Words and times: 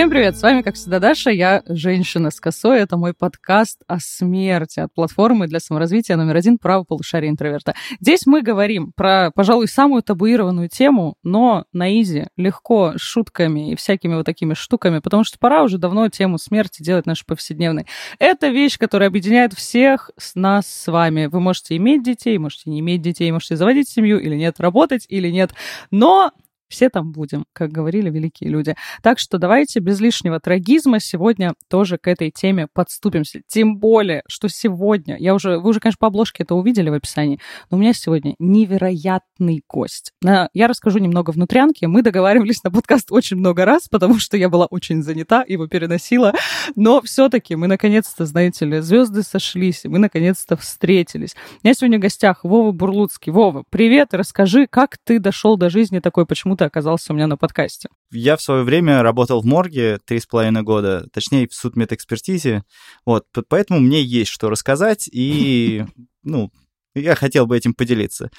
Всем 0.00 0.08
привет, 0.08 0.34
с 0.34 0.40
вами, 0.40 0.62
как 0.62 0.76
всегда, 0.76 0.98
Даша, 0.98 1.28
я 1.28 1.62
женщина 1.66 2.30
с 2.30 2.40
косой, 2.40 2.78
это 2.78 2.96
мой 2.96 3.12
подкаст 3.12 3.82
о 3.86 4.00
смерти 4.00 4.80
от 4.80 4.94
платформы 4.94 5.46
для 5.46 5.60
саморазвития 5.60 6.16
номер 6.16 6.36
один 6.36 6.56
«Право 6.56 6.84
полушария 6.84 7.28
интроверта». 7.28 7.74
Здесь 8.00 8.24
мы 8.24 8.40
говорим 8.40 8.92
про, 8.96 9.30
пожалуй, 9.30 9.68
самую 9.68 10.02
табуированную 10.02 10.70
тему, 10.70 11.16
но 11.22 11.66
на 11.74 12.00
изи, 12.00 12.28
легко, 12.38 12.94
с 12.96 13.00
шутками 13.02 13.72
и 13.72 13.76
всякими 13.76 14.14
вот 14.14 14.24
такими 14.24 14.54
штуками, 14.54 15.00
потому 15.00 15.22
что 15.22 15.38
пора 15.38 15.62
уже 15.62 15.76
давно 15.76 16.08
тему 16.08 16.38
смерти 16.38 16.82
делать 16.82 17.04
нашей 17.04 17.26
повседневной. 17.26 17.84
Это 18.18 18.48
вещь, 18.48 18.78
которая 18.78 19.10
объединяет 19.10 19.52
всех 19.52 20.12
с 20.16 20.34
нас 20.34 20.66
с 20.66 20.90
вами. 20.90 21.26
Вы 21.26 21.40
можете 21.40 21.76
иметь 21.76 22.02
детей, 22.02 22.38
можете 22.38 22.70
не 22.70 22.80
иметь 22.80 23.02
детей, 23.02 23.30
можете 23.30 23.54
заводить 23.56 23.90
семью 23.90 24.18
или 24.18 24.34
нет, 24.34 24.60
работать 24.60 25.04
или 25.10 25.28
нет, 25.28 25.50
но 25.90 26.32
все 26.70 26.88
там 26.88 27.12
будем, 27.12 27.44
как 27.52 27.70
говорили 27.70 28.08
великие 28.08 28.48
люди. 28.48 28.74
Так 29.02 29.18
что 29.18 29.38
давайте 29.38 29.80
без 29.80 30.00
лишнего 30.00 30.40
трагизма 30.40 31.00
сегодня 31.00 31.52
тоже 31.68 31.98
к 31.98 32.08
этой 32.08 32.30
теме 32.30 32.68
подступимся. 32.72 33.42
Тем 33.46 33.76
более, 33.76 34.22
что 34.28 34.48
сегодня, 34.48 35.16
я 35.18 35.34
уже, 35.34 35.58
вы 35.58 35.70
уже, 35.70 35.80
конечно, 35.80 35.98
по 35.98 36.06
обложке 36.06 36.44
это 36.44 36.54
увидели 36.54 36.88
в 36.88 36.94
описании, 36.94 37.40
но 37.70 37.76
у 37.76 37.80
меня 37.80 37.92
сегодня 37.92 38.34
невероятный 38.38 39.62
гость. 39.68 40.12
Я 40.22 40.68
расскажу 40.68 40.98
немного 40.98 41.30
внутрянки. 41.30 41.84
Мы 41.84 42.02
договаривались 42.02 42.62
на 42.62 42.70
подкаст 42.70 43.10
очень 43.10 43.36
много 43.36 43.64
раз, 43.64 43.88
потому 43.88 44.18
что 44.18 44.36
я 44.36 44.48
была 44.48 44.66
очень 44.66 45.02
занята, 45.02 45.44
его 45.46 45.66
переносила. 45.66 46.32
Но 46.76 47.02
все-таки 47.02 47.56
мы 47.56 47.66
наконец-то, 47.66 48.26
знаете 48.26 48.64
ли, 48.64 48.80
звезды 48.80 49.22
сошлись, 49.22 49.84
мы 49.84 49.98
наконец-то 49.98 50.56
встретились. 50.56 51.34
У 51.62 51.66
меня 51.66 51.74
сегодня 51.74 51.98
в 51.98 52.02
гостях 52.02 52.44
Вова 52.44 52.70
Бурлуцкий. 52.70 53.32
Вова, 53.32 53.64
привет, 53.70 54.14
расскажи, 54.14 54.66
как 54.68 54.98
ты 55.04 55.18
дошел 55.18 55.56
до 55.56 55.68
жизни 55.70 55.98
такой, 55.98 56.26
почему 56.26 56.56
ты 56.60 56.66
оказался 56.66 57.12
у 57.12 57.16
меня 57.16 57.26
на 57.26 57.38
подкасте? 57.38 57.88
Я 58.10 58.36
в 58.36 58.42
свое 58.42 58.64
время 58.64 59.02
работал 59.02 59.40
в 59.40 59.46
морге 59.46 59.98
три 60.04 60.20
с 60.20 60.26
половиной 60.26 60.62
года, 60.62 61.08
точнее, 61.10 61.48
в 61.48 61.54
судмедэкспертизе, 61.54 62.64
вот, 63.06 63.24
поэтому 63.48 63.80
мне 63.80 64.02
есть 64.02 64.30
что 64.30 64.50
рассказать, 64.50 65.08
и, 65.10 65.86
ну, 66.22 66.52
я 66.94 67.14
хотел 67.14 67.46
бы 67.46 67.56
этим 67.56 67.72
поделиться. 67.72 68.30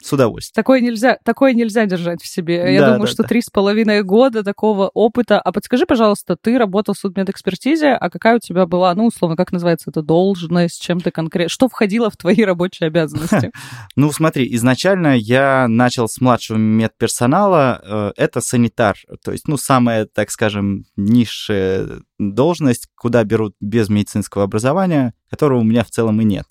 С 0.00 0.12
удовольствием. 0.12 0.54
Такое 0.54 0.80
нельзя, 0.80 1.18
такое 1.24 1.54
нельзя 1.54 1.86
держать 1.86 2.22
в 2.22 2.26
себе. 2.26 2.72
Я 2.72 2.80
да, 2.80 2.86
думаю, 2.92 3.06
да, 3.06 3.12
что 3.12 3.22
три 3.24 3.42
с 3.42 3.50
половиной 3.50 4.02
года 4.02 4.42
такого 4.42 4.90
опыта. 4.94 5.40
А 5.40 5.52
подскажи, 5.52 5.86
пожалуйста, 5.86 6.36
ты 6.40 6.58
работал 6.58 6.94
в 6.94 6.98
судмедэкспертизе, 6.98 7.90
а 7.90 8.10
какая 8.10 8.36
у 8.36 8.38
тебя 8.38 8.66
была, 8.66 8.94
ну, 8.94 9.06
условно, 9.06 9.36
как 9.36 9.52
называется 9.52 9.90
это, 9.90 10.02
должность, 10.02 10.80
чем 10.80 11.00
ты 11.00 11.10
конкретно... 11.10 11.48
Что 11.48 11.68
входило 11.68 12.10
в 12.10 12.16
твои 12.16 12.42
рабочие 12.44 12.86
обязанности? 12.88 13.50
Ну, 13.96 14.12
смотри, 14.12 14.54
изначально 14.54 15.16
я 15.16 15.66
начал 15.68 16.08
с 16.08 16.20
младшего 16.20 16.56
медперсонала. 16.56 17.80
Э, 17.82 18.12
это 18.16 18.40
санитар, 18.40 18.96
то 19.24 19.32
есть, 19.32 19.48
ну, 19.48 19.56
самая, 19.56 20.06
так 20.06 20.30
скажем, 20.30 20.84
низшая 20.96 22.02
должность, 22.18 22.88
куда 22.96 23.24
берут 23.24 23.54
без 23.60 23.88
медицинского 23.88 24.44
образования, 24.44 25.14
которого 25.28 25.60
у 25.60 25.64
меня 25.64 25.84
в 25.84 25.90
целом 25.90 26.20
и 26.20 26.24
нет. 26.24 26.46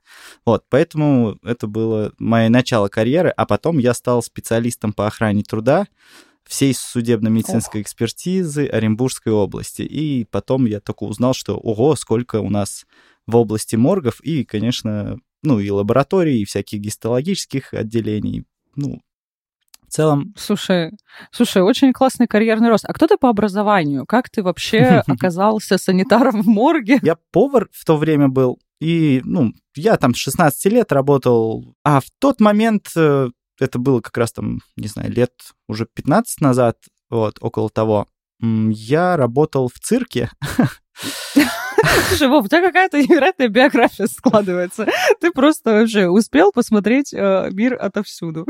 Вот, 0.46 0.66
поэтому 0.70 1.38
это 1.44 1.68
было 1.68 2.14
мое 2.20 2.50
начало 2.50 2.88
карьеры, 2.88 3.30
а 3.30 3.46
потом 3.46 3.78
я 3.78 3.94
стал 3.94 4.22
специалистом 4.22 4.94
по 4.94 5.08
охране 5.08 5.44
труда 5.44 5.88
всей 6.46 6.74
судебно-медицинской 6.74 7.82
экспертизы 7.82 8.68
Оренбургской 8.68 9.34
области. 9.34 9.82
И 9.82 10.26
потом 10.26 10.66
я 10.66 10.80
только 10.80 11.04
узнал, 11.04 11.34
что 11.34 11.58
ого, 11.58 11.96
сколько 11.96 12.40
у 12.40 12.50
нас 12.50 12.86
в 13.26 13.36
области 13.36 13.76
моргов 13.76 14.22
и, 14.22 14.46
конечно, 14.46 15.20
ну 15.44 15.60
и 15.60 15.70
лабораторий, 15.70 16.42
и 16.42 16.46
всяких 16.46 16.80
гистологических 16.80 17.74
отделений. 17.74 18.46
Ну, 18.76 19.02
в 19.88 19.92
целом... 19.92 20.34
Слушай, 20.38 20.92
слушай, 21.32 21.62
очень 21.62 21.94
классный 21.94 22.28
карьерный 22.28 22.70
рост. 22.70 22.86
А 22.86 22.94
кто 22.94 23.08
ты 23.08 23.18
по 23.18 23.30
образованию? 23.30 24.06
Как 24.06 24.30
ты 24.30 24.44
вообще 24.44 25.04
оказался 25.08 25.78
санитаром 25.78 26.42
в 26.42 26.48
морге? 26.48 27.00
Я 27.02 27.18
повар 27.32 27.70
в 27.72 27.86
то 27.86 27.96
время 27.98 28.28
был, 28.28 28.60
и, 28.80 29.22
ну, 29.24 29.54
я 29.76 29.98
там 29.98 30.14
с 30.14 30.18
16 30.18 30.66
лет 30.72 30.92
работал, 30.92 31.76
а 31.84 32.00
в 32.00 32.06
тот 32.20 32.40
момент, 32.40 32.90
э, 32.96 33.30
это 33.60 33.80
было 33.80 34.02
как 34.02 34.18
раз 34.18 34.32
там, 34.32 34.60
не 34.76 34.88
знаю, 34.88 35.12
лет 35.12 35.32
уже 35.68 35.88
15 35.94 36.42
назад, 36.42 36.78
вот, 37.10 37.38
около 37.42 37.70
того, 37.70 38.08
я 38.40 39.18
работал 39.18 39.68
в 39.68 39.80
цирке. 39.80 40.30
Слушай, 42.10 42.28
Вов, 42.28 42.46
у 42.46 42.48
тебя 42.48 42.62
какая-то 42.62 43.02
невероятная 43.02 43.50
биография 43.50 44.08
складывается. 44.08 44.88
Ты 45.20 45.32
просто 45.32 45.72
вообще 45.72 46.08
успел 46.08 46.52
посмотреть 46.52 47.14
э, 47.14 47.50
мир 47.52 47.78
отовсюду. 47.80 48.46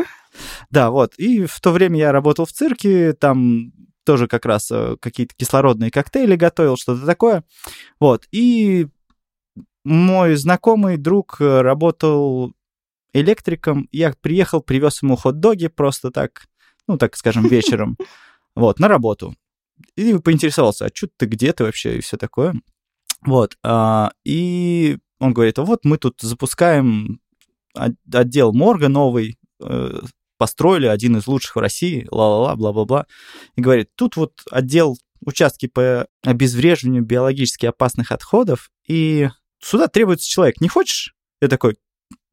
Да, 0.70 0.92
вот. 0.92 1.16
И 1.16 1.46
в 1.46 1.60
то 1.60 1.72
время 1.72 2.00
я 2.00 2.12
работал 2.12 2.46
в 2.46 2.52
цирке, 2.52 3.14
там 3.14 3.72
тоже 4.06 4.28
как 4.28 4.46
раз 4.46 4.70
э, 4.72 4.96
какие-то 5.02 5.34
кислородные 5.36 5.92
коктейли 5.92 6.36
готовил, 6.36 6.78
что-то 6.78 7.06
такое. 7.06 7.44
Вот. 8.00 8.26
И 8.32 8.88
мой 9.88 10.36
знакомый 10.36 10.98
друг 10.98 11.38
э, 11.40 11.62
работал 11.62 12.54
электриком. 13.14 13.88
Я 13.92 14.14
приехал, 14.20 14.62
привез 14.62 15.02
ему 15.02 15.16
хот-доги 15.16 15.68
просто 15.68 16.12
так, 16.12 16.48
ну, 16.88 16.98
так 16.98 17.16
скажем, 17.16 17.48
вечером, 17.50 17.98
вот, 18.54 18.80
на 18.80 18.88
работу. 18.88 19.36
И 19.96 20.14
поинтересовался, 20.18 20.86
а 20.86 20.90
что 20.94 21.08
ты, 21.16 21.26
где 21.26 21.54
ты 21.54 21.64
вообще 21.64 21.98
и 21.98 22.02
все 22.02 22.18
такое. 22.18 22.56
Вот, 23.22 23.58
а, 23.64 24.12
и 24.26 24.98
он 25.20 25.34
говорит, 25.34 25.58
а 25.58 25.64
вот 25.64 25.86
мы 25.86 25.98
тут 25.98 26.20
запускаем 26.22 27.20
отдел 27.74 28.54
морга 28.54 28.90
новый, 28.90 29.38
э, 29.62 30.00
построили 30.38 30.88
один 30.88 31.18
из 31.18 31.28
лучших 31.28 31.56
в 31.56 31.60
России, 31.60 32.08
ла-ла-ла, 32.12 32.56
бла-бла-бла. 32.56 33.06
И 33.56 33.62
говорит, 33.62 33.90
тут 33.96 34.16
вот 34.18 34.34
отдел 34.52 34.98
участки 35.22 35.68
по 35.68 36.08
обезвреживанию 36.24 37.04
биологически 37.04 37.68
опасных 37.68 38.12
отходов, 38.12 38.70
и 38.88 39.30
сюда 39.60 39.88
требуется 39.88 40.28
человек. 40.28 40.62
Не 40.62 40.68
хочешь? 40.68 41.16
Я 41.42 41.48
такой, 41.48 41.78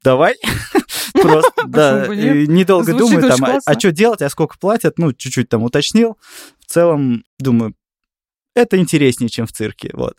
давай. 0.03 0.37
Просто, 1.15 1.53
да, 1.67 2.07
недолго 2.09 2.93
думаю, 2.93 3.29
там, 3.29 3.45
а, 3.45 3.59
а 3.65 3.79
что 3.79 3.93
делать, 3.93 4.23
а 4.23 4.29
сколько 4.29 4.59
платят, 4.59 4.99
ну, 4.99 5.13
чуть-чуть 5.13 5.49
там 5.49 5.63
уточнил. 5.63 6.19
В 6.61 6.67
целом, 6.67 7.25
думаю, 7.39 7.75
это 8.55 8.79
интереснее, 8.79 9.29
чем 9.29 9.47
в 9.47 9.53
цирке, 9.53 9.91
вот. 9.93 10.17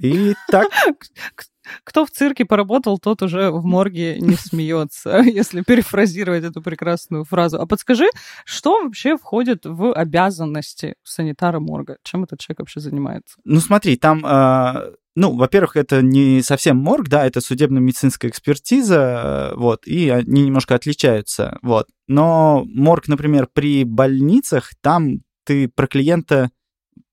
И 0.00 0.34
так... 0.48 0.68
Кто 1.84 2.04
в 2.04 2.10
цирке 2.10 2.44
поработал, 2.44 2.98
тот 2.98 3.22
уже 3.22 3.52
в 3.52 3.64
морге 3.64 4.18
не 4.18 4.34
смеется, 4.34 5.18
если 5.24 5.62
перефразировать 5.62 6.42
эту 6.42 6.60
прекрасную 6.60 7.24
фразу. 7.24 7.60
А 7.60 7.66
подскажи, 7.66 8.08
что 8.44 8.82
вообще 8.82 9.16
входит 9.16 9.64
в 9.64 9.94
обязанности 9.94 10.96
санитара 11.04 11.60
морга? 11.60 11.98
Чем 12.02 12.24
этот 12.24 12.40
человек 12.40 12.58
вообще 12.58 12.80
занимается? 12.80 13.36
Ну 13.44 13.60
смотри, 13.60 13.96
там 13.96 14.22
а, 14.26 14.90
ну, 15.14 15.36
во-первых, 15.36 15.76
это 15.76 16.02
не 16.02 16.42
совсем 16.42 16.78
морг, 16.78 17.08
да, 17.08 17.26
это 17.26 17.40
судебно-медицинская 17.40 18.30
экспертиза, 18.30 19.52
вот, 19.56 19.86
и 19.86 20.08
они 20.08 20.44
немножко 20.44 20.74
отличаются, 20.74 21.58
вот. 21.62 21.88
Но 22.08 22.64
морг, 22.66 23.08
например, 23.08 23.48
при 23.52 23.84
больницах, 23.84 24.72
там 24.80 25.20
ты 25.44 25.68
про 25.68 25.86
клиента 25.86 26.50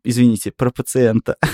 извините, 0.04 0.52
про 0.52 0.72
пациента. 0.72 1.38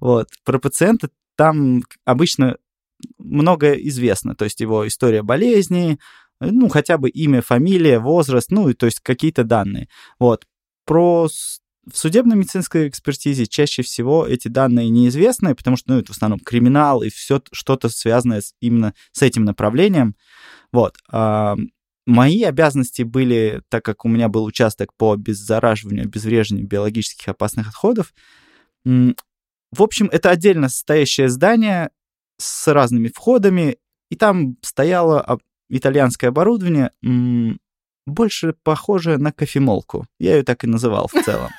Вот, 0.00 0.28
про 0.44 0.58
пациента 0.58 1.08
там 1.36 1.82
обычно 2.04 2.56
многое 3.18 3.74
известно, 3.74 4.34
то 4.34 4.44
есть 4.44 4.60
его 4.60 4.86
история 4.86 5.22
болезни, 5.22 5.98
ну, 6.38 6.68
хотя 6.68 6.98
бы 6.98 7.08
имя, 7.08 7.40
фамилия, 7.40 7.98
возраст, 7.98 8.50
ну, 8.50 8.72
то 8.74 8.86
есть 8.86 9.00
какие-то 9.00 9.42
данные. 9.44 9.88
Вот. 10.18 10.44
Про 10.84 11.28
в 11.90 11.96
судебно-медицинской 11.96 12.88
экспертизе 12.88 13.46
чаще 13.46 13.82
всего 13.82 14.26
эти 14.26 14.48
данные 14.48 14.88
неизвестны, 14.88 15.54
потому 15.54 15.76
что 15.76 15.92
ну, 15.92 15.98
это 16.00 16.12
в 16.12 16.16
основном 16.16 16.40
криминал 16.40 17.02
и 17.02 17.10
все 17.10 17.40
что-то 17.52 17.88
связанное 17.88 18.40
с, 18.40 18.54
именно 18.60 18.92
с 19.12 19.22
этим 19.22 19.44
направлением. 19.44 20.16
Вот. 20.72 20.96
Мои 22.06 22.42
обязанности 22.42 23.02
были, 23.02 23.62
так 23.68 23.84
как 23.84 24.04
у 24.04 24.08
меня 24.08 24.28
был 24.28 24.44
участок 24.44 24.92
по 24.96 25.12
обеззараживанию, 25.12 26.04
обезвреживанию 26.04 26.68
биологических 26.68 27.28
опасных 27.28 27.68
отходов. 27.68 28.14
В 28.84 29.14
общем, 29.78 30.08
это 30.12 30.30
отдельно 30.30 30.68
состоящее 30.68 31.28
здание 31.28 31.90
с 32.38 32.72
разными 32.72 33.10
входами, 33.14 33.78
и 34.10 34.16
там 34.16 34.56
стояло 34.62 35.38
итальянское 35.68 36.28
оборудование, 36.28 36.90
больше 38.06 38.54
похожее 38.62 39.18
на 39.18 39.32
кофемолку. 39.32 40.06
Я 40.20 40.36
ее 40.36 40.44
так 40.44 40.62
и 40.62 40.68
называл 40.68 41.08
в 41.08 41.24
целом. 41.24 41.50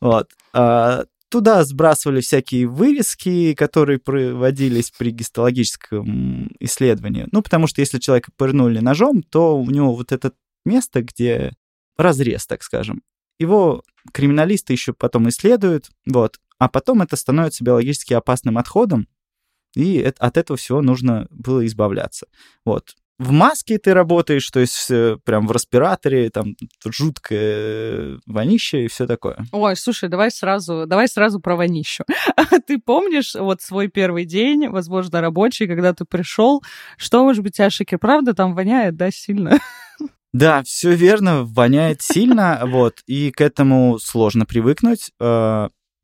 Вот. 0.00 0.30
А, 0.52 1.04
Туда 1.30 1.62
сбрасывали 1.64 2.20
всякие 2.20 2.66
вырезки, 2.66 3.54
которые 3.54 4.00
проводились 4.00 4.90
при 4.90 5.10
гистологическом 5.12 6.50
исследовании. 6.58 7.28
Ну, 7.30 7.40
потому 7.40 7.68
что 7.68 7.80
если 7.80 8.00
человека 8.00 8.32
пырнули 8.36 8.80
ножом, 8.80 9.22
то 9.22 9.56
у 9.56 9.70
него 9.70 9.94
вот 9.94 10.10
это 10.10 10.32
место, 10.64 11.02
где 11.02 11.52
разрез, 11.96 12.46
так 12.46 12.64
скажем, 12.64 13.02
его 13.38 13.84
криминалисты 14.12 14.72
еще 14.72 14.92
потом 14.92 15.28
исследуют, 15.28 15.90
вот, 16.04 16.40
а 16.58 16.68
потом 16.68 17.00
это 17.00 17.14
становится 17.14 17.62
биологически 17.62 18.12
опасным 18.12 18.58
отходом, 18.58 19.06
и 19.76 20.02
от 20.18 20.36
этого 20.36 20.56
всего 20.56 20.82
нужно 20.82 21.28
было 21.30 21.64
избавляться. 21.64 22.26
Вот. 22.64 22.96
В 23.20 23.32
маске 23.32 23.76
ты 23.76 23.92
работаешь, 23.92 24.48
то 24.50 24.60
есть 24.60 24.90
э, 24.90 25.18
прям 25.24 25.46
в 25.46 25.52
респираторе, 25.52 26.30
там 26.30 26.56
жуткое 26.86 28.18
вонище 28.26 28.86
и 28.86 28.88
все 28.88 29.06
такое. 29.06 29.44
Ой, 29.52 29.76
слушай, 29.76 30.08
давай 30.08 30.30
сразу, 30.30 30.84
давай 30.86 31.06
сразу 31.06 31.38
про 31.38 31.54
вонищу. 31.54 32.04
ты 32.66 32.78
помнишь 32.78 33.34
вот 33.34 33.60
свой 33.60 33.88
первый 33.88 34.24
день, 34.24 34.68
возможно, 34.68 35.20
рабочий, 35.20 35.66
когда 35.66 35.92
ты 35.92 36.06
пришел, 36.06 36.62
что, 36.96 37.22
может 37.22 37.44
быть, 37.44 37.56
тебя 37.56 37.68
шикер, 37.68 37.98
правда, 37.98 38.32
там 38.32 38.54
воняет, 38.54 38.96
да, 38.96 39.10
сильно? 39.10 39.58
Да, 40.32 40.62
все 40.62 40.94
верно, 40.94 41.42
воняет 41.42 42.02
сильно, 42.02 42.62
вот, 42.64 43.00
и 43.08 43.32
к 43.32 43.40
этому 43.40 43.98
сложно 43.98 44.46
привыкнуть. 44.46 45.10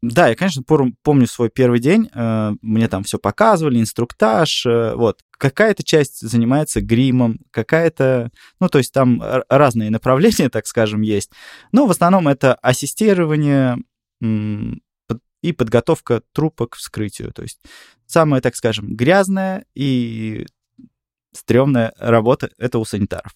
Да, 0.03 0.29
я, 0.29 0.35
конечно, 0.35 0.63
помню 0.63 1.27
свой 1.27 1.49
первый 1.49 1.81
день, 1.81 2.11
э, 2.13 2.53
мне 2.61 2.87
там 2.87 3.03
все 3.03 3.19
показывали, 3.19 3.81
инструктаж, 3.81 4.67
э, 4.67 4.95
вот. 4.95 5.21
Какая-то 5.39 5.83
часть 5.85 6.21
занимается 6.21 6.81
гримом, 6.81 7.41
какая-то, 7.51 8.31
ну, 8.61 8.69
то 8.69 8.79
есть 8.79 8.93
там 8.93 9.23
разные 9.49 9.91
направления, 9.91 10.51
так 10.51 10.67
скажем, 10.67 11.01
есть. 11.01 11.31
Но 11.73 11.87
в 11.87 11.91
основном 11.91 12.29
это 12.29 12.55
ассистирование 12.57 13.79
и 14.21 15.53
подготовка 15.53 16.23
трупа 16.33 16.67
к 16.67 16.77
вскрытию. 16.77 17.33
То 17.33 17.43
есть 17.43 17.61
самая, 18.07 18.41
так 18.41 18.57
скажем, 18.57 18.97
грязная 18.97 19.65
и 19.75 20.47
стрёмная 21.33 21.93
работа— 21.99 22.51
это 22.59 22.79
у 22.79 22.85
санитаров. 22.85 23.35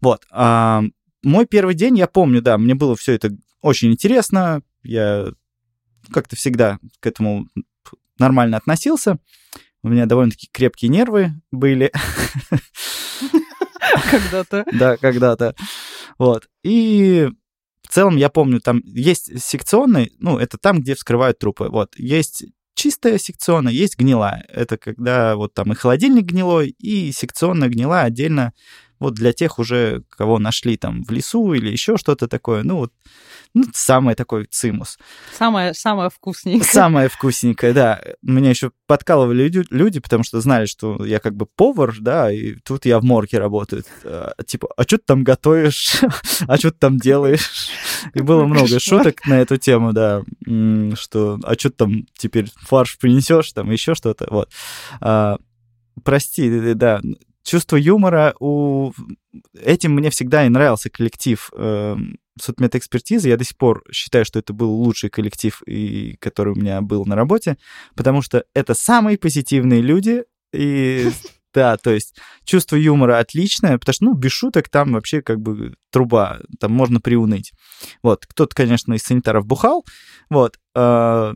Вот. 0.00 0.26
Мой 0.30 1.46
первый 1.46 1.74
день, 1.74 1.98
я 1.98 2.06
помню, 2.06 2.42
да, 2.42 2.58
мне 2.58 2.74
было 2.74 2.94
все 2.94 3.14
это 3.14 3.30
очень 3.62 3.90
интересно, 3.90 4.62
я 4.82 5.32
как-то 6.12 6.36
всегда 6.36 6.78
к 7.00 7.06
этому 7.06 7.46
нормально 8.18 8.56
относился. 8.56 9.18
У 9.82 9.88
меня 9.88 10.06
довольно-таки 10.06 10.48
крепкие 10.52 10.90
нервы 10.90 11.32
были. 11.50 11.92
Когда-то. 14.10 14.64
Да, 14.72 14.96
когда-то. 14.96 15.54
Вот. 16.18 16.48
И 16.62 17.28
в 17.82 17.88
целом 17.88 18.16
я 18.16 18.28
помню, 18.28 18.60
там 18.60 18.82
есть 18.84 19.40
секционный, 19.42 20.12
ну, 20.18 20.38
это 20.38 20.58
там, 20.58 20.80
где 20.80 20.94
вскрывают 20.94 21.38
трупы. 21.38 21.68
Вот. 21.68 21.94
Есть 21.96 22.44
чистая 22.74 23.18
секционная, 23.18 23.72
есть 23.72 23.98
гнилая. 23.98 24.44
Это 24.48 24.76
когда 24.76 25.36
вот 25.36 25.54
там 25.54 25.72
и 25.72 25.76
холодильник 25.76 26.24
гнилой, 26.24 26.68
и 26.78 27.12
секционная 27.12 27.68
гнилая 27.68 28.04
отдельно 28.04 28.52
вот 28.98 29.14
для 29.14 29.32
тех 29.32 29.58
уже, 29.58 30.02
кого 30.10 30.38
нашли 30.38 30.76
там 30.76 31.02
в 31.04 31.10
лесу 31.10 31.52
или 31.52 31.70
еще 31.70 31.96
что-то 31.96 32.28
такое, 32.28 32.62
ну 32.62 32.76
вот 32.76 32.92
ну, 33.54 33.64
самый 33.72 34.14
такой 34.14 34.44
цимус. 34.44 34.98
Самое, 35.32 35.72
самое 35.74 36.10
вкусненькое. 36.10 36.70
Самое 36.70 37.08
вкусненькое, 37.08 37.72
да. 37.72 38.00
Меня 38.22 38.50
еще 38.50 38.72
подкалывали 38.86 39.44
люди, 39.44 39.64
люди, 39.70 40.00
потому 40.00 40.22
что 40.22 40.40
знали, 40.40 40.66
что 40.66 41.04
я 41.04 41.18
как 41.18 41.34
бы 41.34 41.46
повар, 41.46 41.94
да, 41.98 42.30
и 42.30 42.54
тут 42.56 42.84
я 42.84 42.98
в 42.98 43.04
морге 43.04 43.38
работаю. 43.38 43.84
А, 44.04 44.32
типа, 44.46 44.68
а 44.76 44.82
что 44.82 44.98
ты 44.98 45.04
там 45.06 45.24
готовишь? 45.24 46.00
а 46.46 46.56
что 46.56 46.70
ты 46.70 46.78
там 46.78 46.98
делаешь? 46.98 47.70
И 48.14 48.20
было 48.20 48.44
много 48.44 48.78
шуток 48.78 49.26
на 49.26 49.40
эту 49.40 49.56
тему, 49.56 49.92
да, 49.92 50.22
что 50.94 51.38
а 51.42 51.54
что 51.54 51.70
ты 51.70 51.76
там 51.76 52.06
теперь 52.16 52.50
фарш 52.56 52.98
принесешь, 52.98 53.52
там 53.52 53.70
еще 53.70 53.94
что-то, 53.94 54.28
вот. 54.30 54.50
А, 55.00 55.38
прости, 56.04 56.74
да, 56.74 57.00
чувство 57.48 57.76
юмора 57.76 58.34
у... 58.40 58.92
Этим 59.54 59.92
мне 59.92 60.10
всегда 60.10 60.46
и 60.46 60.48
нравился 60.48 60.90
коллектив 60.90 61.50
э, 61.54 61.96
судмедэкспертизы. 62.40 63.28
Я 63.28 63.36
до 63.36 63.44
сих 63.44 63.56
пор 63.56 63.84
считаю, 63.90 64.24
что 64.24 64.38
это 64.38 64.52
был 64.52 64.70
лучший 64.70 65.10
коллектив, 65.10 65.62
и, 65.66 66.16
который 66.20 66.52
у 66.52 66.56
меня 66.56 66.80
был 66.80 67.04
на 67.06 67.16
работе, 67.16 67.56
потому 67.94 68.22
что 68.22 68.44
это 68.54 68.74
самые 68.74 69.18
позитивные 69.18 69.80
люди, 69.80 70.24
и 70.52 71.10
да, 71.54 71.76
то 71.76 71.90
есть 71.90 72.16
чувство 72.44 72.76
юмора 72.76 73.18
отличное, 73.18 73.78
потому 73.78 73.94
что, 73.94 74.04
ну, 74.04 74.14
без 74.14 74.32
шуток 74.32 74.68
там 74.68 74.92
вообще 74.92 75.22
как 75.22 75.40
бы 75.40 75.74
труба, 75.90 76.40
там 76.60 76.72
можно 76.72 77.00
приуныть. 77.00 77.52
Вот, 78.02 78.26
кто-то, 78.26 78.54
конечно, 78.54 78.92
из 78.94 79.02
санитаров 79.02 79.46
бухал, 79.46 79.84
вот, 80.28 80.58
э, 80.74 81.34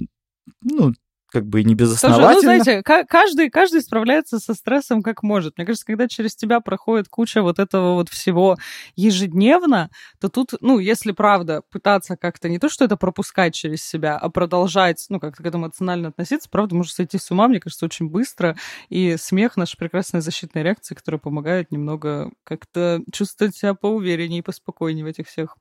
ну, 0.63 0.93
как 1.33 1.47
бы 1.47 1.65
не 1.65 1.75
безосновательно. 1.75 2.35
Тоже, 2.35 2.35
ну, 2.35 2.63
знаете, 2.63 2.83
каждый, 3.09 3.51
каждый 3.51 3.81
справляется 3.81 4.39
со 4.39 4.53
стрессом 4.53 5.03
как 5.03 5.23
может. 5.23 5.57
Мне 5.57 5.65
кажется, 5.65 5.87
когда 5.87 6.07
через 6.07 6.37
тебя 6.37 6.61
проходит 6.61 7.09
куча 7.09 7.43
вот 7.43 7.59
этого 7.59 7.95
вот 7.95 8.11
всего 8.11 8.57
ежедневно, 8.97 9.91
то 10.21 10.29
тут, 10.29 10.51
ну, 10.61 10.79
если 10.79 11.13
правда 11.13 11.63
пытаться 11.71 12.17
как-то 12.17 12.51
не 12.51 12.59
то, 12.59 12.69
что 12.69 12.85
это 12.85 12.97
пропускать 12.97 13.55
через 13.55 13.83
себя, 13.83 14.19
а 14.19 14.29
продолжать, 14.29 15.07
ну, 15.09 15.19
как-то 15.19 15.43
к 15.43 15.47
этому 15.47 15.67
эмоционально 15.67 16.09
относиться, 16.09 16.51
правда, 16.51 16.75
может 16.75 16.93
сойти 16.93 17.17
с 17.17 17.31
ума, 17.31 17.49
мне 17.49 17.61
кажется, 17.61 17.87
очень 17.87 18.09
быстро. 18.09 18.57
И 18.91 19.17
смех— 19.17 19.57
наша 19.57 19.77
прекрасная 19.79 20.21
защитная 20.21 20.63
реакция, 20.63 20.95
которая 20.95 21.19
помогает 21.19 21.71
немного 21.71 22.31
как-то 22.45 23.01
чувствовать 23.11 23.57
себя 23.57 23.75
поувереннее 23.75 24.41
и 24.41 24.43
поспокойнее 24.43 25.05
в 25.05 25.09
этих 25.09 25.29
всех 25.29 25.57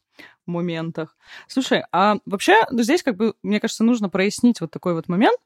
моментах. 0.46 1.16
Слушай, 1.48 1.84
а 1.92 2.18
вообще 2.26 2.62
ну, 2.72 2.84
здесь 2.84 3.04
как 3.04 3.16
бы, 3.16 3.36
мне 3.44 3.60
кажется, 3.60 3.84
нужно 3.84 4.10
прояснить 4.10 4.60
вот 4.62 4.72
такой 4.72 4.94
вот 4.94 5.08
момент, 5.08 5.38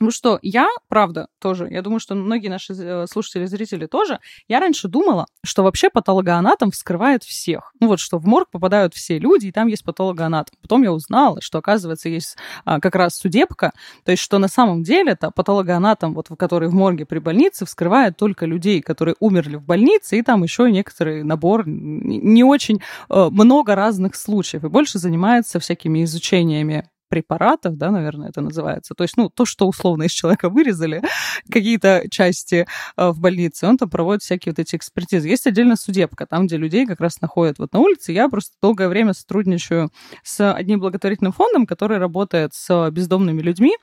ну 0.00 0.10
что, 0.10 0.38
я, 0.42 0.68
правда, 0.88 1.28
тоже, 1.40 1.68
я 1.70 1.80
думаю, 1.80 2.00
что 2.00 2.16
многие 2.16 2.48
наши 2.48 2.72
э, 2.72 3.06
слушатели, 3.06 3.46
зрители 3.46 3.86
тоже, 3.86 4.18
я 4.48 4.58
раньше 4.58 4.88
думала, 4.88 5.26
что 5.44 5.62
вообще 5.62 5.90
патологоанатом 5.90 6.72
вскрывает 6.72 7.22
всех. 7.22 7.72
Ну 7.78 7.86
вот, 7.86 8.00
что 8.00 8.18
в 8.18 8.26
морг 8.26 8.50
попадают 8.50 8.94
все 8.94 9.20
люди, 9.20 9.46
и 9.46 9.52
там 9.52 9.68
есть 9.68 9.84
патологоанатом. 9.84 10.56
Потом 10.60 10.82
я 10.82 10.92
узнала, 10.92 11.40
что, 11.40 11.58
оказывается, 11.58 12.08
есть 12.08 12.36
а, 12.64 12.80
как 12.80 12.96
раз 12.96 13.16
судебка, 13.16 13.72
то 14.04 14.10
есть, 14.10 14.22
что 14.22 14.38
на 14.38 14.48
самом 14.48 14.82
деле 14.82 15.12
это 15.12 15.30
патологоанатом, 15.30 16.14
вот, 16.14 16.28
который 16.36 16.68
в 16.68 16.74
морге 16.74 17.06
при 17.06 17.20
больнице, 17.20 17.64
вскрывает 17.64 18.16
только 18.16 18.44
людей, 18.44 18.82
которые 18.82 19.14
умерли 19.20 19.54
в 19.54 19.62
больнице, 19.62 20.18
и 20.18 20.22
там 20.22 20.42
еще 20.42 20.70
некоторый 20.70 21.22
набор, 21.22 21.62
не 21.66 22.42
очень 22.42 22.80
э, 23.08 23.28
много 23.30 23.76
разных 23.76 24.16
случаев, 24.16 24.64
и 24.64 24.68
больше 24.68 24.98
занимается 24.98 25.60
всякими 25.60 26.02
изучениями 26.02 26.88
препаратов, 27.12 27.76
да, 27.76 27.90
наверное, 27.90 28.30
это 28.30 28.40
называется. 28.40 28.94
То 28.94 29.04
есть, 29.04 29.18
ну, 29.18 29.28
то, 29.28 29.44
что 29.44 29.68
условно 29.68 30.04
из 30.04 30.12
человека 30.12 30.48
вырезали, 30.48 31.02
какие-то 31.52 32.04
части 32.10 32.66
э, 32.96 33.08
в 33.10 33.20
больнице, 33.20 33.66
он 33.66 33.76
там 33.76 33.90
проводит 33.90 34.22
всякие 34.22 34.52
вот 34.52 34.58
эти 34.58 34.76
экспертизы. 34.76 35.28
Есть 35.28 35.46
отдельно 35.46 35.76
судебка, 35.76 36.24
там, 36.24 36.46
где 36.46 36.56
людей 36.56 36.86
как 36.86 37.00
раз 37.00 37.20
находят 37.20 37.58
вот 37.58 37.74
на 37.74 37.80
улице. 37.80 38.12
Я 38.12 38.30
просто 38.30 38.54
долгое 38.62 38.88
время 38.88 39.12
сотрудничаю 39.12 39.90
с 40.24 40.54
одним 40.54 40.80
благотворительным 40.80 41.34
фондом, 41.34 41.66
который 41.66 41.98
работает 41.98 42.54
с 42.54 42.90
бездомными 42.90 43.42
людьми, 43.42 43.76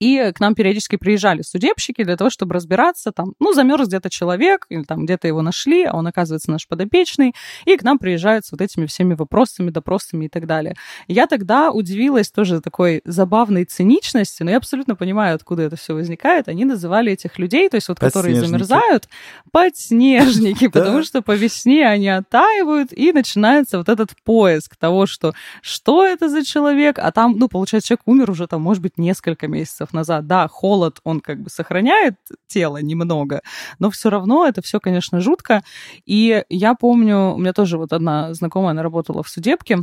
и 0.00 0.32
к 0.34 0.40
нам 0.40 0.54
периодически 0.54 0.96
приезжали 0.96 1.42
судебщики 1.42 2.02
для 2.02 2.16
того, 2.16 2.30
чтобы 2.30 2.54
разбираться, 2.54 3.12
там, 3.12 3.34
ну, 3.38 3.52
замерз 3.52 3.86
где-то 3.86 4.10
человек, 4.10 4.66
или 4.70 4.82
там 4.82 5.04
где-то 5.04 5.28
его 5.28 5.42
нашли, 5.42 5.84
а 5.84 5.94
он 5.94 6.06
оказывается 6.06 6.50
наш 6.50 6.66
подопечный, 6.66 7.34
и 7.66 7.76
к 7.76 7.82
нам 7.82 7.98
приезжают 7.98 8.46
с 8.46 8.52
вот 8.52 8.62
этими 8.62 8.86
всеми 8.86 9.14
вопросами, 9.14 9.70
допросами 9.70 10.24
и 10.24 10.28
так 10.28 10.46
далее. 10.46 10.74
Я 11.06 11.26
тогда 11.26 11.70
удивилась 11.70 12.30
тоже 12.30 12.60
такой 12.60 13.02
забавной 13.04 13.64
циничности, 13.64 14.42
но 14.42 14.50
я 14.50 14.56
абсолютно 14.56 14.96
понимаю, 14.96 15.34
откуда 15.34 15.62
это 15.62 15.76
все 15.76 15.94
возникает. 15.94 16.48
Они 16.48 16.64
называли 16.64 17.12
этих 17.12 17.38
людей, 17.38 17.68
то 17.68 17.76
есть 17.76 17.88
вот 17.88 18.00
которые 18.00 18.40
замерзают, 18.40 19.08
подснежники, 19.52 20.68
потому 20.72 21.02
что 21.02 21.20
по 21.20 21.32
весне 21.32 21.86
они 21.86 22.08
оттаивают, 22.08 22.92
и 22.92 23.12
начинается 23.12 23.76
вот 23.76 23.90
этот 23.90 24.10
поиск 24.24 24.76
того, 24.76 25.04
что 25.04 25.34
что 25.60 26.06
это 26.06 26.30
за 26.30 26.42
человек, 26.42 26.98
а 26.98 27.12
там, 27.12 27.36
ну, 27.36 27.48
получается, 27.48 27.88
человек 27.88 28.02
умер 28.06 28.30
уже 28.30 28.46
там, 28.46 28.62
может 28.62 28.82
быть, 28.82 28.96
несколько 28.96 29.46
месяцев 29.46 29.89
месяцев 29.90 29.94
назад, 29.94 30.26
да, 30.26 30.48
холод, 30.48 31.00
он 31.04 31.20
как 31.20 31.40
бы 31.42 31.50
сохраняет 31.50 32.14
тело 32.46 32.78
немного, 32.78 33.40
но 33.78 33.90
все 33.90 34.10
равно 34.10 34.46
это 34.46 34.62
все, 34.62 34.80
конечно, 34.80 35.20
жутко. 35.20 35.62
И 36.06 36.44
я 36.48 36.74
помню, 36.74 37.34
у 37.34 37.38
меня 37.38 37.52
тоже 37.52 37.78
вот 37.78 37.92
одна 37.92 38.34
знакомая, 38.34 38.70
она 38.70 38.82
работала 38.82 39.22
в 39.22 39.28
судебке, 39.28 39.78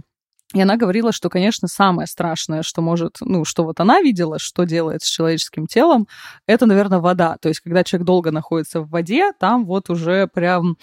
и 0.54 0.62
она 0.62 0.78
говорила, 0.78 1.12
что, 1.12 1.30
конечно, 1.30 1.68
самое 1.68 2.08
страшное, 2.08 2.64
что 2.64 2.82
может, 2.82 3.18
ну, 3.20 3.44
что 3.44 3.66
вот 3.66 3.82
она 3.82 4.00
видела, 4.00 4.40
что 4.40 4.64
делает 4.64 5.04
с 5.04 5.10
человеческим 5.10 5.68
телом, 5.68 6.08
это, 6.48 6.66
наверное, 6.66 7.00
вода. 7.00 7.36
То 7.42 7.50
есть, 7.50 7.60
когда 7.60 7.84
человек 7.84 8.06
долго 8.08 8.32
находится 8.32 8.80
в 8.80 8.90
воде, 8.90 9.34
там 9.34 9.66
вот 9.66 9.90
уже 9.90 10.28
прям 10.28 10.78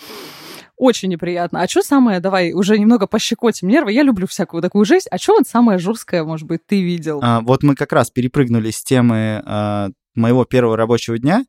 очень 0.77 1.09
неприятно. 1.09 1.63
А 1.63 1.69
что 1.69 1.83
самое, 1.83 2.21
давай, 2.21 2.53
уже 2.53 2.79
немного 2.79 3.07
пощекотим 3.07 3.69
нервы. 3.69 3.93
Я 3.93 4.03
люблю 4.03 4.27
всякую 4.27 4.63
такую 4.63 4.85
жизнь. 4.85 5.07
А 5.11 5.19
что 5.19 5.35
вот 5.35 5.47
самое 5.47 5.79
жесткое, 5.79 6.25
может 6.25 6.47
быть, 6.47 6.67
ты 6.67 6.83
видел? 6.83 7.21
А, 7.23 7.41
вот 7.41 7.63
мы 7.63 7.75
как 7.75 7.93
раз 7.93 8.11
перепрыгнули 8.11 8.71
с 8.71 8.83
темы 8.83 9.43
а, 9.45 9.91
моего 10.15 10.45
первого 10.45 10.77
рабочего 10.77 11.19
дня. 11.19 11.45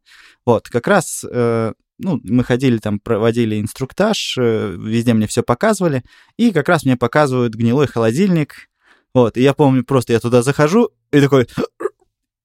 Вот, 0.45 0.69
как 0.69 0.87
раз, 0.87 1.25
э, 1.29 1.73
ну, 1.97 2.19
мы 2.23 2.43
ходили 2.43 2.77
там, 2.77 2.99
проводили 2.99 3.59
инструктаж, 3.59 4.37
э, 4.37 4.75
везде 4.77 5.13
мне 5.13 5.27
все 5.27 5.41
показывали, 5.43 6.03
и 6.37 6.51
как 6.51 6.69
раз 6.69 6.85
мне 6.85 6.97
показывают 6.97 7.55
гнилой 7.55 7.87
холодильник. 7.87 8.69
Вот, 9.13 9.37
и 9.37 9.41
я 9.41 9.53
помню, 9.53 9.83
просто 9.83 10.13
я 10.13 10.19
туда 10.19 10.43
захожу 10.43 10.91
и 11.11 11.21
такой, 11.21 11.47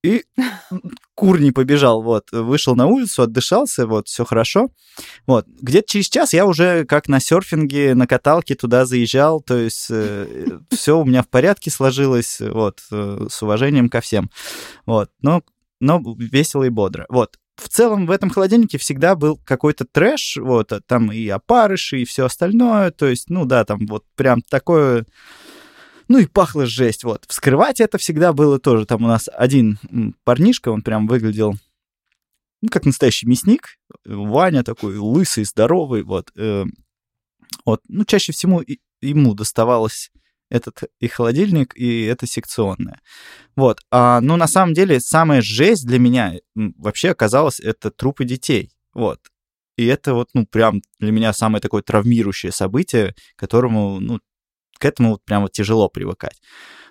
и 0.03 0.25
кур 1.15 1.41
не 1.41 1.53
побежал, 1.53 2.03
вот, 2.03 2.31
вышел 2.33 2.75
на 2.75 2.87
улицу, 2.87 3.23
отдышался, 3.23 3.87
вот, 3.87 4.09
все 4.09 4.25
хорошо. 4.25 4.71
Вот, 5.27 5.47
где-то 5.47 5.89
через 5.89 6.09
час 6.09 6.33
я 6.33 6.47
уже 6.47 6.85
как 6.85 7.09
на 7.09 7.21
серфинге, 7.21 7.95
на 7.95 8.07
каталке 8.07 8.55
туда 8.55 8.87
заезжал, 8.87 9.43
то 9.43 9.57
есть 9.57 9.89
э, 9.91 10.59
все 10.71 10.99
у 10.99 11.05
меня 11.05 11.23
в 11.23 11.29
порядке 11.29 11.71
сложилось, 11.71 12.41
вот, 12.41 12.81
э, 12.91 13.27
с 13.29 13.43
уважением 13.43 13.91
ко 13.91 14.01
всем. 14.01 14.31
Вот, 14.87 15.11
но, 15.21 15.43
но 15.81 16.03
весело 16.19 16.65
и 16.65 16.71
бодро. 16.71 17.05
Вот, 17.11 17.37
в 17.57 17.69
целом 17.69 18.07
в 18.07 18.11
этом 18.11 18.31
холодильнике 18.31 18.79
всегда 18.79 19.15
был 19.15 19.39
какой-то 19.45 19.85
трэш, 19.85 20.39
вот, 20.41 20.73
там 20.87 21.13
и 21.13 21.29
опарыши, 21.29 22.01
и 22.01 22.05
все 22.07 22.25
остальное, 22.25 22.91
то 22.91 23.07
есть, 23.07 23.29
ну 23.29 23.45
да, 23.45 23.65
там 23.65 23.87
вот 23.87 24.05
прям 24.17 24.41
такое, 24.41 25.05
ну 26.11 26.19
и 26.19 26.27
пахло 26.27 26.67
жесть, 26.67 27.05
вот. 27.05 27.25
Вскрывать 27.29 27.81
это 27.81 27.97
всегда 27.97 28.33
было 28.33 28.59
тоже, 28.59 28.85
там 28.85 29.05
у 29.05 29.07
нас 29.07 29.29
один 29.33 29.79
парнишка, 30.25 30.71
он 30.71 30.83
прям 30.83 31.07
выглядел, 31.07 31.55
ну, 32.61 32.69
как 32.69 32.85
настоящий 32.85 33.29
мясник, 33.29 33.77
Ваня 34.05 34.65
такой 34.65 34.97
лысый, 34.97 35.45
здоровый, 35.45 36.03
вот, 36.03 36.33
э, 36.35 36.65
вот, 37.65 37.83
ну, 37.87 38.05
чаще 38.05 38.33
всего 38.33 38.65
ему 39.01 39.35
доставалось 39.35 40.11
этот 40.49 40.83
и 40.99 41.07
холодильник, 41.07 41.77
и 41.77 42.03
это 42.07 42.27
секционное. 42.27 43.01
Вот. 43.55 43.79
А, 43.93 44.21
ну, 44.21 44.35
на 44.35 44.49
самом 44.49 44.75
деле, 44.75 44.99
самая 44.99 45.43
жесть 45.43 45.87
для 45.87 46.01
меня 46.01 46.35
вообще 46.57 47.11
оказалась 47.11 47.61
это 47.61 47.93
трупы 47.93 48.25
детей. 48.25 48.73
Вот. 48.95 49.21
И 49.77 49.87
это 49.87 50.15
вот, 50.15 50.31
ну, 50.35 50.45
прям 50.45 50.83
для 50.99 51.13
меня 51.13 51.33
самое 51.33 51.63
такое 51.63 51.83
травмирующее 51.83 52.51
событие, 52.51 53.15
которому, 53.37 54.01
ну, 54.01 54.19
к 54.81 54.85
этому 54.85 55.11
вот 55.11 55.25
прям 55.25 55.43
вот 55.43 55.53
тяжело 55.53 55.89
привыкать. 55.89 56.41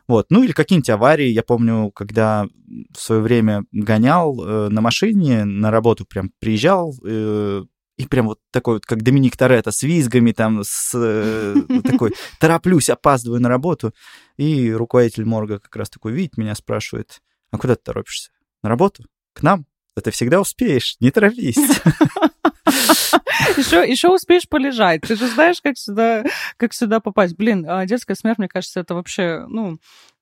Вот. 0.07 0.27
Ну 0.29 0.43
или 0.43 0.53
какие-нибудь 0.53 0.89
аварии. 0.89 1.27
Я 1.27 1.43
помню, 1.43 1.91
когда 1.91 2.47
в 2.95 2.99
свое 2.99 3.21
время 3.21 3.63
гонял 3.71 4.43
э, 4.43 4.69
на 4.69 4.81
машине 4.81 5.45
на 5.45 5.69
работу, 5.69 6.05
прям 6.05 6.31
приезжал, 6.39 6.95
э, 7.05 7.63
и 7.97 8.05
прям 8.05 8.27
вот 8.27 8.39
такой 8.51 8.75
вот, 8.75 8.85
как 8.85 9.03
Доминик 9.03 9.35
Торетто, 9.35 9.71
с 9.71 9.83
визгами 9.83 10.31
там, 10.31 10.61
с 10.63 10.93
э, 10.95 11.55
такой, 11.83 12.13
тороплюсь, 12.39 12.89
опаздываю 12.89 13.41
на 13.41 13.49
работу. 13.49 13.93
И 14.37 14.71
руководитель 14.71 15.25
морга 15.25 15.59
как 15.59 15.75
раз 15.75 15.89
такой 15.89 16.13
видит 16.13 16.37
меня, 16.37 16.55
спрашивает, 16.55 17.21
а 17.51 17.57
куда 17.57 17.75
ты 17.75 17.81
торопишься? 17.83 18.31
На 18.63 18.69
работу? 18.69 19.03
К 19.33 19.43
нам? 19.43 19.65
Да 19.95 20.01
ты 20.01 20.11
всегда 20.11 20.39
успеешь, 20.39 20.95
не 20.99 21.11
торопись. 21.11 21.57
Еще, 23.57 23.89
еще 23.89 24.09
успеешь 24.09 24.47
полежать. 24.47 25.01
Ты 25.01 25.15
же 25.15 25.27
знаешь, 25.27 25.61
как 25.61 25.77
сюда, 25.77 26.23
как 26.57 26.73
сюда 26.73 26.99
попасть. 26.99 27.35
Блин, 27.35 27.65
а 27.67 27.85
детская 27.85 28.15
смерть, 28.15 28.37
мне 28.37 28.47
кажется, 28.47 28.79
это 28.79 28.95
вообще, 28.95 29.45
ну, 29.47 29.79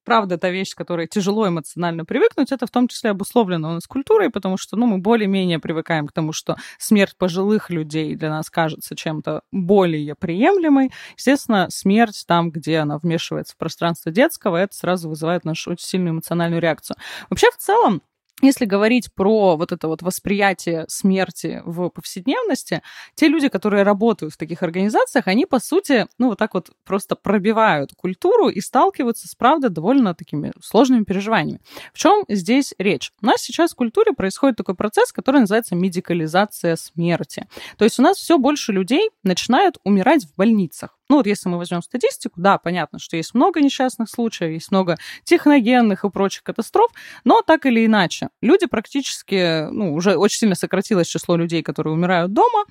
правда, 0.08 0.38
та 0.38 0.50
вещь, 0.50 0.74
к 0.74 0.78
которой 0.78 1.06
тяжело 1.08 1.48
эмоционально 1.50 2.06
привыкнуть, 2.06 2.54
это 2.54 2.66
в 2.66 2.72
том 2.72 2.88
числе 2.88 3.10
обусловлено 3.10 3.72
у 3.72 3.74
нас 3.74 3.88
культурой, 3.88 4.30
потому 4.30 4.58
что, 4.58 4.78
ну, 4.78 4.86
мы 4.86 5.00
более-менее 5.00 5.60
привыкаем 5.60 6.08
к 6.08 6.14
тому, 6.14 6.32
что 6.32 6.56
смерть 6.78 7.16
пожилых 7.18 7.70
людей 7.70 8.16
для 8.16 8.30
нас 8.30 8.50
кажется 8.50 8.96
чем-то 8.96 9.42
более 9.52 10.16
приемлемой. 10.16 10.92
Естественно, 11.18 11.68
смерть 11.70 12.24
там, 12.26 12.52
где 12.52 12.78
она 12.78 12.98
вмешивается 12.98 13.54
в 13.54 13.58
пространство 13.58 14.10
детского, 14.10 14.56
это 14.56 14.74
сразу 14.74 15.10
вызывает 15.10 15.44
нашу 15.44 15.72
очень 15.72 15.86
сильную 15.86 16.14
эмоциональную 16.14 16.62
реакцию. 16.62 16.96
Вообще, 17.30 17.52
в 17.52 17.58
целом, 17.58 18.02
если 18.42 18.66
говорить 18.66 19.12
про 19.14 19.58
вот 19.58 19.72
это 19.72 19.88
вот 19.88 20.02
восприятие 20.04 20.86
смерти 20.88 21.62
в 21.66 21.90
повседневности, 21.90 22.84
те 23.16 23.28
люди, 23.28 23.50
которые 23.50 23.84
работают 23.84 24.34
в 24.34 24.38
таких 24.38 24.62
организациях, 24.62 25.28
они, 25.28 25.46
по 25.46 25.60
сути, 25.60 26.06
ну, 26.20 26.30
вот 26.30 26.38
так 26.38 26.54
вот 26.54 26.70
просто 26.86 27.16
пробивают 27.16 27.94
культуру 27.96 28.50
и 28.50 28.62
сталкиваются 28.62 29.28
с, 29.28 29.34
правда, 29.34 29.70
довольно 29.70 30.14
такими 30.14 30.54
сложными 30.62 31.04
переживаниями. 31.04 31.62
В 31.94 31.98
чем 31.98 32.26
здесь 32.28 32.76
речь? 32.78 33.12
У 33.22 33.26
нас 33.26 33.42
сейчас 33.42 33.72
в 33.72 33.76
культуре 33.76 34.14
происходит 34.14 34.58
такой 34.58 34.76
процесс, 34.76 35.12
который 35.12 35.42
называется 35.42 35.76
медикализация 35.76 36.76
смерти. 36.76 37.48
То 37.78 37.86
есть 37.86 38.00
у 38.00 38.04
нас 38.04 38.18
все 38.18 38.38
больше 38.38 38.72
людей 38.72 39.10
начинают 39.24 39.78
умирать 39.84 40.26
в 40.26 40.36
больницах. 40.36 40.97
Ну 41.10 41.18
вот 41.18 41.28
если 41.28 41.48
мы 41.48 41.58
возьмем 41.58 41.82
статистику, 41.82 42.42
да, 42.42 42.58
понятно, 42.58 43.00
что 43.00 43.16
есть 43.16 43.34
много 43.34 43.62
несчастных 43.62 44.10
случаев, 44.10 44.52
есть 44.52 44.72
много 44.72 44.98
техногенных 45.24 46.04
и 46.04 46.10
прочих 46.10 46.44
катастроф, 46.44 46.92
но 47.24 47.42
так 47.42 47.66
или 47.66 47.86
иначе, 47.86 48.30
люди 48.42 48.66
практически, 48.66 49.70
ну, 49.72 49.94
уже 49.94 50.18
очень 50.18 50.40
сильно 50.40 50.56
сократилось 50.56 51.08
число 51.08 51.38
людей, 51.38 51.64
которые 51.64 51.94
умирают 51.94 52.34
дома, 52.34 52.66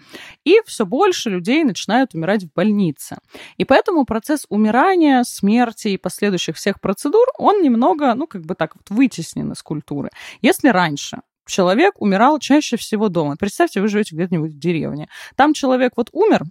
и 0.44 0.60
все 0.66 0.84
больше 0.84 1.30
людей 1.30 1.64
начинают 1.64 2.14
умирать 2.14 2.44
в 2.44 2.52
больнице. 2.52 3.16
И 3.56 3.64
поэтому 3.64 4.04
процесс 4.04 4.44
умирания, 4.50 5.22
смерти 5.24 5.88
и 5.88 5.96
последующих 5.96 6.56
всех 6.56 6.80
процедур, 6.80 7.26
он 7.38 7.62
немного, 7.62 8.12
ну, 8.14 8.26
как 8.26 8.42
бы 8.42 8.54
так 8.54 8.76
вот 8.76 8.90
вытеснен 8.90 9.52
из 9.52 9.62
культуры. 9.62 10.10
Если 10.42 10.68
раньше 10.68 11.22
человек 11.46 11.94
умирал 12.02 12.38
чаще 12.38 12.76
всего 12.76 13.08
дома. 13.08 13.36
Представьте, 13.38 13.80
вы 13.80 13.88
живете 13.88 14.16
где-нибудь 14.16 14.52
в 14.52 14.58
деревне. 14.58 15.08
Там 15.36 15.54
человек 15.54 15.92
вот 15.96 16.08
умер, 16.12 16.42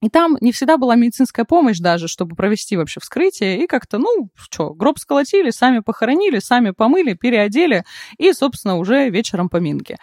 и 0.00 0.08
там 0.08 0.36
не 0.40 0.52
всегда 0.52 0.76
была 0.76 0.94
медицинская 0.94 1.44
помощь 1.44 1.78
даже, 1.78 2.06
чтобы 2.08 2.36
провести 2.36 2.76
вообще 2.76 3.00
вскрытие. 3.00 3.62
И 3.64 3.66
как-то, 3.66 3.98
ну, 3.98 4.30
что, 4.36 4.72
гроб 4.72 4.98
сколотили, 4.98 5.50
сами 5.50 5.80
похоронили, 5.80 6.38
сами 6.38 6.70
помыли, 6.70 7.14
переодели, 7.14 7.84
и, 8.16 8.32
собственно, 8.32 8.76
уже 8.76 9.08
вечером 9.10 9.48
поминки. 9.48 9.96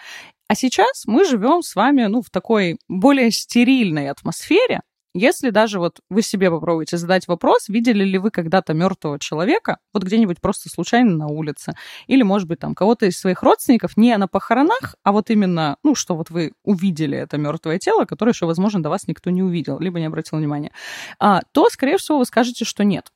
А 0.48 0.56
сейчас 0.56 1.06
мы 1.06 1.26
живем 1.26 1.62
с 1.62 1.76
вами, 1.76 2.06
ну, 2.06 2.22
в 2.22 2.30
такой 2.30 2.78
более 2.88 3.32
стерильной 3.32 4.10
атмосфере, 4.10 4.82
если 5.18 5.50
даже 5.50 5.80
вот 5.80 6.02
вы 6.10 6.22
себе 6.22 6.52
попробуете 6.52 6.98
задать 6.98 7.28
вопрос, 7.28 7.70
видели 7.70 8.04
ли 8.04 8.18
вы 8.18 8.32
когда-то 8.32 8.74
мертвого 8.74 9.18
человека, 9.18 9.78
вот 9.94 10.04
где-нибудь 10.04 10.42
просто 10.42 10.70
случайно 10.70 11.16
на 11.16 11.28
улице, 11.28 11.74
или, 12.08 12.22
может 12.22 12.50
быть, 12.50 12.60
там 12.60 12.76
кого-то 12.76 13.06
из 13.06 13.18
своих 13.18 13.42
родственников 13.42 13.96
не 13.96 14.16
на 14.18 14.28
похоронах, 14.28 14.96
а 15.04 15.14
вот 15.14 15.30
именно, 15.30 15.78
ну, 15.84 15.96
что 15.96 16.16
вот 16.16 16.30
вы 16.30 16.52
увидели 16.64 17.18
это 17.18 17.38
мертвое 17.38 17.80
тело, 17.80 18.04
которое 18.04 18.32
еще, 18.32 18.46
возможно, 18.46 18.84
до 18.84 18.90
вас 18.90 19.08
никто 19.08 19.30
не 19.30 19.42
увидел, 19.42 19.80
либо 19.80 20.00
не 20.00 20.06
обратил 20.06 20.38
внимания, 20.38 20.72
а, 21.18 21.42
то, 21.54 21.70
скорее 21.70 21.98
всего, 21.98 22.18
вы 22.18 22.26
скажете, 22.26 22.66
что 22.66 22.84
нет. 22.84 23.10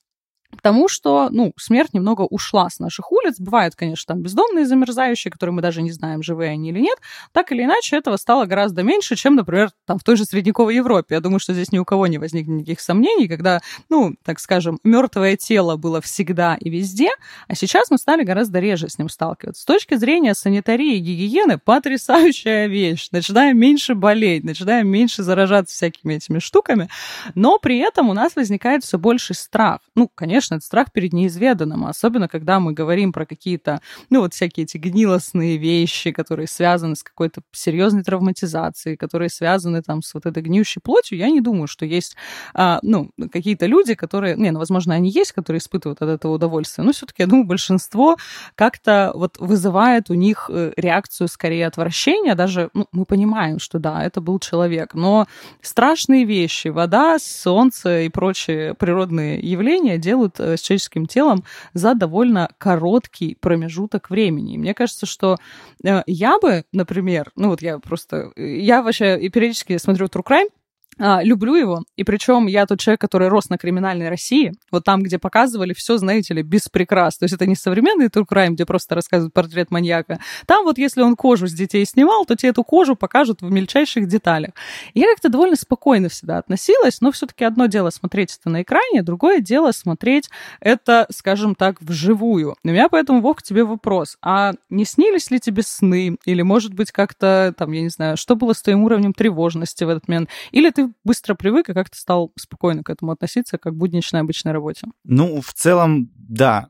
Потому 0.52 0.88
что, 0.88 1.30
ну, 1.32 1.54
смерть 1.58 1.94
немного 1.94 2.24
ушла 2.24 2.70
с 2.70 2.80
наших 2.80 3.12
улиц. 3.12 3.40
Бывают, 3.40 3.76
конечно, 3.76 4.16
там 4.16 4.24
бездомные 4.24 4.66
замерзающие, 4.66 5.32
которые 5.32 5.54
мы 5.54 5.62
даже 5.62 5.82
не 5.82 5.92
знаем, 5.92 6.24
живые 6.24 6.52
они 6.52 6.70
или 6.70 6.80
нет. 6.80 6.98
Так 7.32 7.52
или 7.52 7.64
иначе, 7.64 7.98
этого 7.98 8.18
стало 8.18 8.46
гораздо 8.46 8.84
меньше, 8.84 9.16
чем, 9.16 9.36
например, 9.36 9.70
там 9.86 10.00
в 10.00 10.04
той 10.04 10.16
же 10.16 10.26
средневековой 10.26 10.76
Европе. 10.76 11.16
Я 11.16 11.22
думаю, 11.22 11.40
что 11.40 11.54
здесь 11.54 11.72
ни 11.72 11.78
у 11.78 11.86
кого 11.86 12.08
не 12.08 12.18
возникнет 12.18 12.58
никаких 12.58 12.82
сомнений, 12.82 13.28
когда, 13.28 13.62
ну, 13.90 14.16
так 14.26 14.40
скажем, 14.40 14.80
мертвое 14.84 15.38
тело 15.38 15.78
было 15.78 16.02
всегда 16.02 16.58
и 16.60 16.70
везде, 16.70 17.10
а 17.48 17.56
сейчас 17.56 17.92
мы 17.92 17.98
стали 17.98 18.24
гораздо 18.24 18.60
реже 18.60 18.90
с 18.90 18.98
ним 18.98 19.08
сталкиваться. 19.10 19.62
С 19.62 19.66
точки 19.66 19.96
зрения 19.96 20.34
санитарии 20.34 20.98
и 20.98 21.00
гигиены, 21.00 21.58
потрясающая 21.58 22.68
вещь. 22.68 23.10
Начинаем 23.12 23.58
меньше 23.58 23.96
болеть, 23.96 24.44
начинаем 24.44 24.88
меньше 24.88 25.24
заражаться 25.24 25.76
всякими 25.76 26.16
этими 26.16 26.40
штуками, 26.40 26.90
но 27.36 27.60
при 27.60 27.78
этом 27.78 28.10
у 28.10 28.14
нас 28.14 28.36
возникает 28.36 28.84
все 28.84 28.98
больше 28.98 29.34
страх. 29.34 29.82
Ну, 29.96 30.10
конечно, 30.14 30.39
конечно, 30.40 30.56
это 30.56 30.66
страх 30.66 30.92
перед 30.94 31.12
неизведанным, 31.12 31.86
особенно 31.86 32.30
когда 32.30 32.62
мы 32.62 32.72
говорим 32.72 33.12
про 33.12 33.26
какие-то, 33.26 33.82
ну, 34.10 34.22
вот 34.22 34.34
всякие 34.34 34.64
эти 34.64 34.78
гнилостные 34.78 35.58
вещи, 35.58 36.12
которые 36.12 36.48
связаны 36.48 36.96
с 36.96 37.04
какой-то 37.04 37.42
серьезной 37.52 38.04
травматизацией, 38.04 38.96
которые 38.96 39.30
связаны 39.30 39.82
там 39.82 40.02
с 40.02 40.14
вот 40.14 40.26
этой 40.26 40.42
гниющей 40.42 40.82
плотью, 40.82 41.18
я 41.18 41.30
не 41.30 41.42
думаю, 41.42 41.68
что 41.68 41.86
есть, 41.86 42.16
а, 42.54 42.80
ну, 42.84 43.12
какие-то 43.32 43.66
люди, 43.66 43.96
которые, 43.96 44.38
не, 44.38 44.52
ну, 44.52 44.60
возможно, 44.60 44.94
они 44.94 45.10
есть, 45.10 45.34
которые 45.34 45.60
испытывают 45.60 46.02
от 46.02 46.08
этого 46.08 46.36
удовольствие, 46.36 46.86
но 46.86 46.94
все-таки, 46.94 47.24
я 47.24 47.28
думаю, 47.28 47.46
большинство 47.46 48.16
как-то 48.56 49.12
вот 49.14 49.38
вызывает 49.40 50.10
у 50.10 50.14
них 50.14 50.50
э, 50.54 50.72
реакцию 50.78 51.28
скорее 51.28 51.68
отвращения, 51.68 52.36
даже, 52.36 52.70
ну, 52.74 52.86
мы 52.94 53.04
понимаем, 53.04 53.60
что 53.60 53.78
да, 53.78 54.06
это 54.06 54.22
был 54.22 54.40
человек, 54.40 54.94
но 54.94 55.28
страшные 55.62 56.24
вещи, 56.24 56.70
вода, 56.70 57.20
солнце 57.20 58.04
и 58.04 58.10
прочие 58.10 58.74
природные 58.74 59.40
явления 59.40 59.98
делают 59.98 60.29
делают 60.30 60.40
э, 60.40 60.58
с 60.58 60.62
человеческим 60.62 61.06
телом 61.06 61.44
за 61.74 61.96
довольно 61.96 62.50
короткий 62.58 63.36
промежуток 63.40 64.10
времени. 64.10 64.56
И 64.56 64.58
мне 64.58 64.74
кажется, 64.74 65.06
что 65.06 65.38
э, 65.84 66.02
я 66.06 66.40
бы, 66.40 66.64
например, 66.72 67.32
ну 67.36 67.50
вот 67.50 67.62
я 67.62 67.80
просто, 67.80 68.32
э, 68.36 68.58
я 68.60 68.82
вообще 68.82 69.30
периодически 69.30 69.78
смотрю 69.78 70.08
True 70.08 70.24
Crime, 70.24 70.50
а, 71.00 71.24
люблю 71.24 71.56
его, 71.56 71.84
и 71.96 72.04
причем 72.04 72.48
я 72.48 72.66
тот 72.66 72.80
человек, 72.80 73.00
который 73.00 73.30
рос 73.30 73.50
на 73.50 73.58
криминальной 73.58 74.10
России, 74.10 74.54
вот 74.70 74.84
там, 74.84 75.02
где 75.02 75.18
показывали 75.18 75.74
все, 75.74 75.98
знаете 75.98 76.34
ли, 76.34 76.44
без 76.44 76.68
прикрас. 76.68 77.18
То 77.18 77.24
есть 77.24 77.34
это 77.34 77.46
не 77.46 77.56
современный 77.56 78.08
true 78.08 78.26
crime, 78.30 78.50
где 78.50 78.66
просто 78.66 78.96
рассказывают 78.96 79.34
портрет 79.34 79.72
маньяка. 79.72 80.20
Там 80.46 80.66
вот 80.66 80.78
если 80.78 81.02
он 81.02 81.16
кожу 81.16 81.48
с 81.48 81.54
детей 81.54 81.86
снимал, 81.86 82.26
то 82.26 82.36
тебе 82.36 82.50
эту 82.50 82.64
кожу 82.64 82.96
покажут 82.96 83.42
в 83.42 83.50
мельчайших 83.50 84.08
деталях. 84.08 84.52
И 84.94 85.00
я 85.00 85.08
как-то 85.08 85.30
довольно 85.30 85.56
спокойно 85.56 86.10
всегда 86.10 86.38
относилась, 86.38 87.00
но 87.02 87.12
все-таки 87.12 87.46
одно 87.46 87.68
дело 87.68 87.90
смотреть 87.90 88.38
это 88.40 88.50
на 88.50 88.62
экране, 88.62 89.02
другое 89.02 89.40
дело 89.40 89.72
смотреть 89.72 90.30
это, 90.60 91.08
скажем 91.12 91.56
так, 91.56 91.82
вживую. 91.82 92.56
У 92.64 92.68
меня 92.68 92.90
поэтому, 92.90 93.22
Вов, 93.22 93.38
к 93.38 93.44
тебе 93.44 93.64
вопрос. 93.64 94.18
А 94.22 94.54
не 94.70 94.84
снились 94.84 95.32
ли 95.32 95.40
тебе 95.40 95.64
сны? 95.64 96.18
Или, 96.26 96.42
может 96.42 96.74
быть, 96.74 96.92
как-то, 96.92 97.54
там, 97.58 97.72
я 97.72 97.82
не 97.82 97.90
знаю, 97.90 98.18
что 98.18 98.36
было 98.36 98.54
с 98.54 98.62
твоим 98.62 98.84
уровнем 98.84 99.14
тревожности 99.14 99.84
в 99.84 99.90
этот 99.90 100.08
момент? 100.08 100.30
Или 100.52 100.70
ты 100.70 100.89
быстро 101.04 101.36
привык 101.36 101.70
и 101.70 101.74
как-то 101.74 101.98
стал 101.98 102.32
спокойно 102.38 102.84
к 102.84 102.90
этому 102.90 103.12
относиться, 103.12 103.58
как 103.58 103.74
к 103.74 103.76
будничной 103.76 104.22
обычной 104.22 104.52
работе? 104.52 104.88
Ну, 105.04 105.42
в 105.42 105.54
целом, 105.54 106.12
да. 106.16 106.68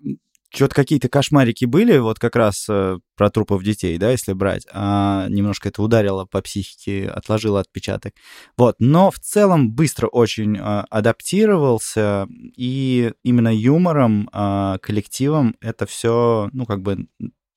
Что-то 0.52 0.74
какие-то 0.74 1.10
кошмарики 1.10 1.66
были, 1.66 2.00
вот 2.00 2.18
как 2.18 2.36
раз 2.36 2.66
э, 2.70 2.98
про 3.16 3.30
трупов 3.30 3.64
детей, 3.64 4.00
да, 4.00 4.10
если 4.10 4.34
брать. 4.34 4.66
А, 4.74 5.28
немножко 5.30 5.70
это 5.70 5.84
ударило 5.84 6.26
по 6.26 6.42
психике, 6.42 7.08
отложило 7.08 7.60
отпечаток. 7.60 8.14
Вот, 8.58 8.76
но 8.80 9.12
в 9.12 9.20
целом 9.20 9.72
быстро 9.72 10.08
очень 10.08 10.58
э, 10.58 10.62
адаптировался, 10.90 12.28
и 12.58 13.14
именно 13.22 13.56
юмором, 13.56 14.28
э, 14.34 14.78
коллективом 14.82 15.56
это 15.62 15.86
все, 15.86 16.50
ну, 16.52 16.66
как 16.66 16.82
бы 16.82 17.08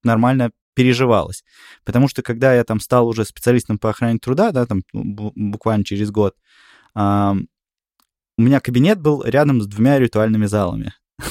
нормально 0.04 0.50
переживалось. 0.74 1.44
Потому 1.84 2.08
что 2.08 2.22
когда 2.22 2.54
я 2.54 2.64
там 2.64 2.80
стал 2.80 3.08
уже 3.08 3.24
специалистом 3.24 3.78
по 3.78 3.90
охране 3.90 4.18
труда, 4.18 4.52
да, 4.52 4.66
там 4.66 4.82
ну, 4.92 5.32
буквально 5.34 5.84
через 5.84 6.10
год, 6.10 6.34
а, 6.94 7.34
у 8.38 8.42
меня 8.42 8.60
кабинет 8.60 9.00
был 9.00 9.22
рядом 9.24 9.60
с 9.60 9.66
двумя 9.66 9.98
ритуальными 9.98 10.46
залами. 10.46 10.92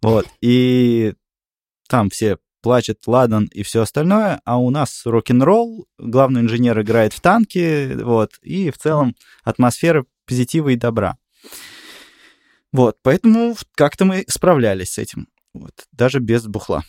Вот, 0.00 0.26
и 0.40 1.12
там 1.86 2.08
все 2.08 2.38
плачет 2.62 3.06
Ладан 3.06 3.50
и 3.52 3.62
все 3.62 3.82
остальное, 3.82 4.40
а 4.44 4.56
у 4.56 4.70
нас 4.70 5.02
рок-н-ролл, 5.04 5.86
главный 5.98 6.40
инженер 6.40 6.80
играет 6.80 7.12
в 7.12 7.20
танки, 7.20 7.92
вот, 7.94 8.38
и 8.40 8.70
в 8.70 8.78
целом 8.78 9.14
атмосфера 9.44 10.06
позитива 10.26 10.70
и 10.70 10.76
добра. 10.76 11.18
Вот, 12.72 12.96
поэтому 13.02 13.54
как-то 13.74 14.06
мы 14.06 14.24
справлялись 14.28 14.92
с 14.92 14.98
этим, 14.98 15.28
вот, 15.52 15.86
даже 15.92 16.20
без 16.20 16.46
бухла. 16.46 16.82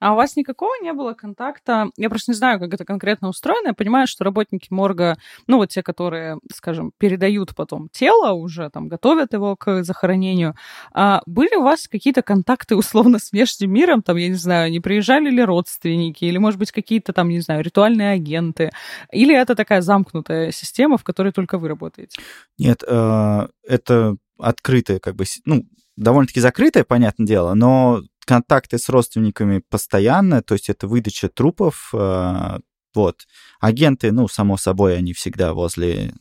А 0.00 0.12
у 0.12 0.16
вас 0.16 0.36
никакого 0.36 0.72
не 0.82 0.92
было 0.92 1.14
контакта? 1.14 1.90
Я 1.96 2.08
просто 2.08 2.32
не 2.32 2.36
знаю, 2.36 2.60
как 2.60 2.72
это 2.72 2.84
конкретно 2.84 3.28
устроено. 3.28 3.68
Я 3.68 3.74
понимаю, 3.74 4.06
что 4.06 4.24
работники 4.24 4.68
морга, 4.70 5.18
ну 5.46 5.56
вот 5.56 5.70
те, 5.70 5.82
которые, 5.82 6.38
скажем, 6.52 6.92
передают 6.98 7.54
потом 7.54 7.88
тело 7.90 8.32
уже, 8.32 8.70
там, 8.70 8.88
готовят 8.88 9.32
его 9.32 9.56
к 9.56 9.82
захоронению. 9.82 10.54
А 10.92 11.22
были 11.26 11.56
у 11.56 11.62
вас 11.62 11.88
какие-то 11.88 12.22
контакты 12.22 12.76
условно 12.76 13.18
с 13.18 13.32
внешним 13.32 13.72
миром? 13.72 14.02
Там, 14.02 14.16
я 14.16 14.28
не 14.28 14.34
знаю, 14.34 14.70
не 14.70 14.80
приезжали 14.80 15.30
ли 15.30 15.42
родственники? 15.42 16.24
Или, 16.24 16.38
может 16.38 16.58
быть, 16.58 16.72
какие-то 16.72 17.12
там, 17.12 17.28
не 17.28 17.40
знаю, 17.40 17.62
ритуальные 17.64 18.12
агенты? 18.12 18.70
Или 19.12 19.34
это 19.34 19.54
такая 19.54 19.80
замкнутая 19.80 20.52
система, 20.52 20.98
в 20.98 21.04
которой 21.04 21.32
только 21.32 21.58
вы 21.58 21.68
работаете? 21.68 22.20
Нет, 22.58 22.82
э, 22.86 23.48
это 23.66 24.16
открытая, 24.38 25.00
как 25.00 25.16
бы, 25.16 25.24
ну, 25.44 25.64
довольно-таки 25.96 26.40
закрытое, 26.40 26.84
понятное 26.84 27.26
дело, 27.26 27.54
но 27.54 28.02
контакты 28.28 28.76
с 28.76 28.90
родственниками 28.90 29.62
постоянно, 29.70 30.42
то 30.42 30.52
есть 30.52 30.68
это 30.68 30.86
выдача 30.86 31.30
трупов, 31.30 31.88
э, 31.94 32.58
вот. 32.94 33.26
Агенты, 33.58 34.12
ну, 34.12 34.28
само 34.28 34.58
собой, 34.58 34.98
они 34.98 35.14
всегда 35.14 35.54
возле, 35.54 36.12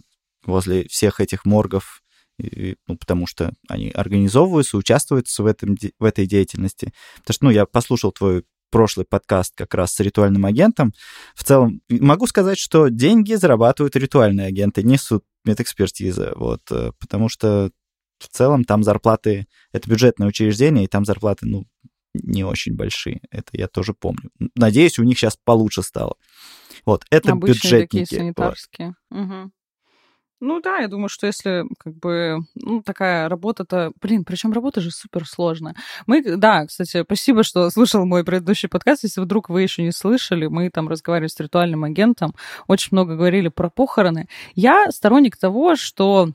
возле 0.45 0.87
всех 0.87 1.19
этих 1.19 1.43
моргов, 1.43 2.01
и, 2.39 2.77
ну, 2.87 2.95
потому 2.95 3.27
что 3.27 3.51
они 3.67 3.89
организовываются, 3.89 4.77
участвуют 4.77 5.27
в, 5.27 5.45
этом, 5.45 5.75
в 5.99 6.03
этой 6.05 6.27
деятельности. 6.27 6.93
Потому 7.17 7.33
что, 7.33 7.45
ну, 7.45 7.51
я 7.51 7.65
послушал 7.65 8.13
твой 8.13 8.45
прошлый 8.71 9.05
подкаст 9.05 9.53
как 9.57 9.73
раз 9.73 9.93
с 9.93 9.99
ритуальным 9.99 10.45
агентом. 10.45 10.93
В 11.35 11.43
целом, 11.43 11.81
могу 11.89 12.25
сказать, 12.25 12.57
что 12.57 12.87
деньги 12.87 13.33
зарабатывают 13.33 13.97
ритуальные 13.97 14.47
агенты, 14.47 14.81
несут 14.81 15.25
медэкспертиза, 15.43 16.33
вот, 16.37 16.61
э, 16.71 16.93
потому 16.99 17.27
что 17.27 17.71
в 18.19 18.27
целом 18.29 18.63
там 18.63 18.83
зарплаты, 18.83 19.47
это 19.73 19.89
бюджетное 19.89 20.27
учреждение, 20.27 20.85
и 20.85 20.87
там 20.87 21.03
зарплаты, 21.05 21.45
ну, 21.45 21.65
не 22.23 22.43
очень 22.43 22.75
большие. 22.75 23.21
Это 23.31 23.49
я 23.53 23.67
тоже 23.67 23.93
помню. 23.93 24.29
Надеюсь, 24.55 24.99
у 24.99 25.03
них 25.03 25.17
сейчас 25.17 25.37
получше 25.43 25.81
стало. 25.81 26.15
Вот, 26.85 27.05
это 27.09 27.33
Обычные 27.33 27.53
бюджетники. 27.53 28.05
такие 28.05 28.19
санитарские. 28.19 28.93
Вот. 29.09 29.21
Угу. 29.21 29.51
Ну 30.39 30.61
да, 30.61 30.77
я 30.77 30.87
думаю, 30.87 31.09
что 31.09 31.25
если 31.25 31.63
как 31.79 31.95
бы 31.95 32.37
ну, 32.53 32.83
такая 32.83 33.27
работа-то, 33.27 33.91
блин, 33.99 34.23
причем 34.23 34.53
работа 34.53 34.81
же 34.81 34.91
супер 34.91 35.27
сложная. 35.27 35.75
Мы, 36.05 36.21
да, 36.37 36.67
кстати, 36.67 37.01
спасибо, 37.03 37.41
что 37.41 37.71
слушал 37.71 38.05
мой 38.05 38.23
предыдущий 38.23 38.69
подкаст. 38.69 39.03
Если 39.03 39.19
вдруг 39.19 39.49
вы 39.49 39.63
еще 39.63 39.81
не 39.81 39.91
слышали, 39.91 40.45
мы 40.45 40.69
там 40.69 40.89
разговаривали 40.89 41.29
с 41.29 41.39
ритуальным 41.39 41.83
агентом, 41.85 42.35
очень 42.67 42.89
много 42.91 43.15
говорили 43.15 43.47
про 43.47 43.71
похороны. 43.71 44.27
Я 44.53 44.91
сторонник 44.91 45.37
того, 45.37 45.75
что 45.75 46.29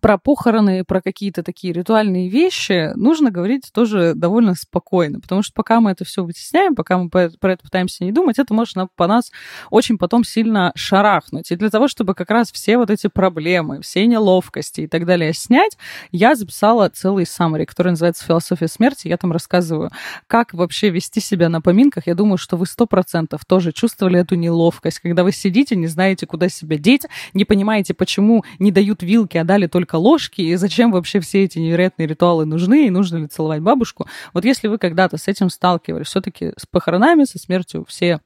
про 0.00 0.18
похороны, 0.18 0.84
про 0.84 1.00
какие-то 1.00 1.42
такие 1.42 1.72
ритуальные 1.72 2.28
вещи 2.28 2.92
нужно 2.94 3.30
говорить 3.30 3.70
тоже 3.72 4.12
довольно 4.14 4.54
спокойно, 4.54 5.20
потому 5.20 5.42
что 5.42 5.52
пока 5.54 5.80
мы 5.80 5.90
это 5.90 6.04
все 6.04 6.22
вытесняем, 6.22 6.74
пока 6.74 6.98
мы 6.98 7.08
про 7.08 7.52
это 7.52 7.62
пытаемся 7.62 8.04
не 8.04 8.12
думать, 8.12 8.38
это 8.38 8.54
может 8.54 8.76
по 8.94 9.06
нас 9.06 9.30
очень 9.70 9.98
потом 9.98 10.22
сильно 10.22 10.72
шарахнуть. 10.76 11.50
И 11.50 11.56
для 11.56 11.70
того, 11.70 11.88
чтобы 11.88 12.14
как 12.14 12.30
раз 12.30 12.52
все 12.52 12.78
вот 12.78 12.88
эти 12.90 13.08
проблемы, 13.08 13.80
все 13.80 14.06
неловкости 14.06 14.82
и 14.82 14.86
так 14.86 15.06
далее 15.06 15.32
снять, 15.32 15.76
я 16.12 16.36
записала 16.36 16.88
целый 16.88 17.26
саммари, 17.26 17.64
который 17.64 17.88
называется 17.88 18.24
«Философия 18.24 18.68
смерти». 18.68 19.08
Я 19.08 19.16
там 19.16 19.32
рассказываю, 19.32 19.90
как 20.28 20.54
вообще 20.54 20.90
вести 20.90 21.20
себя 21.20 21.48
на 21.48 21.60
поминках. 21.60 22.06
Я 22.06 22.14
думаю, 22.14 22.38
что 22.38 22.56
вы 22.56 22.66
сто 22.66 22.86
процентов 22.86 23.44
тоже 23.44 23.72
чувствовали 23.72 24.20
эту 24.20 24.36
неловкость, 24.36 25.00
когда 25.00 25.24
вы 25.24 25.32
сидите, 25.32 25.74
не 25.74 25.88
знаете, 25.88 26.26
куда 26.26 26.48
себя 26.48 26.78
деть, 26.78 27.06
не 27.34 27.44
понимаете, 27.44 27.92
почему 27.92 28.44
не 28.58 28.70
дают 28.70 29.02
вилки, 29.02 29.36
а 29.36 29.44
дали 29.44 29.66
только 29.66 29.79
только 29.80 29.96
ложки, 29.96 30.42
и 30.42 30.54
зачем 30.56 30.92
вообще 30.92 31.20
все 31.20 31.44
эти 31.44 31.58
невероятные 31.58 32.06
ритуалы 32.06 32.44
нужны, 32.44 32.86
и 32.86 32.90
нужно 32.90 33.16
ли 33.16 33.26
целовать 33.26 33.62
бабушку. 33.62 34.06
Вот 34.34 34.44
если 34.44 34.68
вы 34.68 34.78
когда-то 34.78 35.16
с 35.16 35.26
этим 35.26 35.48
сталкивались, 35.48 36.06
все-таки 36.06 36.52
с 36.56 36.66
похоронами, 36.66 37.24
со 37.24 37.38
смертью 37.38 37.84
все 37.88 38.20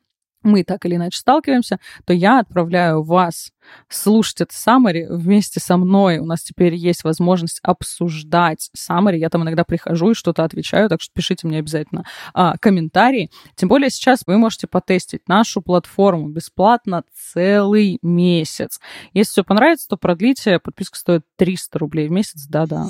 мы 0.45 0.65
так 0.65 0.85
или 0.87 0.97
иначе 0.97 1.19
сталкиваемся, 1.19 1.79
то 2.05 2.13
я 2.13 2.41
отправляю 2.41 3.03
вас 3.03 3.53
слушать 3.89 4.41
это 4.41 4.55
саммари 4.55 5.07
вместе 5.09 5.61
со 5.61 5.77
мной. 5.77 6.19
У 6.19 6.27
нас 6.27 6.43
теперь 6.43 6.75
есть 6.75 7.05
возможность 7.05 7.61
обсуждать 7.63 8.71
саммари. 8.75 9.19
Я 9.19 9.31
там 9.31 9.43
иногда 9.43 9.65
прихожу 9.65 10.11
и 10.11 10.15
что-то 10.15 10.45
отвечаю, 10.45 10.89
так 10.89 11.01
что 11.01 11.13
пишите 11.15 11.47
мне 11.47 11.59
обязательно 11.59 12.05
а, 12.33 12.57
комментарии. 12.59 13.31
Тем 13.57 13.69
более 13.69 13.91
сейчас 13.91 14.23
вы 14.27 14.39
можете 14.39 14.67
потестить 14.67 15.29
нашу 15.29 15.63
платформу 15.63 16.29
бесплатно 16.29 17.05
целый 17.13 17.99
месяц. 18.03 18.81
Если 19.13 19.33
все 19.33 19.45
понравится, 19.45 19.89
то 19.89 19.97
продлите. 19.97 20.59
Подписка 20.59 20.99
стоит 20.99 21.23
300 21.37 21.79
рублей 21.79 22.09
в 22.09 22.11
месяц. 22.11 22.47
Да-да. 22.47 22.89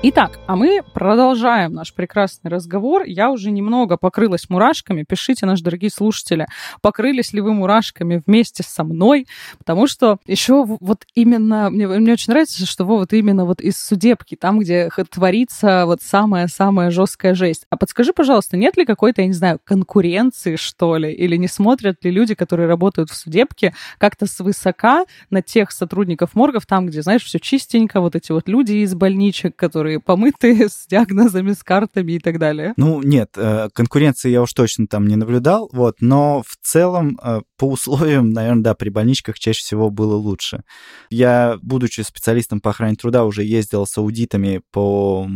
Итак, 0.00 0.38
а 0.46 0.54
мы 0.54 0.82
продолжаем 0.94 1.72
наш 1.72 1.92
прекрасный 1.92 2.52
разговор. 2.52 3.02
Я 3.02 3.32
уже 3.32 3.50
немного 3.50 3.96
покрылась 3.96 4.48
мурашками. 4.48 5.02
Пишите, 5.02 5.44
наши 5.44 5.64
дорогие 5.64 5.90
слушатели, 5.90 6.46
покрылись 6.80 7.32
ли 7.32 7.40
вы 7.40 7.52
мурашками 7.52 8.22
вместе 8.24 8.62
со 8.62 8.84
мной, 8.84 9.26
потому 9.58 9.88
что 9.88 10.18
еще 10.24 10.64
вот 10.64 11.04
именно, 11.16 11.68
мне, 11.70 11.88
мне 11.88 12.12
очень 12.12 12.30
нравится, 12.30 12.64
что 12.64 12.84
вот 12.84 13.12
именно 13.12 13.44
вот 13.44 13.60
из 13.60 13.76
судебки, 13.76 14.36
там, 14.36 14.60
где 14.60 14.88
творится 15.10 15.82
вот 15.84 16.00
самая-самая 16.00 16.92
жесткая 16.92 17.34
жесть. 17.34 17.66
А 17.68 17.76
подскажи, 17.76 18.12
пожалуйста, 18.12 18.56
нет 18.56 18.76
ли 18.76 18.84
какой-то, 18.86 19.22
я 19.22 19.26
не 19.26 19.32
знаю, 19.32 19.58
конкуренции, 19.64 20.54
что 20.54 20.96
ли, 20.96 21.12
или 21.12 21.34
не 21.34 21.48
смотрят 21.48 22.04
ли 22.04 22.12
люди, 22.12 22.36
которые 22.36 22.68
работают 22.68 23.10
в 23.10 23.16
судебке, 23.16 23.74
как-то 23.98 24.26
свысока 24.26 25.06
на 25.30 25.42
тех 25.42 25.72
сотрудников 25.72 26.36
моргов, 26.36 26.66
там, 26.66 26.86
где, 26.86 27.02
знаешь, 27.02 27.24
все 27.24 27.40
чистенько, 27.40 28.00
вот 28.00 28.14
эти 28.14 28.30
вот 28.30 28.48
люди 28.48 28.74
из 28.74 28.94
больничек, 28.94 29.56
которые 29.56 29.87
которые 29.88 30.00
помытые, 30.00 30.68
с 30.68 30.86
диагнозами, 30.86 31.52
с 31.52 31.62
картами 31.62 32.12
и 32.12 32.18
так 32.18 32.38
далее? 32.38 32.74
Ну, 32.76 33.02
нет, 33.02 33.30
э, 33.36 33.68
конкуренции 33.72 34.30
я 34.30 34.42
уж 34.42 34.52
точно 34.52 34.86
там 34.86 35.06
не 35.06 35.16
наблюдал, 35.16 35.70
вот, 35.72 35.96
но 36.00 36.42
в 36.46 36.56
целом 36.62 37.18
э, 37.22 37.40
по 37.56 37.64
условиям, 37.64 38.30
наверное, 38.30 38.62
да, 38.62 38.74
при 38.74 38.90
больничках 38.90 39.38
чаще 39.38 39.60
всего 39.60 39.90
было 39.90 40.14
лучше. 40.14 40.62
Я, 41.10 41.58
будучи 41.62 42.02
специалистом 42.02 42.60
по 42.60 42.70
охране 42.70 42.96
труда, 42.96 43.24
уже 43.24 43.44
ездил 43.44 43.86
с 43.86 43.96
аудитами 43.96 44.60
по 44.72 45.26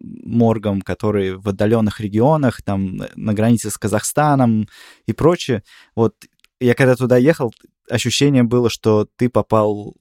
моргам, 0.00 0.80
которые 0.80 1.36
в 1.36 1.48
отдаленных 1.48 2.00
регионах, 2.00 2.62
там, 2.62 2.96
на 3.14 3.34
границе 3.34 3.70
с 3.70 3.76
Казахстаном 3.76 4.68
и 5.06 5.12
прочее. 5.12 5.62
Вот 5.94 6.14
я 6.60 6.74
когда 6.74 6.96
туда 6.96 7.18
ехал, 7.18 7.52
ощущение 7.90 8.42
было, 8.42 8.70
что 8.70 9.06
ты 9.16 9.28
попал 9.28 9.94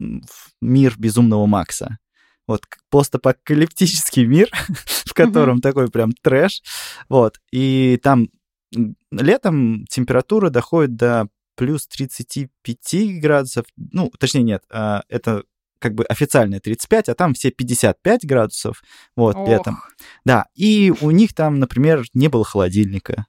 в 0.00 0.52
мир 0.60 0.94
безумного 0.98 1.46
Макса 1.46 1.98
вот 2.46 2.62
постапокалиптический 2.90 4.24
мир, 4.26 4.50
в 5.06 5.14
котором 5.14 5.60
такой 5.60 5.90
прям 5.90 6.12
трэш, 6.12 6.62
вот, 7.08 7.40
и 7.50 7.98
там 8.02 8.28
летом 9.10 9.84
температура 9.86 10.50
доходит 10.50 10.96
до 10.96 11.28
плюс 11.56 11.86
35 11.86 13.20
градусов, 13.20 13.66
ну, 13.76 14.10
точнее, 14.18 14.42
нет, 14.42 14.62
а, 14.70 15.02
это 15.08 15.44
как 15.78 15.94
бы 15.94 16.04
официальные 16.04 16.60
35, 16.60 17.08
а 17.08 17.14
там 17.14 17.34
все 17.34 17.50
55 17.50 18.24
градусов, 18.24 18.82
вот, 19.16 19.36
Ох. 19.36 19.48
летом. 19.48 19.82
Да, 20.24 20.46
и 20.54 20.92
у 21.00 21.10
них 21.10 21.34
там, 21.34 21.58
например, 21.58 22.04
не 22.14 22.28
было 22.28 22.44
холодильника. 22.44 23.26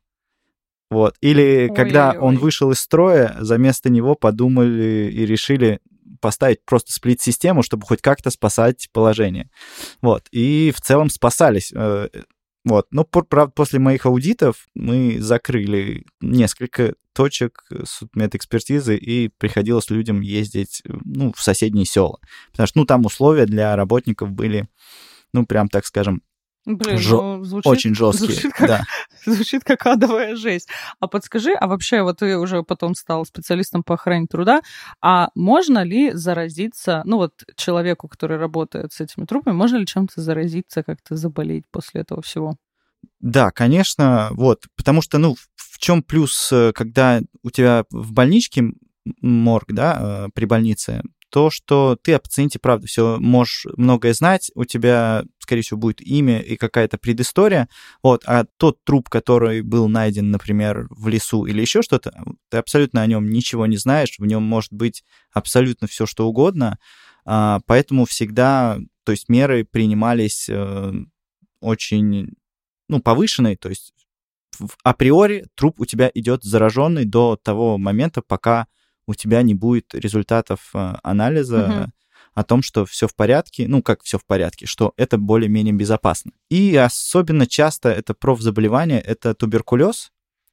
Вот. 0.93 1.15
Или 1.21 1.69
ой, 1.69 1.76
когда 1.76 2.12
он 2.12 2.38
вышел 2.38 2.69
из 2.69 2.80
строя, 2.80 3.36
за 3.39 3.58
место 3.58 3.89
него 3.89 4.13
подумали 4.13 5.12
и 5.12 5.26
решили, 5.26 5.80
поставить 6.21 6.63
просто 6.65 6.93
сплит-систему, 6.93 7.63
чтобы 7.63 7.85
хоть 7.85 8.01
как-то 8.01 8.29
спасать 8.29 8.89
положение. 8.91 9.49
Вот. 10.01 10.27
И 10.31 10.73
в 10.75 10.81
целом 10.81 11.09
спасались. 11.09 11.71
Э, 11.73 12.07
вот. 12.65 12.87
Но, 12.91 13.03
правда, 13.03 13.51
после 13.53 13.79
моих 13.79 14.05
аудитов 14.05 14.67
мы 14.73 15.19
закрыли 15.19 16.05
несколько 16.21 16.95
точек 17.13 17.65
судмедэкспертизы, 17.85 18.95
и 18.95 19.27
приходилось 19.27 19.89
людям 19.89 20.21
ездить 20.21 20.81
ну, 20.85 21.33
в 21.35 21.41
соседние 21.41 21.85
села. 21.85 22.19
Потому 22.51 22.67
что 22.67 22.79
ну, 22.79 22.85
там 22.85 23.05
условия 23.05 23.45
для 23.45 23.75
работников 23.75 24.31
были, 24.31 24.67
ну, 25.33 25.45
прям, 25.45 25.69
так 25.69 25.85
скажем, 25.85 26.23
Блин, 26.65 26.97
Жё... 26.97 27.21
ну, 27.21 27.43
звучит, 27.43 27.71
очень 27.71 27.95
жесткие. 27.95 28.32
Звучит 28.32 28.54
как, 28.54 28.67
да. 28.67 28.84
звучит 29.26 29.63
как 29.63 29.86
адовая 29.86 30.36
жесть. 30.36 30.69
А 30.99 31.08
подскажи, 31.08 31.54
а 31.54 31.67
вообще, 31.67 32.04
вот 32.04 32.19
ты 32.19 32.38
уже 32.38 32.63
потом 32.63 32.95
стал 32.95 33.26
специалистом 33.26 33.84
по 33.84 33.95
охране 33.95 34.28
труда, 34.28 34.62
а 35.02 35.30
можно 35.36 35.84
ли 35.84 36.13
заразиться, 36.13 37.02
ну 37.06 37.17
вот 37.17 37.43
человеку, 37.58 38.08
который 38.08 38.38
работает 38.38 38.93
с 38.93 39.02
этими 39.02 39.26
трупами, 39.26 39.54
можно 39.54 39.78
ли 39.78 39.86
чем-то 39.86 40.21
заразиться, 40.21 40.84
как-то 40.84 41.15
заболеть 41.17 41.65
после 41.69 42.02
этого 42.02 42.21
всего? 42.21 42.56
Да, 43.19 43.52
конечно, 43.52 44.30
вот, 44.32 44.65
потому 44.78 45.02
что, 45.02 45.17
ну, 45.17 45.36
в 45.56 45.80
чем 45.80 46.02
плюс, 46.02 46.49
э, 46.52 46.71
когда 46.73 47.21
у 47.41 47.49
тебя 47.49 47.84
в 47.89 48.13
больничке 48.13 48.63
морг, 49.21 49.71
да, 49.73 50.28
э, 50.28 50.30
при 50.34 50.45
больнице, 50.45 51.02
то, 51.33 51.49
что 51.49 51.97
ты 51.99 52.13
о 52.13 52.19
пациенте, 52.19 52.59
правда, 52.59 52.85
все 52.85 53.17
можешь 53.19 53.65
многое 53.75 54.13
знать, 54.13 54.51
у 54.53 54.65
тебя, 54.65 55.23
скорее 55.39 55.63
всего, 55.63 55.79
будет 55.79 55.99
имя 55.99 56.39
и 56.39 56.55
какая-то 56.55 56.99
предыстория, 56.99 57.67
вот, 58.03 58.21
а 58.27 58.45
тот 58.57 58.77
труп, 58.83 59.09
который 59.09 59.63
был 59.63 59.89
найден, 59.89 60.29
например, 60.29 60.85
в 60.91 61.07
лесу 61.07 61.45
или 61.45 61.59
еще 61.59 61.81
что-то, 61.81 62.13
ты 62.51 62.57
абсолютно 62.57 63.01
о 63.01 63.07
нем 63.07 63.31
ничего 63.31 63.65
не 63.65 63.77
знаешь, 63.77 64.13
в 64.19 64.25
нем 64.27 64.43
может 64.43 64.71
быть 64.71 65.03
абсолютно 65.31 65.87
все, 65.87 66.05
что 66.05 66.27
угодно, 66.27 66.77
а, 67.25 67.61
поэтому 67.65 68.05
всегда, 68.05 68.77
то 69.03 69.11
есть 69.11 69.27
меры 69.27 69.65
принимались 69.65 70.47
э, 70.49 70.93
очень, 71.61 72.27
ну, 72.89 73.01
повышенные, 73.01 73.57
то 73.57 73.69
есть 73.69 73.91
априори 74.83 75.47
труп 75.55 75.79
у 75.79 75.85
тебя 75.85 76.11
идет 76.13 76.43
зараженный 76.43 77.05
до 77.05 77.39
того 77.41 77.79
момента, 77.79 78.21
пока 78.21 78.67
у 79.07 79.13
тебя 79.13 79.41
не 79.41 79.53
будет 79.53 79.93
результатов 79.93 80.69
э, 80.73 80.95
анализа 81.03 81.65
угу. 81.65 81.91
о 82.33 82.43
том, 82.43 82.61
что 82.61 82.85
все 82.85 83.07
в 83.07 83.15
порядке, 83.15 83.67
ну 83.67 83.81
как 83.81 84.03
все 84.03 84.17
в 84.17 84.25
порядке, 84.25 84.65
что 84.65 84.93
это 84.97 85.17
более-менее 85.17 85.73
безопасно. 85.73 86.31
И 86.49 86.75
особенно 86.75 87.47
часто 87.47 87.89
это 87.89 88.13
профзаболевание, 88.13 88.99
это 88.99 89.33
туберкулез, 89.33 90.11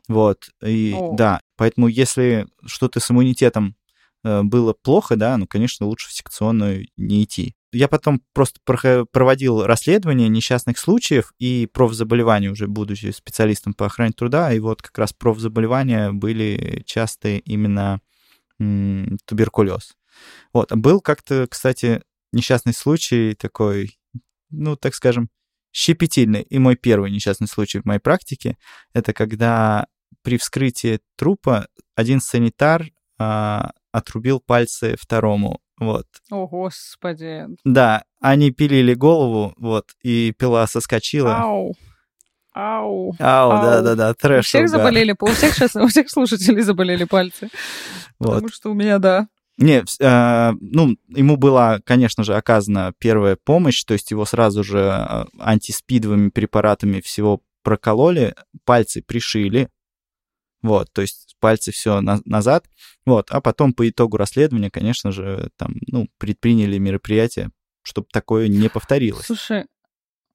вот, 0.08 0.50
и 0.62 0.92
О. 0.96 1.14
да, 1.16 1.40
поэтому 1.56 1.86
если 1.86 2.48
что-то 2.66 2.98
с 2.98 3.10
иммунитетом 3.10 3.76
э, 4.24 4.42
было 4.42 4.72
плохо, 4.72 5.14
да, 5.14 5.36
ну, 5.36 5.46
конечно, 5.46 5.86
лучше 5.86 6.08
в 6.08 6.12
секционную 6.12 6.86
не 6.96 7.22
идти. 7.22 7.54
Я 7.72 7.86
потом 7.86 8.20
просто 8.32 8.58
проводил 8.64 9.64
расследование 9.64 10.28
несчастных 10.28 10.78
случаев 10.78 11.32
и 11.38 11.68
профзаболеваний, 11.72 12.48
уже 12.48 12.66
будучи 12.66 13.12
специалистом 13.12 13.74
по 13.74 13.86
охране 13.86 14.12
труда, 14.12 14.52
и 14.52 14.58
вот 14.58 14.82
как 14.82 14.98
раз 14.98 15.12
профзаболевания 15.12 16.10
были 16.10 16.82
часто 16.86 17.36
именно 17.36 18.00
туберкулез. 19.26 19.94
Вот. 20.52 20.72
А 20.72 20.76
был 20.76 21.00
как-то, 21.00 21.46
кстати, 21.48 22.02
несчастный 22.32 22.74
случай 22.74 23.34
такой, 23.34 23.98
ну, 24.50 24.76
так 24.76 24.94
скажем, 24.94 25.28
щепетильный. 25.72 26.42
И 26.42 26.58
мой 26.58 26.76
первый 26.76 27.10
несчастный 27.10 27.48
случай 27.48 27.80
в 27.80 27.84
моей 27.84 28.00
практике— 28.00 28.56
это 28.92 29.12
когда 29.12 29.86
при 30.22 30.38
вскрытии 30.38 31.00
трупа 31.16 31.68
один 31.94 32.20
санитар 32.20 32.90
а, 33.18 33.70
отрубил 33.92 34.40
пальцы 34.40 34.96
второму. 34.98 35.60
Вот. 35.78 36.06
О, 36.30 36.46
господи. 36.46 37.46
Да, 37.64 38.04
они 38.20 38.50
пилили 38.50 38.94
голову, 38.94 39.54
вот, 39.56 39.92
и 40.02 40.32
пила 40.38 40.66
соскочила. 40.66 41.36
Ау. 41.36 41.74
Ау. 42.52 43.14
Ау, 43.18 43.50
да-да-да, 43.62 44.14
трэш. 44.14 44.46
У 44.46 44.48
всех 44.48 44.68
угар. 44.68 44.78
заболели, 44.78 45.14
у 45.18 45.26
всех 45.26 45.54
сейчас, 45.54 45.76
у 45.76 45.86
всех 45.86 46.10
слушателей 46.10 46.62
заболели 46.62 47.04
пальцы. 47.04 47.48
Вот. 48.18 48.34
Потому 48.34 48.48
что 48.48 48.70
у 48.70 48.74
меня, 48.74 48.98
да. 48.98 49.28
Не, 49.56 49.84
э, 50.00 50.52
ну, 50.60 50.96
ему 51.08 51.36
была, 51.36 51.80
конечно 51.80 52.24
же, 52.24 52.34
оказана 52.34 52.94
первая 52.98 53.36
помощь, 53.36 53.84
то 53.84 53.92
есть 53.92 54.10
его 54.10 54.24
сразу 54.24 54.64
же 54.64 54.90
а, 54.90 55.26
антиспидовыми 55.38 56.30
препаратами 56.30 57.02
всего 57.02 57.42
прокололи, 57.62 58.34
пальцы 58.64 59.02
пришили, 59.02 59.68
вот, 60.62 60.90
то 60.92 61.02
есть 61.02 61.36
пальцы 61.40 61.72
все 61.72 62.00
на, 62.00 62.20
назад, 62.24 62.64
вот, 63.04 63.30
а 63.30 63.42
потом 63.42 63.74
по 63.74 63.86
итогу 63.86 64.16
расследования, 64.16 64.70
конечно 64.70 65.12
же, 65.12 65.50
там, 65.56 65.74
ну, 65.88 66.08
предприняли 66.16 66.78
мероприятия, 66.78 67.50
чтобы 67.82 68.08
такое 68.10 68.48
не 68.48 68.70
повторилось. 68.70 69.26
Слушай, 69.26 69.66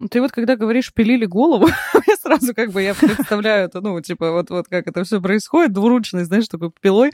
ты 0.09 0.21
вот 0.21 0.31
когда 0.31 0.55
говоришь 0.55 0.93
«пилили 0.93 1.25
голову», 1.25 1.67
я 2.07 2.15
сразу 2.17 2.53
как 2.53 2.71
бы 2.71 2.81
я 2.81 2.93
представляю 2.93 3.65
это, 3.65 3.81
ну, 3.81 3.99
типа, 4.01 4.31
вот, 4.31 4.49
вот 4.49 4.67
как 4.67 4.87
это 4.87 5.03
все 5.03 5.21
происходит, 5.21 5.73
двуручный, 5.73 6.25
знаешь, 6.25 6.47
такой 6.47 6.71
пилой. 6.81 7.11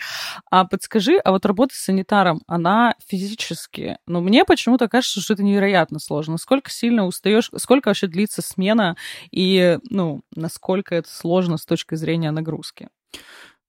А 0.49 0.65
подскажи, 0.65 1.17
а 1.17 1.31
вот 1.31 1.45
работа 1.45 1.75
с 1.75 1.79
санитаром, 1.79 2.41
она 2.47 2.95
физически, 3.07 3.97
ну, 4.07 4.21
мне 4.21 4.45
почему-то 4.45 4.87
кажется, 4.87 5.21
что 5.21 5.33
это 5.33 5.43
невероятно 5.43 5.99
сложно. 5.99 6.37
Сколько 6.37 6.71
сильно 6.71 7.05
устаешь, 7.05 7.49
сколько 7.57 7.89
вообще 7.89 8.07
длится 8.07 8.41
смена 8.41 8.95
и, 9.31 9.77
ну, 9.89 10.21
насколько 10.35 10.95
это 10.95 11.09
сложно 11.09 11.57
с 11.57 11.65
точки 11.65 11.95
зрения 11.95 12.31
нагрузки? 12.31 12.89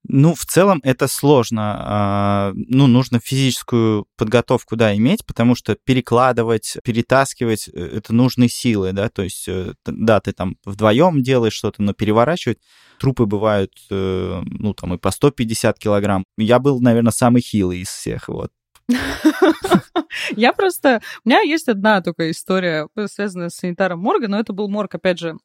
Ну, 0.05 0.35
в 0.35 0.45
целом 0.45 0.81
это 0.83 1.07
сложно. 1.07 1.77
А, 1.79 2.53
ну, 2.55 2.87
нужно 2.89 3.21
физическую 3.21 4.07
подготовку, 4.17 4.75
да, 4.75 4.95
иметь, 4.97 5.25
потому 5.25 5.55
что 5.55 5.77
перекладывать, 5.77 6.77
перетаскивать 6.83 7.69
э,— 7.69 7.73
это 7.97 8.13
нужны 8.13 8.49
силы, 8.49 8.93
да, 8.93 9.09
то 9.09 9.23
есть, 9.23 9.47
э, 9.47 9.75
да, 9.87 10.21
ты 10.21 10.33
там 10.33 10.57
вдвоем 10.65 11.23
делаешь 11.23 11.53
что-то, 11.53 11.83
но 11.83 11.93
переворачивать 11.93 12.59
трупы 12.99 13.27
бывают, 13.27 13.73
э, 13.91 14.43
ну, 14.45 14.75
там 14.75 14.95
и 14.95 14.99
по 14.99 15.13
150 15.13 15.79
килограмм. 15.79 16.25
Я 16.37 16.59
был, 16.59 16.81
наверное, 16.81 17.13
самый 17.13 17.41
хилый 17.41 17.81
из 17.81 17.89
всех, 17.89 18.29
вот. 18.29 18.51
Я 20.37 20.53
просто... 20.53 21.01
У 21.25 21.29
меня 21.29 21.41
есть 21.41 21.69
одна 21.69 22.01
только 22.01 22.31
история, 22.31 22.89
связанная 23.07 23.49
с 23.49 23.57
санитаром 23.57 24.01
морга, 24.01 24.29
но 24.29 24.39
это 24.39 24.53
был 24.53 24.69
морг, 24.69 24.95
опять 24.95 25.19
же, 25.19 25.37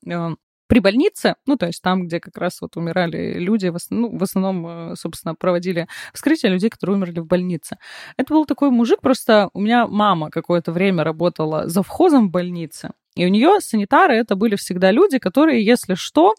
при 0.67 0.79
больнице, 0.79 1.35
ну, 1.45 1.57
то 1.57 1.65
есть 1.67 1.81
там, 1.81 2.05
где 2.07 2.19
как 2.19 2.37
раз 2.37 2.61
вот 2.61 2.77
умирали 2.77 3.39
люди, 3.39 3.67
в, 3.67 3.75
основном, 3.75 4.11
ну, 4.11 4.17
в 4.17 4.23
основном, 4.23 4.67
э, 4.91 4.95
собственно, 4.95 5.35
проводили 5.35 5.87
вскрытие 6.13 6.51
людей, 6.51 6.69
которые 6.69 6.97
умерли 6.97 7.19
в 7.19 7.25
больнице. 7.25 7.77
Это 8.17 8.33
был 8.33 8.45
такой 8.45 8.69
мужик, 8.71 9.01
просто 9.01 9.49
у 9.53 9.61
меня 9.61 9.87
мама 9.87 10.29
какое-то 10.29 10.71
время 10.71 11.03
работала 11.03 11.67
завхозом 11.67 12.27
в 12.27 12.31
больнице, 12.31 12.91
и 13.17 13.25
у 13.25 13.29
нее 13.29 13.59
санитары 13.59 14.15
это 14.15 14.35
были 14.35 14.55
всегда 14.55 14.91
люди, 14.91 15.17
которые, 15.17 15.65
если 15.65 15.95
что, 15.95 16.35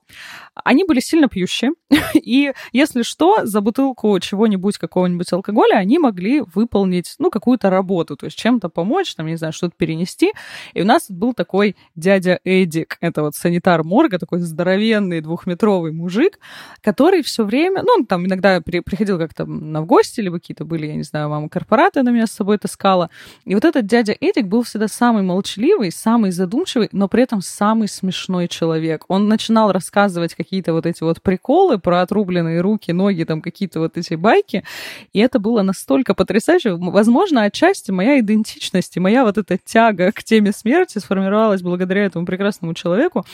они 0.55 0.85
были 0.85 1.01
сильно 1.01 1.29
пьющие. 1.29 1.73
И 2.15 2.53
если 2.73 3.03
что, 3.03 3.45
за 3.45 3.61
бутылку 3.61 4.19
чего-нибудь, 4.21 4.79
какого-нибудь 4.79 5.33
алкоголя, 5.33 5.75
они 5.75 5.99
могли 5.99 6.41
выполнить, 6.41 7.15
ну, 7.19 7.31
какую-то 7.31 7.69
работу, 7.71 8.17
то 8.17 8.27
есть 8.27 8.39
чем-то 8.39 8.69
помочь, 8.69 9.15
там, 9.15 9.27
не 9.27 9.37
знаю, 9.37 9.53
что-то 9.53 9.75
перенести. 9.77 10.33
И 10.75 10.83
у 10.83 10.85
нас 10.85 11.11
был 11.11 11.35
такой 11.35 11.75
дядя 11.97 12.39
Эдик, 12.45 12.97
это 13.01 13.23
вот 13.23 13.35
санитар 13.35 13.83
морга, 13.83 14.19
такой 14.19 14.39
здоровенный 14.39 15.21
двухметровый 15.21 15.93
мужик, 15.93 16.39
который 16.81 17.23
все 17.23 17.45
время, 17.45 17.83
ну, 17.83 17.95
он 17.99 18.07
там 18.07 18.27
иногда 18.27 18.61
при, 18.61 18.81
приходил 18.81 19.19
как-то 19.19 19.47
на 19.47 19.83
в 19.83 19.87
гости, 19.87 20.21
либо 20.21 20.39
какие-то 20.39 20.65
были, 20.65 20.87
я 20.87 20.95
не 20.95 21.03
знаю, 21.03 21.29
мама 21.29 21.49
корпораты 21.49 22.03
на 22.03 22.11
меня 22.11 22.27
с 22.27 22.33
собой 22.33 22.59
таскала. 22.59 23.11
И 23.45 23.55
вот 23.55 23.65
этот 23.65 23.87
дядя 23.87 24.15
Эдик 24.21 24.47
был 24.47 24.63
всегда 24.63 24.87
самый 24.87 25.23
молчаливый, 25.23 25.91
самый 25.91 26.31
задумчивый, 26.31 26.68
задумчивый, 26.69 26.89
но 26.93 27.09
при 27.09 27.23
этом 27.23 27.41
самый 27.41 27.89
смешной 27.89 28.49
человек. 28.49 29.05
Он 29.09 29.29
начинал 29.29 29.73
рассказывать 29.73 30.35
какие-то 30.35 30.73
вот 30.73 30.87
эти 30.87 31.03
вот 31.03 31.23
приколы 31.23 31.79
про 31.79 32.03
отрубленные 32.03 32.61
руки, 32.61 32.93
ноги, 32.93 33.25
там 33.25 33.41
какие-то 33.43 33.81
вот 33.81 33.97
эти 33.97 34.15
байки, 34.15 34.65
и 35.13 35.19
это 35.19 35.39
было 35.39 35.63
настолько 35.63 36.15
потрясающе. 36.15 36.77
Возможно, 36.77 37.43
отчасти 37.43 37.91
моя 37.91 38.21
идентичность 38.21 38.97
и 38.97 39.01
моя 39.01 39.25
вот 39.25 39.39
эта 39.39 39.59
тяга 39.59 40.13
к 40.13 40.23
теме 40.23 40.53
смерти 40.53 40.99
сформировалась 40.99 41.63
благодаря 41.63 42.05
этому 42.05 42.27
прекрасному 42.27 42.75
человеку, 42.75 43.25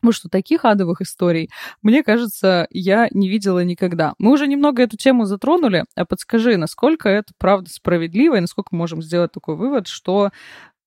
Потому 0.00 0.12
что 0.12 0.28
таких 0.28 0.66
адовых 0.66 1.00
историй, 1.00 1.48
мне 1.80 2.02
кажется, 2.02 2.66
я 2.68 3.08
не 3.10 3.26
видела 3.26 3.64
никогда. 3.64 4.12
Мы 4.18 4.32
уже 4.32 4.46
немного 4.46 4.82
эту 4.82 4.98
тему 4.98 5.24
затронули, 5.24 5.84
а 5.96 6.04
подскажи, 6.04 6.58
насколько 6.58 7.08
это 7.08 7.32
правда 7.38 7.70
справедливо 7.70 8.36
и 8.36 8.40
насколько 8.40 8.68
мы 8.72 8.80
можем 8.80 9.00
сделать 9.00 9.32
такой 9.32 9.56
вывод, 9.56 9.88
что, 9.88 10.28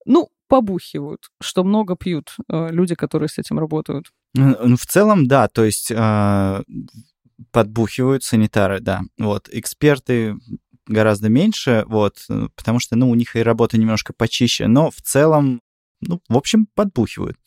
ну, 0.05 0.29
побухивают, 0.47 1.29
что 1.41 1.63
много 1.63 1.95
пьют 1.95 2.35
э, 2.51 2.69
люди, 2.71 2.95
которые 2.95 3.29
с 3.29 3.37
этим 3.37 3.59
работают. 3.59 4.07
Ну, 4.33 4.75
в 4.77 4.85
целом, 4.85 5.27
да, 5.27 5.47
то 5.47 5.63
есть 5.63 5.91
э, 5.91 6.63
подбухивают 7.51 8.23
санитары, 8.23 8.79
да. 8.79 9.01
Вот, 9.17 9.49
эксперты 9.51 10.35
гораздо 10.85 11.29
меньше, 11.29 11.83
вот, 11.87 12.25
потому 12.55 12.79
что, 12.79 12.95
ну, 12.95 13.09
у 13.09 13.15
них 13.15 13.35
и 13.35 13.43
работа 13.43 13.77
немножко 13.77 14.13
почище, 14.13 14.67
но 14.67 14.89
в 14.89 15.01
целом 15.01 15.61
ну, 16.01 16.21
в 16.29 16.37
общем, 16.37 16.67
подбухивают. 16.75 17.37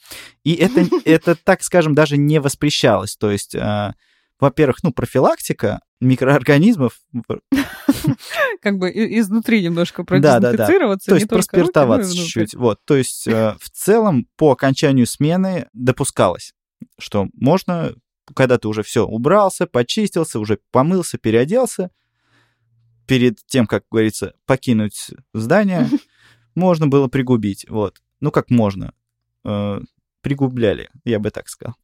И 0.45 0.55
это, 0.55 0.85
это 1.05 1.37
так 1.37 1.63
скажем, 1.63 1.95
даже 1.95 2.17
не 2.17 2.41
воспрещалось. 2.41 3.17
То 3.17 3.31
есть, 3.31 3.55
э, 3.55 3.93
во-первых, 4.39 4.83
ну, 4.83 4.93
профилактика 4.93 5.81
микроорганизмов. 6.01 7.01
Как 8.63 8.79
бы 8.79 8.91
изнутри 8.91 9.63
немножко 9.63 10.05
продезинфицироваться. 10.05 11.11
То 11.11 11.15
есть 11.17 11.29
проспиртоваться 11.29 12.17
чуть-чуть. 12.17 12.55
Вот, 12.55 12.81
то 12.85 12.97
есть 12.97 13.27
э, 13.27 13.57
в 13.61 13.71
целом 13.71 14.27
по 14.37 14.53
окончанию 14.53 15.07
смены 15.07 15.69
допускалось, 15.73 16.55
что 16.99 17.29
можно, 17.35 17.95
когда 18.35 18.59
ты 18.59 18.69
уже 18.69 18.83
все 18.83 19.07
убрался, 19.07 19.67
почистился, 19.67 20.41
уже 20.41 20.59
помылся, 20.71 21.19
переоделся, 21.19 21.91
перед 23.07 23.45
тем, 23.47 23.67
как 23.67 23.85
говорится, 23.91 24.35
покинуть 24.47 25.11
здание, 25.35 25.89
можно 26.55 26.87
было 26.87 27.09
пригубить. 27.09 27.67
Вот. 27.69 28.01
Ну, 28.21 28.31
как 28.31 28.51
можно. 28.51 28.95
Э, 29.45 29.81
пригубляли, 30.21 30.91
я 31.05 31.19
бы 31.19 31.31
так 31.31 31.49
сказал. 31.49 31.75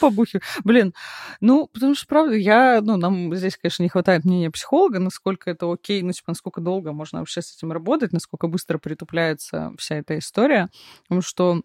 Побухи. 0.00 0.40
Блин, 0.64 0.94
ну, 1.40 1.68
потому 1.68 1.94
что, 1.94 2.06
правда, 2.06 2.34
я, 2.34 2.80
ну, 2.82 2.96
нам 2.96 3.34
здесь, 3.34 3.56
конечно, 3.56 3.82
не 3.82 3.88
хватает 3.88 4.24
мнения 4.24 4.50
психолога, 4.50 4.98
насколько 4.98 5.50
это 5.50 5.70
окей, 5.70 6.02
ну, 6.02 6.12
типа, 6.12 6.30
насколько 6.30 6.60
долго 6.60 6.92
можно 6.92 7.20
вообще 7.20 7.42
с 7.42 7.56
этим 7.56 7.72
работать, 7.72 8.12
насколько 8.12 8.48
быстро 8.48 8.78
притупляется 8.78 9.72
вся 9.78 9.96
эта 9.96 10.18
история, 10.18 10.68
потому 11.04 11.22
что 11.22 11.62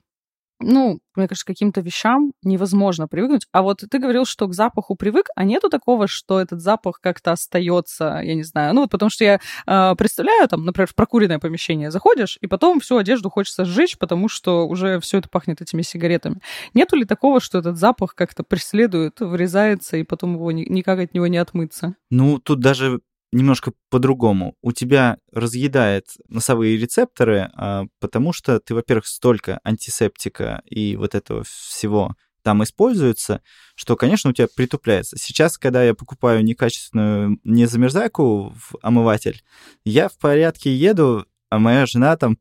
ну, 0.63 0.99
мне 1.15 1.27
кажется, 1.27 1.45
каким-то 1.45 1.81
вещам 1.81 2.33
невозможно 2.43 3.07
привыкнуть. 3.07 3.45
А 3.51 3.61
вот 3.61 3.83
ты 3.89 3.99
говорил, 3.99 4.25
что 4.25 4.47
к 4.47 4.53
запаху 4.53 4.95
привык, 4.95 5.27
а 5.35 5.43
нету 5.43 5.69
такого, 5.69 6.07
что 6.07 6.39
этот 6.39 6.61
запах 6.61 6.99
как-то 7.01 7.31
остается, 7.31 8.21
я 8.23 8.35
не 8.35 8.43
знаю. 8.43 8.73
Ну, 8.73 8.81
вот 8.81 8.89
потому 8.89 9.09
что 9.09 9.23
я 9.23 9.39
э, 9.67 9.95
представляю, 9.95 10.47
там, 10.47 10.65
например, 10.65 10.87
в 10.87 10.95
прокуренное 10.95 11.39
помещение 11.39 11.91
заходишь, 11.91 12.37
и 12.41 12.47
потом 12.47 12.79
всю 12.79 12.97
одежду 12.97 13.29
хочется 13.29 13.65
сжечь, 13.65 13.97
потому 13.97 14.29
что 14.29 14.67
уже 14.67 14.99
все 14.99 15.19
это 15.19 15.29
пахнет 15.29 15.61
этими 15.61 15.81
сигаретами. 15.81 16.39
Нету 16.73 16.95
ли 16.95 17.05
такого, 17.05 17.39
что 17.39 17.59
этот 17.59 17.77
запах 17.77 18.15
как-то 18.15 18.43
преследует, 18.43 19.19
врезается, 19.19 19.97
и 19.97 20.03
потом 20.03 20.33
его 20.35 20.51
ни, 20.51 20.65
никак 20.69 20.99
от 20.99 21.13
него 21.13 21.27
не 21.27 21.37
отмыться? 21.37 21.95
Ну, 22.09 22.39
тут 22.39 22.59
даже 22.59 23.01
немножко 23.33 23.73
по-другому. 23.89 24.55
У 24.61 24.71
тебя 24.71 25.17
разъедает 25.31 26.07
носовые 26.27 26.77
рецепторы, 26.77 27.51
а, 27.55 27.85
потому 27.99 28.33
что 28.33 28.59
ты, 28.59 28.75
во-первых, 28.75 29.07
столько 29.07 29.59
антисептика 29.63 30.61
и 30.65 30.95
вот 30.95 31.15
этого 31.15 31.43
всего 31.43 32.15
там 32.43 32.63
используется, 32.63 33.41
что, 33.75 33.95
конечно, 33.95 34.29
у 34.29 34.33
тебя 34.33 34.47
притупляется. 34.53 35.17
Сейчас, 35.17 35.57
когда 35.57 35.83
я 35.83 35.93
покупаю 35.93 36.43
некачественную 36.43 37.39
незамерзайку 37.43 38.49
в 38.49 38.75
омыватель, 38.81 39.41
я 39.85 40.09
в 40.09 40.17
порядке 40.17 40.75
еду, 40.75 41.25
а 41.49 41.59
моя 41.59 41.85
жена 41.85 42.17
там 42.17 42.37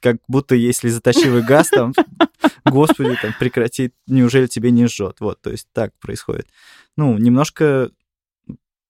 как 0.00 0.18
будто 0.28 0.54
если 0.54 0.88
заточивый 0.88 1.42
газ 1.42 1.70
там, 1.70 1.92
господи, 2.64 3.16
там 3.20 3.34
прекрати, 3.38 3.92
неужели 4.06 4.46
тебе 4.46 4.70
не 4.70 4.86
жжет? 4.86 5.16
Вот, 5.20 5.40
то 5.40 5.50
есть 5.50 5.68
так 5.72 5.92
происходит. 5.98 6.48
Ну, 6.96 7.18
немножко 7.18 7.90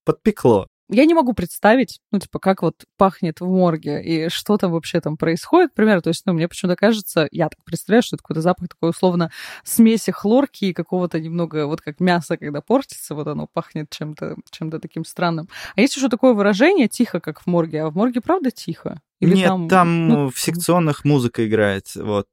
подпекло. 0.05 0.68
Я 0.90 1.05
не 1.05 1.14
могу 1.14 1.33
представить, 1.33 2.00
ну, 2.11 2.18
типа, 2.18 2.38
как 2.38 2.62
вот 2.62 2.85
пахнет 2.96 3.40
в 3.40 3.46
морге 3.46 4.03
и 4.03 4.29
что 4.29 4.57
там 4.57 4.72
вообще 4.72 5.00
там 5.00 5.16
происходит, 5.16 5.70
например, 5.70 6.03
то 6.03 6.09
есть, 6.09 6.22
ну, 6.26 6.33
мне 6.33 6.48
почему-то 6.48 6.76
кажется, 6.76 7.29
я 7.31 7.48
так 7.48 7.62
представляю, 7.64 8.03
что 8.03 8.16
это 8.16 8.22
какой-то 8.22 8.42
запах 8.42 8.68
такой, 8.68 8.90
условно, 8.90 9.31
смеси 9.62 10.11
хлорки 10.11 10.66
и 10.66 10.72
какого-то 10.72 11.20
немного, 11.20 11.66
вот 11.66 11.81
как 11.81 12.00
мясо, 12.00 12.37
когда 12.37 12.61
портится, 12.61 13.14
вот 13.14 13.29
оно 13.29 13.46
пахнет 13.46 13.90
чем-то 13.90 14.37
чем 14.50 14.70
таким 14.70 15.05
странным. 15.05 15.48
А 15.76 15.81
есть 15.81 15.96
еще 15.96 16.09
такое 16.09 16.33
выражение 16.33 16.88
«тихо, 16.88 17.20
как 17.20 17.40
в 17.40 17.46
морге», 17.46 17.83
а 17.83 17.90
в 17.90 17.94
морге 17.94 18.20
правда 18.20 18.50
тихо? 18.50 19.00
Или 19.20 19.37
Нет, 19.37 19.46
там, 19.46 19.68
там 19.68 20.09
ну, 20.09 20.31
в 20.31 20.40
секционных 20.40 21.05
музыка 21.05 21.46
играет, 21.46 21.94
вот. 21.94 22.26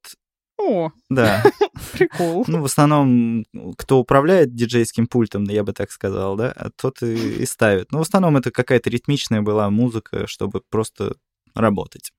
О, 0.59 0.91
да. 1.09 1.43
Прикол. 1.93 2.45
Ну, 2.47 2.61
в 2.61 2.65
основном, 2.65 3.45
кто 3.77 3.99
управляет 3.99 4.53
диджейским 4.53 5.07
пультом, 5.07 5.43
я 5.45 5.63
бы 5.63 5.73
так 5.73 5.91
сказал, 5.91 6.35
да, 6.35 6.53
тот 6.75 7.01
и, 7.03 7.41
и 7.41 7.45
ставит. 7.45 7.91
Но 7.91 7.99
в 7.99 8.01
основном 8.01 8.37
это 8.37 8.51
какая-то 8.51 8.89
ритмичная 8.89 9.41
была 9.41 9.69
музыка, 9.69 10.27
чтобы 10.27 10.61
просто 10.69 11.15
работать. 11.53 12.11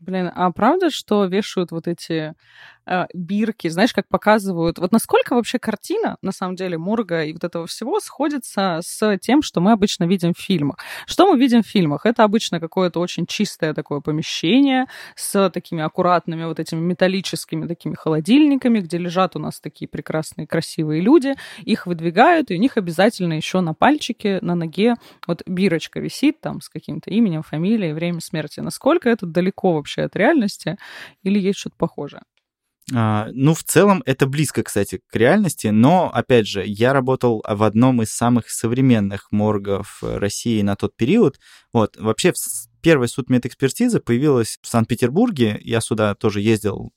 Блин, 0.00 0.30
а 0.32 0.52
правда, 0.52 0.90
что 0.90 1.24
вешают 1.24 1.72
вот 1.72 1.88
эти 1.88 2.34
бирки, 3.14 3.68
знаешь, 3.68 3.92
как 3.92 4.08
показывают? 4.08 4.78
Вот 4.78 4.92
насколько 4.92 5.34
вообще 5.34 5.58
картина, 5.58 6.16
на 6.22 6.32
самом 6.32 6.56
деле, 6.56 6.78
морга 6.78 7.24
и 7.24 7.32
вот 7.32 7.44
этого 7.44 7.66
всего 7.66 8.00
сходится 8.00 8.80
с 8.82 9.18
тем, 9.18 9.42
что 9.42 9.60
мы 9.60 9.72
обычно 9.72 10.04
видим 10.04 10.34
в 10.34 10.38
фильмах? 10.38 10.76
Что 11.06 11.32
мы 11.32 11.38
видим 11.38 11.62
в 11.62 11.66
фильмах? 11.66 12.06
Это 12.06 12.24
обычно 12.24 12.60
какое-то 12.60 13.00
очень 13.00 13.26
чистое 13.26 13.74
такое 13.74 14.00
помещение 14.00 14.86
с 15.16 15.50
такими 15.50 15.82
аккуратными 15.82 16.44
вот 16.44 16.60
этими 16.60 16.80
металлическими 16.80 17.66
такими 17.66 17.94
холодильниками, 17.94 18.80
где 18.80 18.98
лежат 18.98 19.36
у 19.36 19.38
нас 19.38 19.60
такие 19.60 19.88
прекрасные, 19.88 20.46
красивые 20.46 21.00
люди. 21.00 21.34
Их 21.64 21.86
выдвигают, 21.86 22.50
и 22.50 22.54
у 22.54 22.58
них 22.58 22.76
обязательно 22.76 23.34
еще 23.34 23.60
на 23.60 23.74
пальчике, 23.74 24.38
на 24.42 24.54
ноге 24.54 24.94
вот 25.26 25.42
бирочка 25.46 26.00
висит 26.00 26.40
там 26.40 26.60
с 26.60 26.68
каким-то 26.68 27.10
именем, 27.10 27.42
фамилией, 27.42 27.92
время 27.92 28.20
смерти. 28.20 28.60
Насколько 28.60 29.08
это 29.10 29.26
далеко 29.26 29.74
вообще 29.74 30.02
от 30.02 30.16
реальности, 30.16 30.76
или 31.22 31.38
есть 31.38 31.58
что-то 31.58 31.76
похожее? 31.76 32.22
А, 32.94 33.28
ну, 33.32 33.54
в 33.54 33.62
целом, 33.64 34.02
это 34.06 34.26
близко, 34.26 34.62
кстати, 34.62 35.00
к 35.06 35.16
реальности, 35.16 35.68
но, 35.68 36.10
опять 36.12 36.46
же, 36.46 36.64
я 36.66 36.92
работал 36.92 37.44
в 37.46 37.62
одном 37.62 38.02
из 38.02 38.12
самых 38.12 38.50
современных 38.50 39.30
моргов 39.30 39.98
России 40.02 40.62
на 40.62 40.74
тот 40.74 40.96
период. 40.96 41.38
Вот, 41.72 41.96
вообще, 41.98 42.32
первая 42.80 43.08
судмедэкспертиза 43.08 44.00
появилась 44.00 44.58
в 44.62 44.68
Санкт-Петербурге, 44.68 45.60
я 45.62 45.80
сюда 45.80 46.14
тоже 46.14 46.40
ездил 46.40 46.92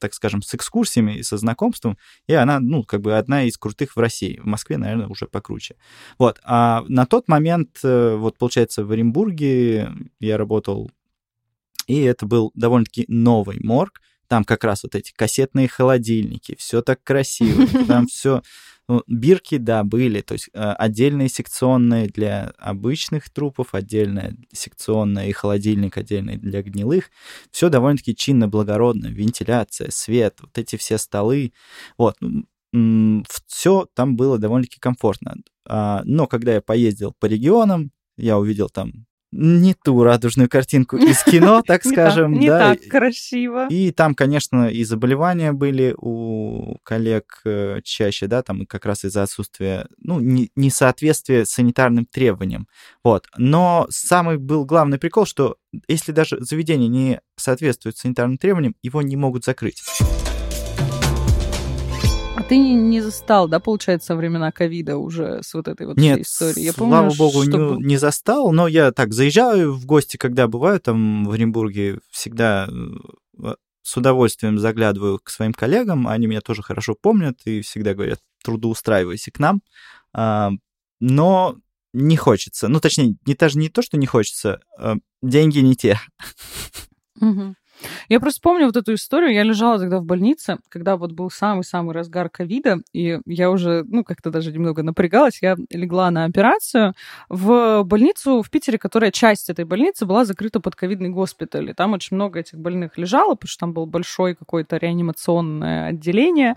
так 0.00 0.14
скажем, 0.14 0.40
с 0.40 0.54
экскурсиями 0.54 1.18
и 1.18 1.22
со 1.22 1.36
знакомством, 1.36 1.98
и 2.26 2.32
она, 2.32 2.58
ну, 2.58 2.82
как 2.84 3.02
бы 3.02 3.18
одна 3.18 3.44
из 3.44 3.58
крутых 3.58 3.96
в 3.96 4.00
России. 4.00 4.40
В 4.42 4.46
Москве, 4.46 4.78
наверное, 4.78 5.08
уже 5.08 5.26
покруче. 5.26 5.76
Вот. 6.18 6.40
А 6.42 6.82
на 6.88 7.04
тот 7.04 7.28
момент, 7.28 7.78
э, 7.84 8.16
вот, 8.16 8.38
получается, 8.38 8.82
в 8.84 8.90
Оренбурге 8.90 9.92
я 10.18 10.38
работал 10.38 10.90
и 11.90 12.02
это 12.02 12.24
был 12.24 12.52
довольно-таки 12.54 13.04
новый 13.08 13.58
морг. 13.60 14.00
Там 14.30 14.44
как 14.44 14.62
раз 14.62 14.84
вот 14.84 14.94
эти 14.94 15.12
кассетные 15.12 15.66
холодильники, 15.66 16.54
все 16.56 16.82
так 16.82 17.02
красиво. 17.02 17.66
Там 17.88 18.06
все 18.06 18.42
ну, 18.88 19.02
бирки, 19.08 19.56
да, 19.56 19.82
были, 19.82 20.20
то 20.20 20.34
есть 20.34 20.50
э, 20.54 20.58
отдельные 20.60 21.28
секционные 21.28 22.06
для 22.06 22.52
обычных 22.56 23.28
трупов, 23.28 23.74
отдельная 23.74 24.36
секционная 24.52 25.26
и 25.26 25.32
холодильник 25.32 25.96
отдельный 25.96 26.36
для 26.36 26.62
гнилых. 26.62 27.10
Все 27.50 27.70
довольно-таки 27.70 28.14
чинно, 28.14 28.46
благородно, 28.46 29.08
вентиляция, 29.08 29.90
свет, 29.90 30.38
вот 30.40 30.56
эти 30.58 30.76
все 30.76 30.96
столы. 30.98 31.52
Вот, 31.98 32.16
все 33.48 33.88
там 33.94 34.16
было 34.16 34.38
довольно-таки 34.38 34.78
комфортно. 34.78 35.38
А, 35.66 36.02
но 36.04 36.28
когда 36.28 36.54
я 36.54 36.60
поездил 36.60 37.16
по 37.18 37.26
регионам, 37.26 37.90
я 38.16 38.38
увидел 38.38 38.68
там 38.68 39.06
не 39.32 39.74
ту 39.74 40.02
радужную 40.02 40.48
картинку 40.48 40.96
из 40.96 41.22
кино, 41.24 41.62
так 41.66 41.84
скажем. 41.84 42.32
Не 42.32 42.48
так 42.48 42.80
красиво. 42.88 43.68
И 43.68 43.90
там, 43.92 44.14
конечно, 44.14 44.68
и 44.68 44.84
заболевания 44.84 45.52
были 45.52 45.94
у 45.96 46.78
коллег 46.82 47.40
э, 47.44 47.80
чаще, 47.84 48.26
да, 48.26 48.42
там 48.42 48.66
как 48.66 48.86
раз 48.86 49.04
из-за 49.04 49.22
отсутствия, 49.22 49.86
ну, 49.98 50.18
несоответствия 50.20 51.44
санитарным 51.44 52.06
требованиям. 52.06 52.66
Вот. 53.04 53.26
Но 53.36 53.86
самый 53.90 54.38
был 54.38 54.64
главный 54.64 54.98
прикол, 54.98 55.26
что 55.26 55.56
если 55.88 56.12
даже 56.12 56.38
заведение 56.40 56.88
не 56.88 57.20
соответствует 57.36 57.96
санитарным 57.96 58.38
требованиям, 58.38 58.74
его 58.82 59.02
не 59.02 59.16
могут 59.16 59.44
закрыть. 59.44 59.82
Ты 62.50 62.58
не 62.58 63.00
застал, 63.00 63.46
да, 63.46 63.60
получается, 63.60 64.16
времена 64.16 64.50
ковида 64.50 64.96
уже 64.96 65.40
с 65.40 65.54
вот 65.54 65.68
этой 65.68 65.86
вот 65.86 65.96
Нет, 65.96 66.14
всей 66.14 66.22
историей? 66.22 66.64
Я 66.66 66.72
слава 66.72 67.08
помню, 67.08 67.16
богу, 67.16 67.44
что... 67.44 67.76
не, 67.76 67.84
не 67.86 67.96
застал, 67.96 68.50
но 68.50 68.66
я 68.66 68.90
так 68.90 69.12
заезжаю 69.12 69.72
в 69.72 69.86
гости, 69.86 70.16
когда 70.16 70.48
бываю 70.48 70.80
там 70.80 71.26
в 71.26 71.30
Оренбурге, 71.30 72.00
всегда 72.10 72.68
э, 72.68 73.54
с 73.82 73.96
удовольствием 73.96 74.58
заглядываю 74.58 75.20
к 75.22 75.30
своим 75.30 75.52
коллегам, 75.52 76.08
они 76.08 76.26
меня 76.26 76.40
тоже 76.40 76.62
хорошо 76.62 76.96
помнят 77.00 77.38
и 77.44 77.60
всегда 77.60 77.94
говорят, 77.94 78.18
трудоустраивайся 78.42 79.30
к 79.30 79.38
нам, 79.38 79.62
а, 80.12 80.50
но 80.98 81.54
не 81.92 82.16
хочется, 82.16 82.66
ну, 82.66 82.80
точнее, 82.80 83.14
не, 83.26 83.34
даже 83.34 83.58
не 83.58 83.68
то, 83.68 83.80
что 83.80 83.96
не 83.96 84.06
хочется, 84.06 84.58
а 84.76 84.96
деньги 85.22 85.60
не 85.60 85.76
те. 85.76 86.00
Угу. 87.20 87.54
Я 88.08 88.20
просто 88.20 88.40
помню 88.42 88.66
вот 88.66 88.76
эту 88.76 88.94
историю. 88.94 89.32
Я 89.32 89.42
лежала 89.42 89.78
тогда 89.78 89.98
в 89.98 90.04
больнице, 90.04 90.58
когда 90.68 90.96
вот 90.96 91.12
был 91.12 91.30
самый-самый 91.30 91.94
разгар 91.94 92.28
ковида, 92.28 92.78
и 92.92 93.18
я 93.26 93.50
уже, 93.50 93.84
ну, 93.86 94.04
как-то 94.04 94.30
даже 94.30 94.52
немного 94.52 94.82
напрягалась. 94.82 95.40
Я 95.42 95.56
легла 95.70 96.10
на 96.10 96.24
операцию 96.24 96.94
в 97.28 97.82
больницу 97.84 98.42
в 98.42 98.50
Питере, 98.50 98.78
которая 98.78 99.10
часть 99.10 99.50
этой 99.50 99.64
больницы 99.64 100.06
была 100.06 100.24
закрыта 100.24 100.60
под 100.60 100.76
ковидный 100.76 101.10
госпиталь. 101.10 101.70
И 101.70 101.74
там 101.74 101.92
очень 101.92 102.16
много 102.16 102.40
этих 102.40 102.58
больных 102.58 102.98
лежало, 102.98 103.34
потому 103.34 103.48
что 103.48 103.60
там 103.60 103.72
был 103.72 103.86
большой 103.86 104.34
какое-то 104.34 104.76
реанимационное 104.76 105.88
отделение. 105.88 106.54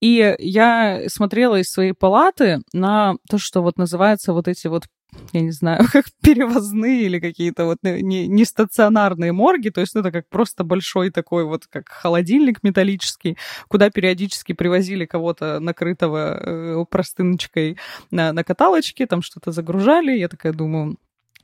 И 0.00 0.34
я 0.40 1.02
смотрела 1.06 1.60
из 1.60 1.70
своей 1.70 1.92
палаты 1.92 2.58
на 2.72 3.14
то, 3.30 3.38
что 3.38 3.62
вот 3.62 3.78
называется 3.78 4.32
вот 4.32 4.48
эти 4.48 4.66
вот 4.66 4.84
я 5.32 5.40
не 5.40 5.50
знаю, 5.50 5.84
как 5.92 6.06
перевозные 6.22 7.02
или 7.02 7.20
какие-то 7.20 7.64
вот 7.64 7.78
не, 7.82 8.26
не 8.26 8.44
стационарные 8.44 9.32
морги, 9.32 9.70
то 9.70 9.80
есть 9.80 9.96
это 9.96 10.10
как 10.10 10.28
просто 10.28 10.64
большой 10.64 11.10
такой 11.10 11.44
вот 11.44 11.66
как 11.66 11.88
холодильник 11.88 12.62
металлический, 12.62 13.36
куда 13.68 13.90
периодически 13.90 14.52
привозили 14.52 15.06
кого-то 15.06 15.60
накрытого 15.60 16.38
э, 16.40 16.84
простыночкой 16.90 17.78
на, 18.10 18.32
на 18.32 18.44
каталочке, 18.44 19.06
там 19.06 19.22
что-то 19.22 19.52
загружали, 19.52 20.12
я 20.12 20.28
такая 20.28 20.52
думаю, 20.52 20.96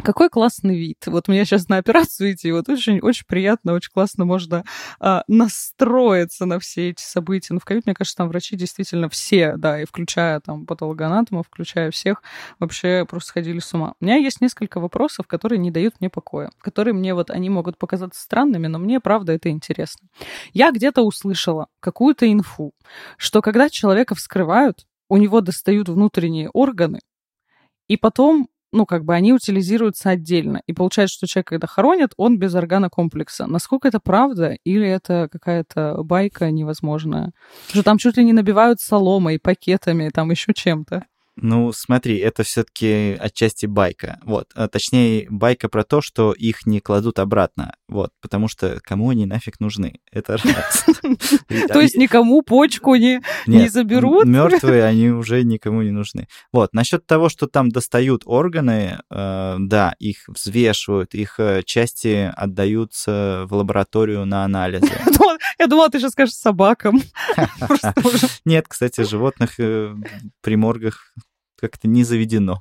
какой 0.02 0.28
классный 0.28 0.76
вид. 0.76 0.98
Вот 1.06 1.28
мне 1.28 1.44
сейчас 1.44 1.68
на 1.68 1.78
операцию 1.78 2.32
идти, 2.32 2.52
вот 2.52 2.68
очень, 2.68 3.00
очень 3.00 3.26
приятно, 3.26 3.72
очень 3.72 3.90
классно 3.92 4.24
можно 4.24 4.64
а, 5.00 5.24
настроиться 5.28 6.46
на 6.46 6.58
все 6.58 6.90
эти 6.90 7.02
события. 7.02 7.54
Ну, 7.54 7.60
в 7.60 7.64
ковид, 7.64 7.86
мне 7.86 7.94
кажется, 7.94 8.16
там 8.16 8.28
врачи 8.28 8.56
действительно 8.56 9.08
все, 9.08 9.56
да, 9.56 9.82
и 9.82 9.84
включая 9.84 10.40
там 10.40 10.66
патологоанатомов, 10.66 11.46
включая 11.46 11.90
всех, 11.90 12.22
вообще 12.58 13.04
просто 13.08 13.28
сходили 13.30 13.58
с 13.58 13.72
ума. 13.74 13.94
У 14.00 14.04
меня 14.04 14.16
есть 14.16 14.40
несколько 14.40 14.80
вопросов, 14.80 15.26
которые 15.26 15.58
не 15.58 15.70
дают 15.70 15.94
мне 16.00 16.10
покоя, 16.10 16.50
которые 16.60 16.94
мне 16.94 17.14
вот, 17.14 17.30
они 17.30 17.50
могут 17.50 17.78
показаться 17.78 18.22
странными, 18.22 18.66
но 18.66 18.78
мне, 18.78 19.00
правда, 19.00 19.32
это 19.32 19.50
интересно. 19.50 20.08
Я 20.52 20.70
где-то 20.70 21.02
услышала 21.02 21.68
какую-то 21.80 22.30
инфу, 22.30 22.72
что 23.16 23.42
когда 23.42 23.68
человека 23.68 24.14
вскрывают, 24.14 24.86
у 25.08 25.16
него 25.16 25.40
достают 25.40 25.88
внутренние 25.88 26.50
органы, 26.50 27.00
и 27.88 27.96
потом 27.96 28.48
ну, 28.72 28.86
как 28.86 29.04
бы 29.04 29.14
они 29.14 29.32
утилизируются 29.32 30.10
отдельно. 30.10 30.62
И 30.66 30.72
получается, 30.72 31.16
что 31.16 31.26
человек, 31.26 31.48
когда 31.48 31.66
хоронят, 31.66 32.12
он 32.16 32.38
без 32.38 32.54
органокомплекса. 32.54 33.46
Насколько 33.46 33.88
это 33.88 34.00
правда 34.00 34.56
или 34.64 34.86
это 34.86 35.28
какая-то 35.30 36.02
байка 36.02 36.50
невозможная? 36.50 37.32
Что 37.68 37.82
там 37.82 37.98
чуть 37.98 38.16
ли 38.16 38.24
не 38.24 38.32
набивают 38.32 38.80
соломой, 38.80 39.38
пакетами, 39.38 40.10
там 40.10 40.30
еще 40.30 40.52
чем-то. 40.52 41.04
Ну, 41.40 41.72
смотри, 41.72 42.18
это 42.18 42.42
все-таки 42.42 43.16
отчасти 43.18 43.66
байка. 43.66 44.18
Вот. 44.24 44.50
А, 44.54 44.68
точнее, 44.68 45.26
байка 45.30 45.68
про 45.68 45.84
то, 45.84 46.00
что 46.00 46.32
их 46.32 46.66
не 46.66 46.80
кладут 46.80 47.18
обратно. 47.18 47.74
Вот. 47.88 48.10
Потому 48.20 48.48
что 48.48 48.80
кому 48.82 49.10
они 49.10 49.26
нафиг 49.26 49.60
нужны? 49.60 50.00
Это 50.10 50.36
раз. 50.36 50.84
То 51.68 51.80
есть 51.80 51.96
никому 51.96 52.42
почку 52.42 52.94
не, 52.96 53.20
заберут? 53.68 54.24
Мертвые, 54.24 54.84
они 54.84 55.10
уже 55.10 55.42
никому 55.44 55.82
не 55.82 55.90
нужны. 55.90 56.28
Вот. 56.52 56.74
Насчет 56.74 57.06
того, 57.06 57.28
что 57.28 57.46
там 57.46 57.70
достают 57.70 58.22
органы, 58.24 59.00
э, 59.10 59.56
да, 59.58 59.94
их 59.98 60.24
взвешивают, 60.26 61.14
их 61.14 61.38
э, 61.38 61.62
части 61.64 62.32
отдаются 62.36 63.44
в 63.48 63.54
лабораторию 63.54 64.26
на 64.26 64.44
анализы. 64.44 64.90
Я 65.58 65.66
думала, 65.66 65.88
ты 65.88 65.98
сейчас 65.98 66.12
скажешь 66.12 66.34
собакам. 66.34 67.00
Нет, 68.44 68.66
кстати, 68.68 69.02
животных 69.02 69.58
э, 69.58 69.94
при 70.40 70.56
моргах 70.56 71.12
как-то 71.60 71.88
не 71.88 72.04
заведено. 72.04 72.60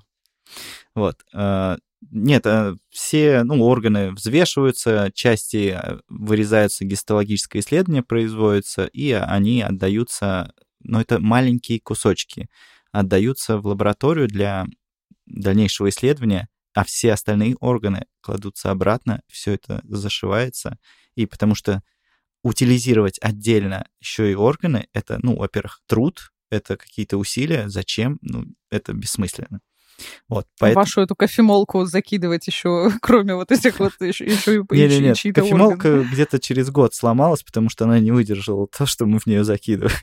Вот. 0.95 1.23
А, 1.33 1.77
нет, 2.11 2.45
а, 2.45 2.75
все 2.89 3.43
ну, 3.43 3.63
органы 3.63 4.11
взвешиваются, 4.11 5.11
части 5.13 5.69
а, 5.69 5.99
вырезаются, 6.07 6.85
гистологическое 6.85 7.61
исследование 7.61 8.03
производится, 8.03 8.85
и 8.85 9.11
они 9.11 9.61
отдаются, 9.61 10.53
ну, 10.81 10.99
это 10.99 11.19
маленькие 11.19 11.79
кусочки, 11.79 12.49
отдаются 12.91 13.57
в 13.57 13.67
лабораторию 13.67 14.27
для 14.27 14.65
дальнейшего 15.25 15.89
исследования, 15.89 16.47
а 16.73 16.83
все 16.83 17.13
остальные 17.13 17.55
органы 17.59 18.05
кладутся 18.21 18.71
обратно, 18.71 19.21
все 19.27 19.53
это 19.53 19.81
зашивается, 19.83 20.77
и 21.15 21.25
потому 21.25 21.55
что 21.55 21.81
утилизировать 22.43 23.17
отдельно 23.21 23.87
еще 23.99 24.31
и 24.31 24.35
органы, 24.35 24.87
это, 24.93 25.19
ну, 25.21 25.35
во-первых, 25.35 25.81
труд, 25.87 26.31
это 26.49 26.77
какие-то 26.77 27.17
усилия, 27.17 27.69
зачем, 27.69 28.19
ну, 28.21 28.45
это 28.69 28.93
бессмысленно. 28.93 29.61
Вот, 30.29 30.45
поэтому... 30.59 30.83
Вашу 30.83 31.01
эту 31.01 31.15
кофемолку 31.15 31.85
закидывать 31.85 32.47
еще, 32.47 32.91
кроме 33.01 33.35
вот 33.35 33.51
этих 33.51 33.79
вот 33.79 33.93
еще, 33.99 34.25
еще 34.25 34.55
и 34.55 34.77
нет, 34.77 34.91
нет, 35.01 35.23
нет. 35.23 35.35
кофемолка 35.35 36.03
где-то 36.03 36.39
через 36.39 36.69
год 36.69 36.93
сломалась, 36.93 37.43
потому 37.43 37.69
что 37.69 37.85
она 37.85 37.99
не 37.99 38.11
выдержала 38.11 38.67
то, 38.67 38.85
что 38.85 39.05
мы 39.05 39.19
в 39.19 39.25
нее 39.25 39.43
закидывали. 39.43 39.93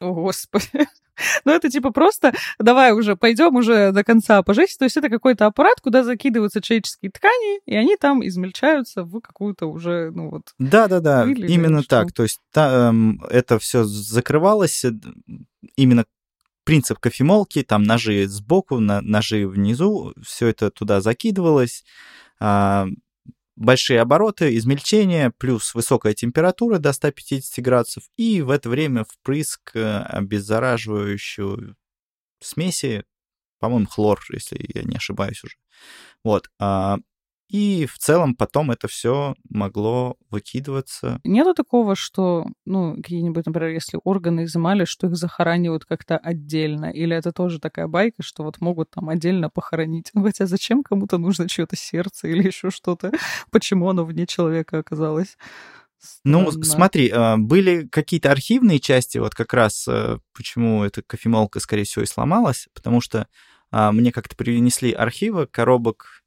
О, 0.00 0.14
Господи. 0.14 0.86
Ну, 1.44 1.52
это 1.52 1.70
типа 1.70 1.90
просто, 1.90 2.32
давай 2.58 2.92
уже 2.92 3.16
пойдем 3.16 3.56
уже 3.56 3.92
до 3.92 4.04
конца 4.04 4.42
по 4.42 4.54
жести. 4.54 4.78
То 4.78 4.84
есть 4.84 4.96
это 4.96 5.08
какой-то 5.08 5.46
аппарат, 5.46 5.80
куда 5.80 6.04
закидываются 6.04 6.60
человеческие 6.60 7.10
ткани, 7.10 7.60
и 7.66 7.74
они 7.74 7.96
там 7.96 8.26
измельчаются 8.26 9.04
в 9.04 9.20
какую-то 9.20 9.66
уже, 9.66 10.10
ну 10.10 10.30
вот... 10.30 10.54
Да-да-да, 10.58 11.24
именно 11.24 11.82
так. 11.82 12.12
То 12.12 12.22
есть 12.24 12.40
та, 12.52 12.88
эм, 12.88 13.22
это 13.30 13.58
все 13.58 13.84
закрывалось, 13.84 14.84
э, 14.84 14.92
именно 15.76 16.04
принцип 16.64 16.98
кофемолки, 16.98 17.62
там 17.62 17.82
ножи 17.82 18.26
сбоку, 18.28 18.78
ножи 18.78 19.48
внизу, 19.48 20.12
все 20.22 20.48
это 20.48 20.70
туда 20.70 21.00
закидывалось, 21.00 21.84
а, 22.40 22.86
большие 23.58 24.00
обороты, 24.00 24.56
измельчение, 24.56 25.32
плюс 25.36 25.74
высокая 25.74 26.14
температура 26.14 26.78
до 26.78 26.92
150 26.92 27.62
градусов, 27.64 28.04
и 28.16 28.40
в 28.40 28.50
это 28.50 28.68
время 28.68 29.04
впрыск 29.04 29.72
э, 29.74 29.98
обеззараживающую 30.02 31.76
смеси, 32.40 33.04
по-моему, 33.58 33.86
хлор, 33.86 34.20
если 34.32 34.58
я 34.74 34.82
не 34.84 34.96
ошибаюсь 34.96 35.42
уже. 35.42 35.56
Вот. 36.24 36.48
И 37.48 37.86
в 37.86 37.96
целом 37.98 38.34
потом 38.34 38.70
это 38.70 38.88
все 38.88 39.34
могло 39.48 40.16
выкидываться. 40.30 41.18
Нету 41.24 41.54
такого, 41.54 41.94
что, 41.94 42.46
ну, 42.66 42.96
какие-нибудь, 42.96 43.46
например, 43.46 43.70
если 43.70 43.98
органы 44.04 44.44
изымали, 44.44 44.84
что 44.84 45.06
их 45.06 45.16
захоранивают 45.16 45.86
как-то 45.86 46.18
отдельно? 46.18 46.86
Или 46.86 47.16
это 47.16 47.32
тоже 47.32 47.58
такая 47.58 47.88
байка, 47.88 48.22
что 48.22 48.42
вот 48.42 48.60
могут 48.60 48.90
там 48.90 49.08
отдельно 49.08 49.48
похоронить? 49.48 50.10
Ну, 50.12 50.22
хотя 50.24 50.46
зачем 50.46 50.82
кому-то 50.82 51.16
нужно 51.16 51.48
чье-то 51.48 51.74
сердце 51.74 52.28
или 52.28 52.46
еще 52.46 52.70
что-то? 52.70 53.12
Почему 53.50 53.88
оно 53.88 54.04
вне 54.04 54.26
человека 54.26 54.78
оказалось? 54.78 55.38
Ну, 56.24 56.52
смотри, 56.62 57.10
а, 57.10 57.36
были 57.38 57.86
какие-то 57.88 58.30
архивные 58.30 58.78
части, 58.78 59.18
вот 59.18 59.34
как 59.34 59.52
раз 59.52 59.86
э, 59.88 60.18
почему 60.32 60.84
эта 60.84 61.02
кофемолка, 61.02 61.58
скорее 61.58 61.84
всего, 61.84 62.04
и 62.04 62.06
сломалась, 62.06 62.68
потому 62.72 63.00
что 63.00 63.26
а, 63.70 63.90
мне 63.90 64.12
как-то 64.12 64.36
принесли 64.36 64.92
архивы 64.92 65.46
коробок 65.46 66.22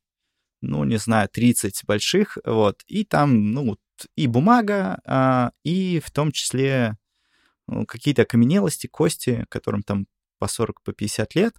ну, 0.62 0.84
не 0.84 0.98
знаю, 0.98 1.30
30 1.30 1.84
больших, 1.86 2.38
вот, 2.46 2.82
и 2.88 3.04
там, 3.04 3.52
ну, 3.52 3.78
и 4.16 4.28
бумага, 4.28 5.00
а, 5.06 5.52
и 5.64 6.00
в 6.00 6.12
том 6.12 6.32
числе 6.32 6.98
ну, 7.68 7.86
какие-то 7.86 8.24
окаменелости, 8.24 8.88
кости, 8.88 9.46
которым 9.50 9.84
там 9.84 10.08
по 10.40 10.48
40, 10.48 10.82
по 10.82 10.94
50 10.94 11.36
лет, 11.36 11.56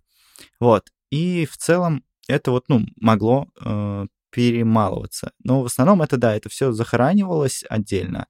вот, 0.61 0.91
и 1.11 1.47
в 1.47 1.57
целом 1.57 2.05
это 2.29 2.51
вот, 2.53 2.69
ну, 2.69 2.87
могло 2.97 3.49
э, 3.61 4.07
перемалываться. 4.31 5.33
Но 5.45 5.63
в 5.63 5.67
основном 5.67 6.03
это, 6.03 6.17
да, 6.17 6.35
это 6.35 6.49
все 6.49 6.73
захоранивалось 6.73 7.65
отдельно. 7.69 8.27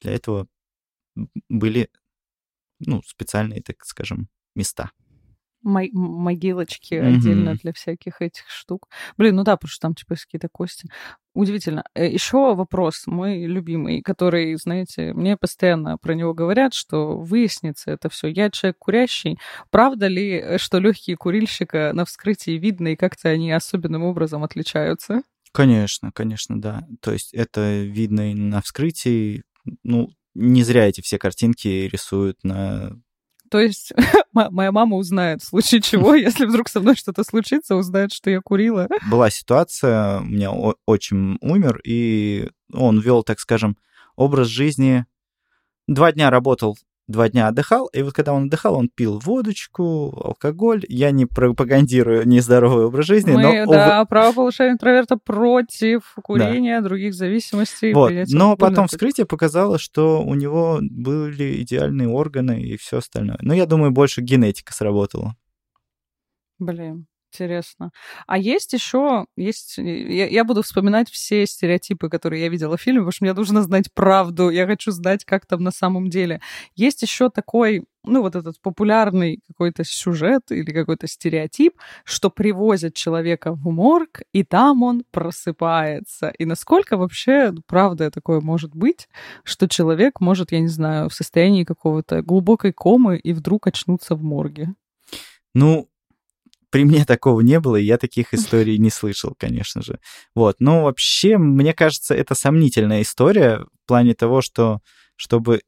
Для 0.00 0.12
этого 0.12 0.48
были, 1.48 1.90
ну, 2.80 3.02
специальные, 3.02 3.62
так 3.62 3.84
скажем, 3.84 4.28
места 4.54 4.90
могилочки 5.66 6.94
mm-hmm. 6.94 7.16
отдельно 7.16 7.54
для 7.54 7.72
всяких 7.72 8.22
этих 8.22 8.48
штук. 8.48 8.88
Блин, 9.16 9.36
ну 9.36 9.44
да, 9.44 9.56
потому 9.56 9.70
что 9.70 9.80
там 9.80 9.94
типа 9.94 10.14
какие-то 10.14 10.48
кости. 10.48 10.88
Удивительно. 11.34 11.84
Э, 11.94 12.10
Еще 12.10 12.54
вопрос 12.54 13.02
мой 13.06 13.44
любимый, 13.44 14.00
который, 14.00 14.56
знаете, 14.56 15.12
мне 15.12 15.36
постоянно 15.36 15.98
про 15.98 16.14
него 16.14 16.32
говорят, 16.32 16.72
что 16.72 17.18
выяснится 17.18 17.90
это 17.90 18.08
все. 18.08 18.28
Я 18.28 18.50
человек 18.50 18.78
курящий. 18.78 19.38
Правда 19.70 20.06
ли, 20.06 20.32
э, 20.32 20.58
что 20.58 20.78
легкие 20.78 21.16
курильщика 21.16 21.90
на 21.92 22.06
вскрытии 22.06 22.52
видно 22.52 22.88
и 22.88 22.96
как-то 22.96 23.28
они 23.28 23.52
особенным 23.52 24.02
образом 24.02 24.44
отличаются? 24.44 25.22
Конечно, 25.52 26.10
конечно, 26.12 26.60
да. 26.60 26.86
То 27.00 27.12
есть 27.12 27.34
это 27.34 27.82
видно 27.82 28.30
и 28.30 28.34
на 28.34 28.62
вскрытии. 28.62 29.42
Ну, 29.82 30.10
не 30.34 30.62
зря 30.62 30.86
эти 30.86 31.00
все 31.00 31.18
картинки 31.18 31.68
рисуют 31.90 32.44
на 32.44 32.92
то 33.50 33.58
есть 33.58 33.92
моя 34.32 34.72
мама 34.72 34.96
узнает, 34.96 35.42
в 35.42 35.46
случае 35.46 35.80
чего, 35.80 36.14
если 36.14 36.46
вдруг 36.46 36.68
со 36.68 36.80
мной 36.80 36.96
что-то 36.96 37.24
случится, 37.24 37.76
узнает, 37.76 38.12
что 38.12 38.30
я 38.30 38.40
курила. 38.40 38.88
Была 39.10 39.30
ситуация, 39.30 40.20
у 40.20 40.24
меня 40.24 40.50
отчим 40.86 41.38
умер, 41.40 41.80
и 41.84 42.50
он 42.72 43.00
вел, 43.00 43.22
так 43.22 43.40
скажем, 43.40 43.76
образ 44.16 44.48
жизни. 44.48 45.06
Два 45.86 46.12
дня 46.12 46.30
работал 46.30 46.76
два 47.08 47.28
дня 47.28 47.48
отдыхал, 47.48 47.86
и 47.86 48.02
вот 48.02 48.12
когда 48.12 48.32
он 48.32 48.44
отдыхал, 48.44 48.74
он 48.74 48.88
пил 48.88 49.18
водочку, 49.18 50.12
алкоголь. 50.24 50.84
Я 50.88 51.10
не 51.10 51.26
пропагандирую 51.26 52.26
нездоровый 52.26 52.86
образ 52.86 53.06
жизни, 53.06 53.32
Мы, 53.32 53.42
но... 53.42 53.72
да, 53.72 54.02
ов... 54.02 54.08
правополушарие 54.08 54.74
интроверта 54.74 55.16
против 55.16 56.14
курения, 56.22 56.80
да. 56.80 56.88
других 56.88 57.14
зависимостей. 57.14 57.92
Вот. 57.92 58.12
Но 58.28 58.56
потом 58.56 58.88
вскрытие 58.88 59.26
показало, 59.26 59.78
что 59.78 60.22
у 60.22 60.34
него 60.34 60.78
были 60.82 61.62
идеальные 61.62 62.08
органы 62.08 62.62
и 62.62 62.76
все 62.76 62.98
остальное. 62.98 63.38
Но 63.40 63.54
я 63.54 63.66
думаю, 63.66 63.90
больше 63.90 64.20
генетика 64.20 64.72
сработала. 64.72 65.36
Блин. 66.58 67.06
Интересно. 67.36 67.90
А 68.26 68.38
есть 68.38 68.72
еще, 68.72 69.26
есть, 69.36 69.78
я, 69.78 70.26
я 70.26 70.44
буду 70.44 70.62
вспоминать 70.62 71.10
все 71.10 71.46
стереотипы, 71.46 72.08
которые 72.08 72.42
я 72.42 72.48
видела 72.48 72.76
в 72.76 72.80
фильме, 72.80 73.00
потому 73.00 73.12
что 73.12 73.24
мне 73.24 73.34
нужно 73.34 73.62
знать 73.62 73.92
правду, 73.92 74.48
я 74.48 74.66
хочу 74.66 74.90
знать, 74.90 75.24
как 75.24 75.46
там 75.46 75.62
на 75.62 75.70
самом 75.70 76.08
деле. 76.08 76.40
Есть 76.74 77.02
еще 77.02 77.28
такой, 77.28 77.84
ну, 78.04 78.22
вот 78.22 78.36
этот 78.36 78.60
популярный 78.62 79.40
какой-то 79.46 79.84
сюжет 79.84 80.50
или 80.50 80.72
какой-то 80.72 81.06
стереотип, 81.06 81.74
что 82.04 82.30
привозят 82.30 82.94
человека 82.94 83.52
в 83.52 83.70
морг, 83.70 84.22
и 84.32 84.44
там 84.44 84.82
он 84.82 85.04
просыпается. 85.10 86.32
И 86.38 86.44
насколько 86.44 86.96
вообще 86.96 87.52
правда 87.66 88.10
такое 88.10 88.40
может 88.40 88.74
быть, 88.74 89.08
что 89.44 89.68
человек 89.68 90.20
может, 90.20 90.52
я 90.52 90.60
не 90.60 90.68
знаю, 90.68 91.08
в 91.08 91.14
состоянии 91.14 91.64
какого-то 91.64 92.22
глубокой 92.22 92.72
комы 92.72 93.18
и 93.18 93.32
вдруг 93.32 93.66
очнуться 93.66 94.14
в 94.14 94.22
морге? 94.22 94.74
Ну, 95.54 95.88
при 96.70 96.84
мне 96.84 97.04
такого 97.04 97.40
не 97.40 97.60
было, 97.60 97.76
и 97.76 97.84
я 97.84 97.98
таких 97.98 98.34
историй 98.34 98.78
не 98.78 98.90
слышал, 98.90 99.34
конечно 99.38 99.82
же. 99.82 99.98
Вот. 100.34 100.56
Но 100.58 100.84
вообще, 100.84 101.38
мне 101.38 101.72
кажется, 101.72 102.14
это 102.14 102.34
сомнительная 102.34 103.02
история 103.02 103.64
в 103.84 103.88
плане 103.88 104.14
того, 104.14 104.40
что 104.40 104.80
чтобы 105.16 105.60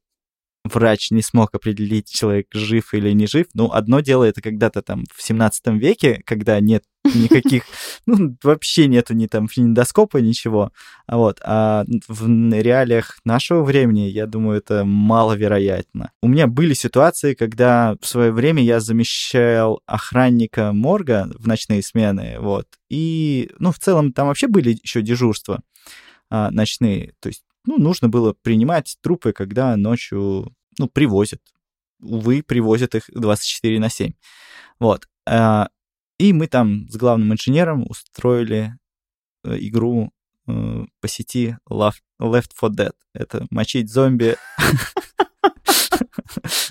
врач 0.72 1.10
не 1.10 1.22
смог 1.22 1.54
определить, 1.54 2.10
человек 2.10 2.46
жив 2.52 2.94
или 2.94 3.12
не 3.12 3.26
жив. 3.26 3.46
Ну, 3.54 3.70
одно 3.72 4.00
дело 4.00 4.24
это 4.24 4.40
когда-то 4.40 4.82
там 4.82 5.04
в 5.14 5.22
17 5.22 5.66
веке, 5.78 6.22
когда 6.24 6.60
нет 6.60 6.84
никаких, 7.04 7.62
ну, 8.06 8.36
вообще 8.42 8.86
нету 8.86 9.14
ни 9.14 9.26
там 9.26 9.48
фонендоскопа, 9.48 10.18
ничего. 10.18 10.72
А 11.06 11.16
вот, 11.16 11.40
а 11.42 11.84
в 12.08 12.28
реалиях 12.52 13.18
нашего 13.24 13.62
времени, 13.62 14.02
я 14.02 14.26
думаю, 14.26 14.58
это 14.58 14.84
маловероятно. 14.84 16.12
У 16.22 16.28
меня 16.28 16.46
были 16.46 16.74
ситуации, 16.74 17.34
когда 17.34 17.96
в 18.00 18.06
свое 18.06 18.32
время 18.32 18.62
я 18.62 18.80
замещал 18.80 19.80
охранника 19.86 20.72
морга 20.72 21.28
в 21.38 21.46
ночные 21.46 21.82
смены, 21.82 22.36
вот, 22.40 22.66
и, 22.88 23.50
ну, 23.58 23.72
в 23.72 23.78
целом 23.78 24.12
там 24.12 24.28
вообще 24.28 24.48
были 24.48 24.78
еще 24.82 25.02
дежурства 25.02 25.60
а, 26.30 26.50
ночные, 26.50 27.14
то 27.20 27.28
есть 27.28 27.42
ну, 27.68 27.76
нужно 27.76 28.08
было 28.08 28.32
принимать 28.32 28.96
трупы, 29.02 29.32
когда 29.32 29.76
ночью, 29.76 30.54
ну, 30.78 30.88
привозят. 30.88 31.40
Увы, 32.00 32.42
привозят 32.42 32.94
их 32.94 33.04
24 33.12 33.80
на 33.80 33.88
7. 33.88 34.12
Вот. 34.78 35.08
А, 35.26 35.68
и 36.18 36.32
мы 36.32 36.46
там 36.46 36.88
с 36.88 36.96
главным 36.96 37.32
инженером 37.32 37.84
устроили 37.88 38.74
э, 39.44 39.56
игру 39.58 40.12
э, 40.46 40.84
по 41.00 41.08
сети 41.08 41.56
Left 41.68 42.00
4 42.20 42.72
Dead. 42.74 42.92
Это 43.14 43.46
мочить 43.50 43.90
зомби 43.90 44.36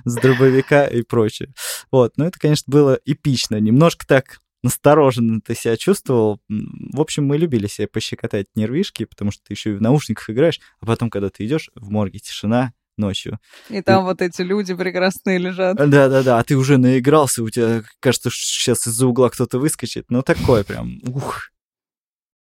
с 0.05 0.15
дробовика 0.15 0.85
и 0.85 1.01
прочее. 1.01 1.53
Вот, 1.91 2.17
но 2.17 2.25
это, 2.25 2.39
конечно, 2.39 2.71
было 2.71 2.99
эпично. 3.05 3.59
Немножко 3.59 4.05
так 4.07 4.39
настороженно 4.63 5.39
ты 5.41 5.55
себя 5.55 5.77
чувствовал. 5.77 6.41
В 6.49 6.99
общем, 6.99 7.25
мы 7.25 7.37
любили 7.37 7.67
себе 7.67 7.87
пощекотать 7.87 8.47
нервишки, 8.55 9.05
потому 9.05 9.31
что 9.31 9.43
ты 9.45 9.53
еще 9.53 9.71
и 9.71 9.75
в 9.75 9.81
наушниках 9.81 10.29
играешь, 10.29 10.59
а 10.79 10.85
потом, 10.85 11.09
когда 11.09 11.29
ты 11.29 11.45
идешь 11.45 11.69
в 11.75 11.89
морге, 11.89 12.19
тишина, 12.19 12.73
ночью. 12.97 13.39
И 13.69 13.81
там 13.81 14.03
и... 14.03 14.05
вот 14.05 14.21
эти 14.21 14.41
люди 14.41 14.73
прекрасные 14.73 15.37
лежат. 15.37 15.77
Да-да-да, 15.77 16.39
а 16.39 16.43
ты 16.43 16.55
уже 16.55 16.77
наигрался, 16.77 17.43
у 17.43 17.49
тебя 17.49 17.83
кажется, 17.99 18.29
что 18.29 18.41
сейчас 18.41 18.87
из-за 18.87 19.07
угла 19.07 19.29
кто-то 19.29 19.59
выскочит. 19.59 20.05
Ну, 20.09 20.21
такое 20.21 20.63
прям, 20.63 20.99
ух. 21.03 21.49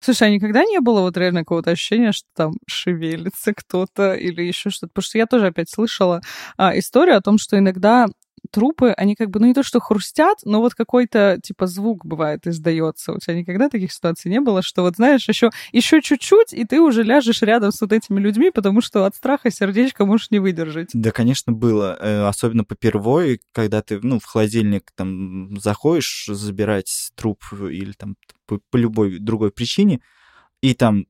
Слушай, 0.01 0.29
а 0.29 0.31
никогда 0.31 0.65
не 0.65 0.81
было 0.81 1.01
вот 1.01 1.17
реально 1.17 1.41
какого-то 1.41 1.71
ощущения, 1.71 2.13
что 2.13 2.29
там 2.37 2.53
шевелится 2.69 3.53
кто-то 3.55 4.15
или 4.15 4.43
еще 4.43 4.71
что-то? 4.71 4.89
Потому 4.89 5.03
что 5.05 5.19
я 5.19 5.27
тоже 5.27 5.47
опять 5.47 5.71
слышала 5.71 6.21
а, 6.57 6.79
историю 6.79 7.17
о 7.17 7.21
том, 7.21 7.39
что 7.39 7.59
иногда 7.59 8.07
трупы, 8.47 8.91
они 8.91 9.15
как 9.15 9.31
бы, 9.31 9.41
ну 9.41 9.47
не 9.47 9.55
то 9.55 9.63
что 9.63 9.81
хрустят, 9.81 10.39
но 10.45 10.61
вот 10.61 10.75
какой-то 10.75 11.39
типа 11.43 11.67
звук 11.67 12.05
бывает 12.05 12.47
издается. 12.47 13.13
У 13.13 13.19
тебя 13.19 13.35
никогда 13.35 13.69
таких 13.69 13.93
ситуаций 13.93 14.31
не 14.31 14.41
было, 14.41 14.63
что 14.63 14.83
вот 14.83 14.97
знаешь, 14.97 15.29
еще, 15.29 15.51
еще 15.73 16.03
чуть-чуть, 16.03 16.53
и 16.53 16.65
ты 16.65 16.81
уже 16.81 17.03
ляжешь 17.03 17.43
рядом 17.43 17.73
с 17.73 17.81
вот 17.81 17.93
этими 17.93 18.21
людьми, 18.21 18.51
потому 18.51 18.81
что 18.81 19.05
от 19.05 19.15
страха 19.15 19.51
сердечко 19.51 20.05
можешь 20.07 20.31
не 20.31 20.39
выдержать. 20.39 20.91
Да, 20.93 21.11
конечно, 21.11 21.53
было. 21.53 21.97
Э, 22.01 22.27
особенно 22.27 22.65
попервой, 22.65 23.41
когда 23.53 23.83
ты, 23.83 24.01
ну, 24.03 24.19
в 24.19 24.25
холодильник 24.25 24.91
там 24.95 25.59
заходишь 25.59 26.27
забирать 26.29 27.11
труп 27.15 27.45
или 27.53 27.93
там 27.93 28.17
по, 28.47 28.61
по 28.71 28.77
любой 28.77 29.19
другой 29.19 29.51
причине, 29.51 30.01
и 30.63 30.75
там 30.75 31.07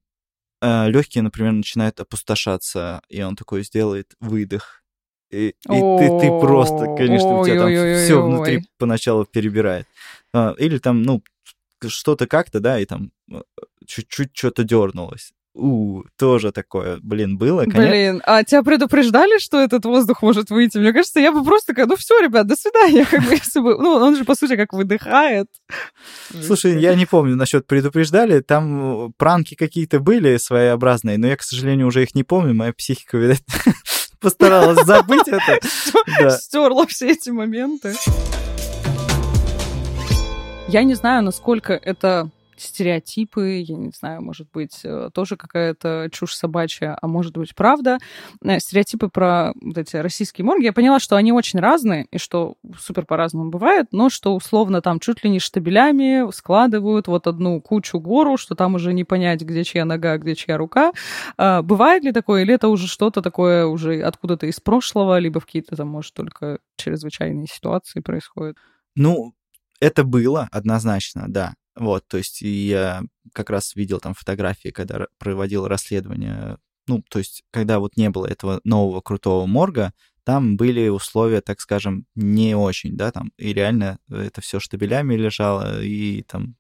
э, 0.61 0.91
легкие, 0.91 1.22
например, 1.22 1.53
начинают 1.53 2.01
опустошаться, 2.01 3.03
и 3.09 3.22
он 3.22 3.37
такой 3.37 3.62
сделает 3.64 4.14
выдох, 4.20 4.82
и, 5.31 5.49
и 5.49 5.55
ты, 5.64 6.20
ты 6.20 6.41
просто, 6.41 6.95
конечно, 6.97 7.41
у 7.41 7.45
тебя 7.45 7.59
там 7.59 7.68
все 7.68 8.22
внутри 8.22 8.64
поначалу 8.79 9.24
перебирает. 9.24 9.87
А, 10.33 10.55
или 10.59 10.79
там, 10.79 11.03
ну, 11.03 11.22
что-то 11.87 12.27
как-то, 12.27 12.61
да, 12.61 12.79
и 12.79 12.85
там 12.85 13.11
э, 13.31 13.41
чуть-чуть 13.87 14.31
что-то 14.35 14.64
дернулось. 14.64 15.33
У, 15.59 16.03
тоже 16.18 16.53
такое, 16.53 16.99
блин, 17.03 17.39
было. 17.39 17.62
Конечно. 17.62 17.89
Блин, 17.89 18.22
а 18.27 18.45
тебя 18.45 18.62
предупреждали, 18.62 19.39
что 19.39 19.59
этот 19.59 19.87
воздух 19.87 20.20
может 20.20 20.51
выйти? 20.51 20.77
Мне 20.77 20.93
кажется, 20.93 21.18
я 21.18 21.33
бы 21.33 21.43
просто 21.43 21.68
такая, 21.68 21.87
ну 21.87 21.97
все, 21.97 22.20
ребят, 22.20 22.47
до 22.47 22.57
свидания. 22.57 23.07
Как 23.11 23.24
бы, 23.24 23.33
если 23.33 23.61
бы... 23.61 23.79
Ну, 23.79 23.95
он 23.95 24.16
же, 24.16 24.24
по 24.24 24.35
сути, 24.35 24.55
как 24.55 24.74
выдыхает. 24.74 25.47
Слушай, 26.43 26.79
я 26.79 26.95
не 26.95 27.07
помню 27.07 27.37
насчет 27.37 27.66
предупреждали. 27.66 28.41
Там 28.41 29.14
пранки 29.16 29.55
какие-то 29.55 29.99
были 29.99 30.37
своеобразные, 30.37 31.16
но 31.16 31.29
я, 31.29 31.37
к 31.37 31.43
сожалению, 31.43 31.87
уже 31.87 32.03
их 32.03 32.14
не 32.14 32.22
помню. 32.22 32.53
Моя 32.53 32.74
психика, 32.74 33.16
видать, 33.16 33.43
постаралась 34.21 34.85
забыть 34.85 35.29
это. 35.29 35.59
Стерла 36.39 36.87
все 36.87 37.11
эти 37.11 37.31
моменты. 37.31 37.95
Я 40.69 40.83
не 40.83 40.95
знаю, 40.95 41.23
насколько 41.23 41.75
это 41.75 42.31
стереотипы, 42.61 43.65
я 43.67 43.77
не 43.77 43.91
знаю, 43.91 44.23
может 44.23 44.49
быть, 44.53 44.81
э, 44.85 45.11
тоже 45.13 45.37
какая-то 45.37 46.09
чушь 46.13 46.35
собачья, 46.35 46.97
а 47.01 47.07
может 47.07 47.37
быть, 47.37 47.55
правда. 47.55 47.99
Э, 48.43 48.59
стереотипы 48.59 49.09
про 49.09 49.53
вот 49.61 49.79
эти 49.79 49.97
российские 49.97 50.45
морги, 50.45 50.65
я 50.65 50.73
поняла, 50.73 51.01
что 51.01 51.17
они 51.17 51.33
очень 51.33 51.61
разные, 51.61 52.07
и 52.11 52.19
что 52.19 52.57
супер 52.79 53.05
по-разному 53.07 53.51
бывает, 53.51 53.89
но 53.93 54.09
что 54.11 54.35
условно 54.35 54.83
там 54.83 55.01
чуть 55.01 55.25
ли 55.25 55.31
не 55.31 55.39
штабелями 55.39 56.31
складывают 56.33 57.09
вот 57.09 57.27
одну 57.27 57.61
кучу 57.61 58.01
гору, 58.01 58.37
что 58.37 58.55
там 58.55 58.75
уже 58.75 58.93
не 58.93 59.05
понять, 59.05 59.43
где 59.43 59.65
чья 59.65 59.85
нога, 59.85 60.19
где 60.19 60.35
чья 60.35 60.57
рука. 60.57 60.93
А, 61.37 61.63
бывает 61.63 62.05
ли 62.05 62.13
такое, 62.13 62.43
или 62.43 62.55
это 62.55 62.69
уже 62.69 62.87
что-то 62.89 63.23
такое 63.23 63.67
уже 63.67 64.03
откуда-то 64.03 64.47
из 64.47 64.61
прошлого, 64.61 65.19
либо 65.19 65.41
в 65.41 65.47
какие-то 65.47 65.77
там, 65.77 65.89
может, 65.89 66.15
только 66.15 66.59
чрезвычайные 66.77 67.47
ситуации 67.47 68.01
происходят? 68.01 68.57
Ну, 68.95 69.35
это 69.81 70.05
было 70.05 70.49
однозначно, 70.51 71.25
да. 71.29 71.55
Вот, 71.77 72.09
то 72.09 72.16
есть 72.16 72.41
я 72.41 73.03
как 73.33 73.51
раз 73.51 73.77
видел 73.77 74.01
там 74.01 74.14
фотографии, 74.14 74.70
когда 74.70 75.07
проводил 75.18 75.68
расследование, 75.68 76.57
ну, 76.87 77.03
то 77.09 77.18
есть 77.18 77.43
когда 77.51 77.79
вот 77.79 77.97
не 77.97 78.09
было 78.09 78.27
этого 78.27 78.61
нового 78.64 79.01
крутого 79.03 79.47
морга, 79.47 79.93
там 80.24 80.57
были 80.57 80.89
условия, 80.89 81.41
так 81.41 81.61
скажем, 81.61 82.07
не 82.14 82.57
очень, 82.57 82.97
да, 82.97 83.12
там, 83.12 83.31
и 83.37 83.53
реально 83.53 83.99
это 84.11 84.41
все 84.41 84.59
штабелями 84.59 85.14
лежало, 85.14 85.83
и 85.83 86.22
там 86.22 86.57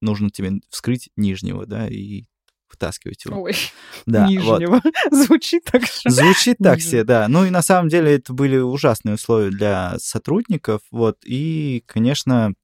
нужно 0.00 0.30
тебе 0.30 0.60
вскрыть 0.70 1.08
нижнего, 1.16 1.64
да, 1.64 1.88
и 1.88 2.24
вытаскивать 2.70 3.24
его. 3.24 3.42
Ой, 3.42 3.54
да, 4.06 4.26
нижнего. 4.26 4.82
Вот. 4.84 4.94
Звучит 5.10 5.64
так 5.64 5.82
же. 5.82 6.10
Звучит 6.10 6.58
так 6.58 6.80
себе, 6.80 7.04
да. 7.04 7.28
Ну 7.28 7.44
и 7.44 7.50
на 7.50 7.62
самом 7.62 7.88
деле 7.88 8.16
это 8.16 8.32
были 8.32 8.58
ужасные 8.58 9.14
условия 9.14 9.50
для 9.50 9.98
сотрудников, 9.98 10.82
вот, 10.90 11.18
и, 11.24 11.82
конечно, 11.86 12.54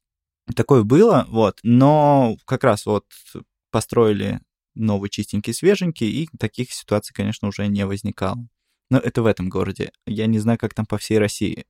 Такое 0.54 0.82
было, 0.82 1.26
вот, 1.28 1.58
но 1.62 2.36
как 2.44 2.64
раз 2.64 2.84
вот 2.86 3.06
построили 3.70 4.40
новый 4.74 5.08
чистенький, 5.08 5.54
свеженький, 5.54 6.08
и 6.08 6.28
таких 6.38 6.72
ситуаций, 6.72 7.14
конечно, 7.14 7.48
уже 7.48 7.66
не 7.66 7.86
возникало. 7.86 8.46
Но 8.90 8.98
это 8.98 9.22
в 9.22 9.26
этом 9.26 9.48
городе. 9.48 9.92
Я 10.06 10.26
не 10.26 10.38
знаю, 10.38 10.58
как 10.58 10.74
там 10.74 10.84
по 10.84 10.98
всей 10.98 11.18
России. 11.18 11.64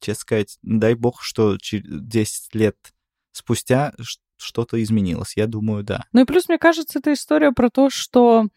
Честно 0.00 0.20
сказать, 0.20 0.58
дай 0.62 0.94
бог, 0.94 1.22
что 1.22 1.56
10 1.60 2.54
лет 2.54 2.76
спустя 3.32 3.94
что-то 4.36 4.82
изменилось. 4.82 5.36
Я 5.36 5.46
думаю, 5.46 5.82
да. 5.84 6.04
Ну 6.12 6.22
и 6.22 6.24
плюс, 6.24 6.48
мне 6.48 6.58
кажется, 6.58 6.98
это 6.98 7.12
история 7.12 7.52
про 7.52 7.70
то, 7.70 7.88
что 7.90 8.48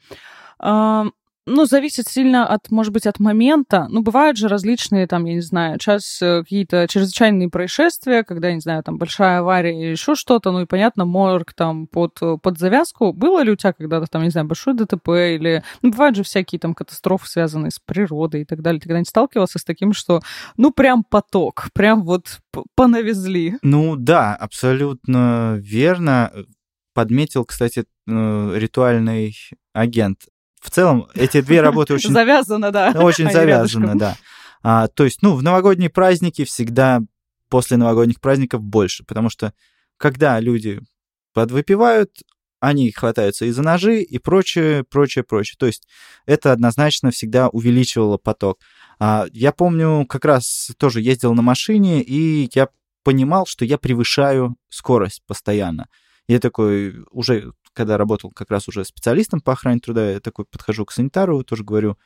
ну, 1.46 1.66
зависит 1.66 2.08
сильно 2.08 2.48
от, 2.48 2.72
может 2.72 2.94
быть, 2.94 3.06
от 3.06 3.20
момента. 3.20 3.88
Ну, 3.90 4.02
бывают 4.02 4.38
же 4.38 4.48
различные, 4.48 5.08
там, 5.08 5.26
я 5.26 5.34
не 5.34 5.42
знаю, 5.42 5.80
сейчас 5.80 6.22
э, 6.22 6.42
какие-то 6.42 6.88
чрезвычайные 6.90 7.50
происшествия, 7.50 8.24
когда, 8.24 8.50
я 8.50 8.56
не 8.56 8.62
знаю, 8.62 8.84
там, 8.84 8.98
большая 8.98 9.40
авария 9.40 9.78
или 9.78 9.92
еще 9.92 10.16
что-то, 10.16 10.52
ну, 10.52 10.62
и, 10.62 10.66
понятно, 10.66 11.06
морг 11.06 11.54
там 11.54 11.88
под, 11.88 12.18
э, 12.22 12.38
под 12.42 12.58
завязку. 12.58 13.12
Было 13.12 13.42
ли 13.42 13.52
у 13.52 13.56
тебя 13.56 13.74
когда-то, 13.74 14.08
там, 14.08 14.24
не 14.24 14.30
знаю, 14.30 14.48
большой 14.48 14.74
ДТП 14.74 15.10
или... 15.10 15.64
Ну, 15.82 15.92
бывают 15.92 16.16
же 16.16 16.24
всякие 16.24 16.60
там 16.60 16.74
катастрофы, 16.74 17.28
связанные 17.28 17.72
с 17.72 17.80
природой 17.80 18.42
и 18.42 18.46
так 18.46 18.62
далее. 18.62 18.80
Ты 18.80 18.88
когда-нибудь 18.88 19.10
сталкивался 19.10 19.60
с 19.60 19.64
таким, 19.64 19.94
что, 19.94 20.22
ну, 20.56 20.72
прям 20.72 21.04
поток, 21.04 21.68
прям 21.74 22.04
вот 22.04 22.40
понавезли? 22.76 23.58
Ну, 23.62 23.96
да, 23.98 24.36
абсолютно 24.36 25.58
верно. 25.60 26.32
Подметил, 26.94 27.44
кстати, 27.44 27.86
э, 28.08 28.52
ритуальный 28.56 29.36
агент 29.74 30.20
в 30.64 30.72
целом 30.72 31.08
эти 31.14 31.42
две 31.42 31.62
работы 31.62 31.94
очень... 31.96 32.12
Завязано, 32.12 32.72
да. 32.72 32.92
Очень 32.96 33.30
завязано, 33.30 33.98
да. 33.98 34.16
А, 34.64 34.88
то 34.88 35.04
есть, 35.04 35.22
ну, 35.22 35.36
в 35.36 35.44
новогодние 35.44 35.90
праздники 35.90 36.46
всегда 36.46 37.02
после 37.50 37.76
новогодних 37.76 38.22
праздников 38.22 38.62
больше, 38.62 39.04
потому 39.04 39.30
что 39.30 39.54
когда 39.98 40.40
люди 40.40 40.80
подвыпивают, 41.34 42.12
они 42.62 42.92
хватаются 42.92 43.46
и 43.46 43.52
за 43.52 43.62
ножи, 43.62 44.02
и 44.02 44.18
прочее, 44.20 44.86
прочее, 44.86 45.26
прочее. 45.26 45.58
То 45.60 45.66
есть 45.66 45.86
это 46.26 46.54
однозначно 46.54 47.12
всегда 47.12 47.50
увеличивало 47.50 48.18
поток. 48.18 48.60
А, 49.00 49.26
я 49.34 49.52
помню, 49.52 50.06
как 50.08 50.24
раз 50.24 50.72
тоже 50.78 51.02
ездил 51.02 51.34
на 51.34 51.42
машине, 51.42 52.02
и 52.02 52.50
я 52.56 52.70
понимал, 53.04 53.46
что 53.46 53.66
я 53.66 53.78
превышаю 53.78 54.56
скорость 54.70 55.24
постоянно. 55.28 55.90
Я 56.28 56.40
такой 56.40 57.04
уже 57.12 57.52
когда 57.74 57.98
работал 57.98 58.32
как 58.32 58.50
раз 58.52 58.68
уже 58.68 58.86
специалистом 58.86 59.42
по 59.42 59.54
охране 59.54 59.80
труда, 59.80 60.12
я 60.12 60.20
такой 60.20 60.46
подхожу 60.46 60.86
к 60.86 60.92
санитару, 60.92 61.44
тоже 61.44 61.64
говорю, 61.64 61.98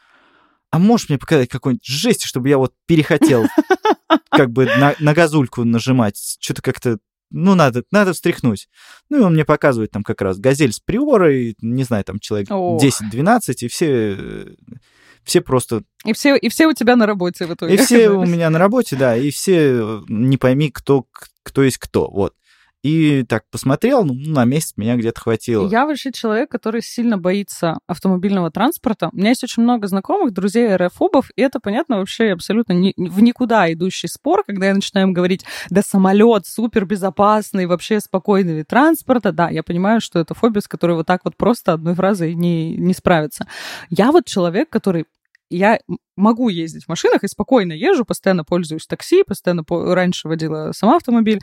а 0.70 0.80
можешь 0.80 1.10
мне 1.10 1.18
показать 1.18 1.50
какой-нибудь 1.50 1.86
жесть, 1.86 2.24
чтобы 2.24 2.50
я 2.50 2.58
вот 2.58 2.74
перехотел 2.86 3.46
как 4.30 4.52
бы 4.52 4.66
на, 4.66 4.96
на 5.00 5.14
газульку 5.14 5.64
нажимать? 5.64 6.38
Что-то 6.40 6.62
как-то, 6.62 6.98
ну, 7.30 7.56
надо, 7.56 7.84
надо 7.92 8.14
встряхнуть. 8.14 8.68
Ну, 9.10 9.20
и 9.20 9.22
он 9.22 9.34
мне 9.34 9.46
показывает 9.46 9.92
там 9.92 10.04
как 10.04 10.22
раз 10.22 10.40
газель 10.40 10.74
с 10.74 10.80
приорой, 10.80 11.56
не 11.62 11.84
знаю, 11.84 12.04
там 12.04 12.20
человек 12.20 12.50
10-12, 12.50 13.54
и 13.62 13.68
все 13.68 14.58
все 15.28 15.42
просто... 15.42 15.84
И 16.06 16.14
все, 16.14 16.38
и 16.38 16.48
все 16.48 16.68
у 16.68 16.74
тебя 16.74 16.96
на 16.96 17.06
работе 17.06 17.46
в 17.46 17.54
итоге. 17.54 17.76
И 17.76 17.78
все 17.78 18.10
у 18.10 18.26
меня 18.26 18.50
на 18.50 18.60
работе, 18.60 18.96
да, 18.96 19.18
и 19.18 19.30
все 19.30 20.02
не 20.08 20.38
пойми, 20.38 20.72
кто, 20.72 21.06
кто 21.44 21.64
есть 21.64 21.78
кто, 21.78 22.10
вот. 22.10 22.34
И 22.84 23.24
так 23.24 23.44
посмотрел, 23.52 24.06
ну, 24.06 24.14
на 24.14 24.46
месяц 24.46 24.74
меня 24.78 24.96
где-то 24.96 25.20
хватило. 25.20 25.68
Я 25.68 25.86
вообще 25.86 26.12
человек, 26.12 26.50
который 26.50 26.82
сильно 26.82 27.18
боится 27.18 27.80
автомобильного 27.88 28.52
транспорта. 28.52 29.10
У 29.12 29.18
меня 29.18 29.30
есть 29.30 29.44
очень 29.44 29.64
много 29.64 29.88
знакомых, 29.88 30.32
друзей 30.32 30.72
аэрофобов, 30.72 31.32
и 31.36 31.42
это, 31.42 31.60
понятно, 31.60 31.98
вообще 31.98 32.32
абсолютно 32.32 32.74
ни, 32.74 32.94
в 32.96 33.22
никуда 33.22 33.72
идущий 33.74 34.08
спор, 34.08 34.44
когда 34.46 34.68
я 34.68 34.74
начинаю 34.76 35.08
им 35.08 35.14
говорить, 35.14 35.44
да 35.70 35.82
самолет 35.82 36.46
супер 36.46 36.86
безопасный, 36.86 37.66
вообще 37.66 38.00
спокойный 38.00 38.58
вид 38.58 38.68
транспорта. 38.68 39.32
Да, 39.32 39.50
я 39.50 39.64
понимаю, 39.64 40.00
что 40.00 40.20
это 40.20 40.34
фобия, 40.34 40.62
с 40.62 40.68
которой 40.68 40.96
вот 40.96 41.08
так 41.08 41.22
вот 41.26 41.36
просто 41.36 41.74
одной 41.74 41.96
фразой 41.96 42.36
не, 42.36 42.76
не 42.78 42.94
справиться. 42.94 43.48
Я 43.90 44.12
вот 44.12 44.26
человек, 44.26 44.70
который 44.70 45.06
я 45.50 45.80
могу 46.16 46.50
ездить 46.50 46.86
в 46.86 46.90
машинах 46.90 47.24
и 47.24 47.28
спокойно 47.28 47.74
езжу, 47.74 48.06
постоянно 48.06 48.44
пользуюсь 48.44 48.88
такси, 48.88 49.24
постоянно 49.24 49.64
по... 49.64 49.94
раньше 49.96 50.28
водила 50.28 50.72
сама 50.74 50.98
автомобиль, 50.98 51.40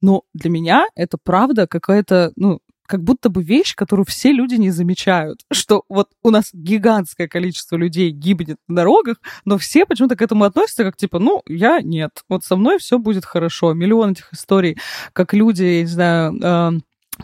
но 0.00 0.22
для 0.32 0.50
меня 0.50 0.86
это 0.94 1.18
правда 1.22 1.66
какая-то, 1.66 2.32
ну, 2.36 2.60
как 2.86 3.02
будто 3.02 3.28
бы 3.30 3.42
вещь, 3.42 3.74
которую 3.74 4.04
все 4.06 4.32
люди 4.32 4.54
не 4.56 4.70
замечают, 4.70 5.40
что 5.52 5.84
вот 5.88 6.08
у 6.22 6.30
нас 6.30 6.50
гигантское 6.52 7.28
количество 7.28 7.76
людей 7.76 8.10
гибнет 8.10 8.58
на 8.68 8.76
дорогах, 8.76 9.18
но 9.44 9.58
все 9.58 9.86
почему-то 9.86 10.16
к 10.16 10.22
этому 10.22 10.44
относятся 10.44 10.84
как 10.84 10.96
типа, 10.96 11.18
ну, 11.18 11.42
я 11.46 11.80
нет, 11.80 12.22
вот 12.28 12.44
со 12.44 12.56
мной 12.56 12.78
все 12.78 12.98
будет 12.98 13.24
хорошо. 13.24 13.74
Миллион 13.74 14.12
этих 14.12 14.32
историй, 14.32 14.78
как 15.12 15.34
люди, 15.34 15.62
я 15.62 15.80
не 15.82 15.86
знаю, 15.86 16.40
э, 16.42 16.70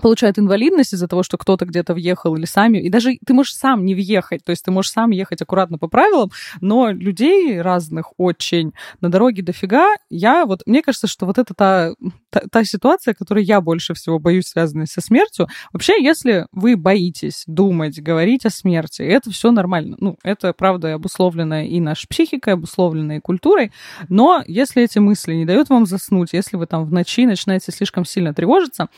получают 0.01 0.39
инвалидность 0.39 0.95
из-за 0.95 1.09
того, 1.09 1.23
что 1.23 1.39
кто-то 1.39 1.65
где-то 1.65 1.95
въехал 1.95 2.37
или 2.37 2.45
сами. 2.45 2.79
И 2.79 2.89
даже 2.89 3.19
ты 3.25 3.35
можешь 3.35 3.55
сам 3.55 3.85
не 3.85 3.95
въехать, 3.95 4.45
то 4.45 4.51
есть 4.51 4.65
ты 4.65 4.71
можешь 4.71 4.93
сам 4.93 5.11
ехать 5.11 5.43
аккуратно 5.43 5.79
по 5.79 5.89
правилам, 5.89 6.31
но 6.61 6.91
людей 6.91 7.61
разных 7.61 8.13
очень 8.17 8.73
на 9.01 9.11
дороге 9.11 9.43
дофига. 9.43 9.95
Я 10.09 10.47
вот, 10.47 10.63
мне 10.67 10.83
кажется, 10.83 11.07
что 11.07 11.27
вот 11.27 11.39
это 11.39 11.55
та, 11.55 11.95
та, 12.31 12.43
та 12.51 12.65
ситуация, 12.65 13.15
которой 13.15 13.45
я 13.45 13.61
больше 13.61 13.95
всего 13.95 14.19
боюсь, 14.19 14.47
связанная 14.47 14.87
со 14.87 15.01
смертью. 15.01 15.49
Вообще, 15.73 16.03
если 16.03 16.47
вы 16.53 16.77
боитесь 16.77 17.45
думать, 17.47 18.01
говорить 18.01 18.47
о 18.47 18.51
смерти, 18.51 19.03
это 19.03 19.31
все 19.31 19.51
нормально. 19.51 19.97
Ну, 20.01 20.17
это, 20.23 20.53
правда, 20.53 20.95
обусловлено 20.95 21.63
и 21.63 21.81
нашей 21.81 22.07
психикой, 22.09 22.55
обусловлено 22.55 23.15
и 23.15 23.21
культурой, 23.21 23.73
но 24.09 24.43
если 24.47 24.83
эти 24.83 24.99
мысли 24.99 25.35
не 25.35 25.45
дают 25.45 25.69
вам 25.69 25.87
заснуть, 25.87 26.33
если 26.33 26.57
вы 26.57 26.67
там 26.67 26.85
в 26.85 26.93
ночи 26.93 27.27
начинаете 27.27 27.73
слишком 27.73 28.05
сильно 28.05 28.35
тревожиться, 28.35 28.89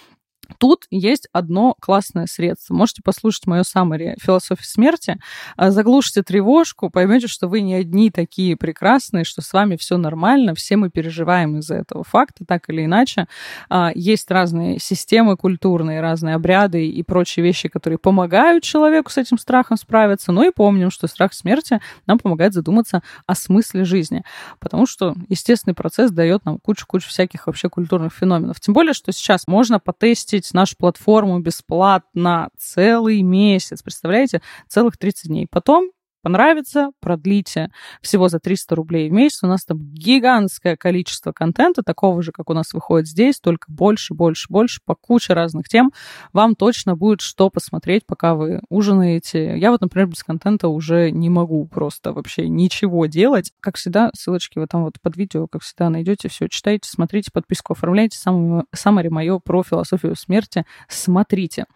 Тут 0.59 0.87
есть 0.91 1.29
одно 1.33 1.75
классное 1.81 2.27
средство. 2.27 2.75
Можете 2.75 3.03
послушать 3.03 3.47
мое 3.47 3.63
саммари 3.63 4.17
«Философия 4.21 4.65
смерти». 4.65 5.19
А, 5.57 5.71
заглушите 5.71 6.23
тревожку, 6.23 6.91
поймете, 6.91 7.27
что 7.27 7.49
вы 7.49 7.61
не 7.61 7.75
одни 7.75 8.11
такие 8.11 8.57
прекрасные, 8.57 9.25
что 9.25 9.43
с 9.43 9.53
вами 9.53 9.77
все 9.77 9.97
нормально, 9.97 10.55
все 10.55 10.77
мы 10.77 10.91
переживаем 10.91 11.59
из-за 11.59 11.77
этого 11.77 12.05
факта, 12.05 12.45
так 12.45 12.69
или 12.69 12.85
иначе. 12.85 13.27
А, 13.69 13.91
есть 13.95 14.31
разные 14.31 14.79
системы 14.79 15.37
культурные, 15.37 16.01
разные 16.01 16.35
обряды 16.35 16.87
и 16.87 17.03
прочие 17.03 17.45
вещи, 17.45 17.69
которые 17.69 17.99
помогают 17.99 18.65
человеку 18.65 19.11
с 19.11 19.19
этим 19.19 19.39
страхом 19.39 19.77
справиться. 19.77 20.33
Но 20.33 20.45
и 20.45 20.51
помним, 20.51 20.91
что 20.91 21.07
страх 21.07 21.33
смерти 21.33 21.81
нам 22.07 22.19
помогает 22.19 22.53
задуматься 22.53 23.03
о 23.27 23.35
смысле 23.35 23.85
жизни. 23.85 24.23
Потому 24.61 24.87
что 24.87 25.15
естественный 25.29 25.75
процесс 25.75 26.11
дает 26.11 26.45
нам 26.45 26.59
кучу-кучу 26.59 27.09
всяких 27.09 27.47
вообще 27.47 27.69
культурных 27.69 28.13
феноменов. 28.13 28.61
Тем 28.61 28.75
более, 28.75 28.93
что 28.93 29.13
сейчас 29.13 29.47
можно 29.47 29.79
потестить 29.79 30.42
запустить 30.43 30.55
нашу 30.55 30.77
платформу 30.77 31.39
бесплатно 31.41 32.49
целый 32.59 33.23
месяц. 33.23 33.83
Представляете? 33.83 34.41
Целых 34.69 34.97
30 34.97 35.29
дней. 35.29 35.47
Потом 35.51 35.91
понравится, 36.23 36.91
продлите 37.01 37.71
всего 38.01 38.29
за 38.29 38.39
300 38.39 38.75
рублей 38.75 39.11
в 39.11 39.13
месяц. 39.13 39.43
У 39.43 39.47
нас 39.47 39.65
там 39.65 39.79
гигантское 39.79 40.77
количество 40.77 41.33
контента, 41.33 41.83
такого 41.83 42.23
же, 42.23 42.33
как 42.33 42.51
у 42.51 42.55
нас 42.55 42.73
выходит 42.73 43.09
здесь, 43.09 43.41
только 43.41 43.71
больше, 43.71 44.15
больше, 44.15 44.47
больше, 44.49 44.81
по 44.85 44.95
куче 44.95 45.35
разных 45.35 45.69
тем. 45.69 45.93
Вам 46.33 46.55
точно 46.55 46.97
будет 46.97 47.21
что 47.21 47.51
посмотреть, 47.51 48.07
пока 48.07 48.35
вы 48.35 48.61
ужинаете. 48.69 49.59
Я 49.59 49.71
вот, 49.71 49.81
например, 49.81 50.09
без 50.09 50.23
контента 50.23 50.69
уже 50.69 51.11
не 51.11 51.29
могу 51.29 51.67
просто 51.67 52.13
вообще 52.13 52.49
ничего 52.49 53.07
делать. 53.07 53.53
Как 53.61 53.77
всегда, 53.77 54.11
ссылочки 54.15 54.59
вы 54.59 54.67
там 54.67 54.85
вот 54.85 54.95
под 55.03 55.17
видео, 55.17 55.47
как 55.47 55.63
всегда, 55.63 55.91
найдете 55.91 56.29
все, 56.29 56.49
читайте, 56.49 56.89
смотрите, 56.89 57.31
подписку 57.33 57.73
оформляйте, 57.73 58.19
самое 58.19 59.11
мое 59.11 59.39
про 59.39 59.63
философию 59.63 60.17
смерти 60.17 60.65
смотрите. 60.89 61.67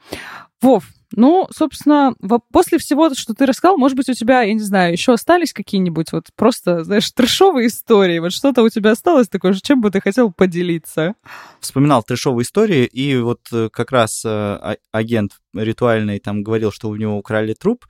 Вов, 0.63 0.89
ну, 1.13 1.49
собственно, 1.51 2.15
после 2.53 2.79
всего, 2.79 3.13
что 3.15 3.35
ты 3.35 3.47
рассказал, 3.47 3.77
может 3.77 3.97
быть, 3.97 4.09
у 4.09 4.15
тебя, 4.15 4.43
я 4.43 4.53
не 4.53 4.61
знаю, 4.61 4.93
еще 4.93 5.13
остались 5.13 5.53
какие-нибудь 5.53 6.13
вот 6.13 6.27
просто, 6.35 6.85
знаешь, 6.85 7.11
трешовые 7.13 7.69
истории? 7.69 8.19
Вот 8.19 8.33
что-то 8.33 8.63
у 8.63 8.69
тебя 8.69 8.93
осталось 8.93 9.29
такое, 9.29 9.55
чем 9.55 9.81
бы 9.81 9.91
ты 9.91 10.01
хотел 10.01 10.33
поделиться? 10.33 11.15
Вспоминал 11.61 12.03
трешовые 12.03 12.45
истории, 12.45 12.85
и 12.85 13.17
вот 13.19 13.41
э, 13.53 13.69
как 13.73 13.93
раз 13.93 14.25
э, 14.25 14.29
а, 14.29 14.77
агент 14.93 15.33
ритуальный 15.55 16.19
там 16.19 16.43
говорил, 16.43 16.73
что 16.73 16.89
у 16.89 16.97
него 16.97 17.17
украли 17.17 17.55
труп, 17.55 17.87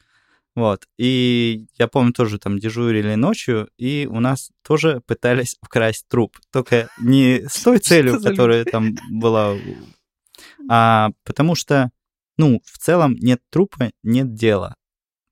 вот. 0.57 0.89
И 0.97 1.67
я 1.79 1.87
помню, 1.87 2.15
тоже 2.15 2.39
там 2.39 2.59
дежурили 2.59 3.15
ночью, 3.15 3.69
и 3.77 4.09
у 4.11 4.21
нас 4.21 4.51
тоже 4.67 5.03
пытались 5.07 5.57
украсть 5.63 6.07
труп. 6.09 6.39
Только 6.51 6.89
не 6.99 7.43
с 7.47 7.63
той 7.63 7.79
целью, 7.79 8.21
которая 8.21 8.65
там 8.65 8.97
была, 9.11 9.55
а 10.69 11.11
потому 11.25 11.55
что 11.55 11.91
ну, 12.37 12.61
в 12.65 12.79
целом 12.79 13.15
нет 13.15 13.41
трупа, 13.51 13.91
нет 14.03 14.35
дела. 14.35 14.75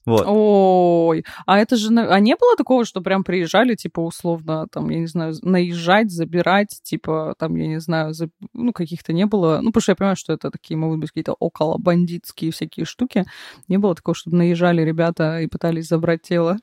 Вот. 0.05 0.25
Ой, 0.27 1.23
а 1.45 1.59
это 1.59 1.77
же... 1.77 1.87
А 1.97 2.19
не 2.19 2.35
было 2.35 2.57
такого, 2.57 2.83
что 2.83 3.01
прям 3.01 3.23
приезжали, 3.23 3.75
типа, 3.75 4.01
условно, 4.01 4.67
там, 4.69 4.89
я 4.89 4.99
не 4.99 5.07
знаю, 5.07 5.33
наезжать, 5.41 6.11
забирать, 6.11 6.81
типа, 6.83 7.35
там, 7.37 7.55
я 7.55 7.67
не 7.67 7.79
знаю, 7.79 8.13
за... 8.13 8.29
ну, 8.51 8.73
каких-то 8.73 9.13
не 9.13 9.25
было... 9.25 9.59
Ну, 9.61 9.71
потому 9.71 9.81
что 9.81 9.91
я 9.93 9.95
понимаю, 9.95 10.17
что 10.17 10.33
это 10.33 10.51
такие, 10.51 10.75
могут 10.75 10.99
быть, 10.99 11.11
какие-то 11.11 11.35
около 11.39 11.77
бандитские 11.77 12.51
всякие 12.51 12.85
штуки. 12.85 13.23
Не 13.69 13.77
было 13.77 13.95
такого, 13.95 14.13
чтобы 14.13 14.35
наезжали 14.35 14.81
ребята 14.81 15.39
и 15.39 15.47
пытались 15.47 15.87
забрать 15.87 16.21
тело? 16.21 16.57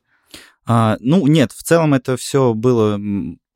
А, 0.67 0.99
ну, 1.01 1.27
нет, 1.27 1.53
в 1.53 1.63
целом 1.63 1.95
это 1.95 2.19
все 2.19 2.53
было 2.53 3.01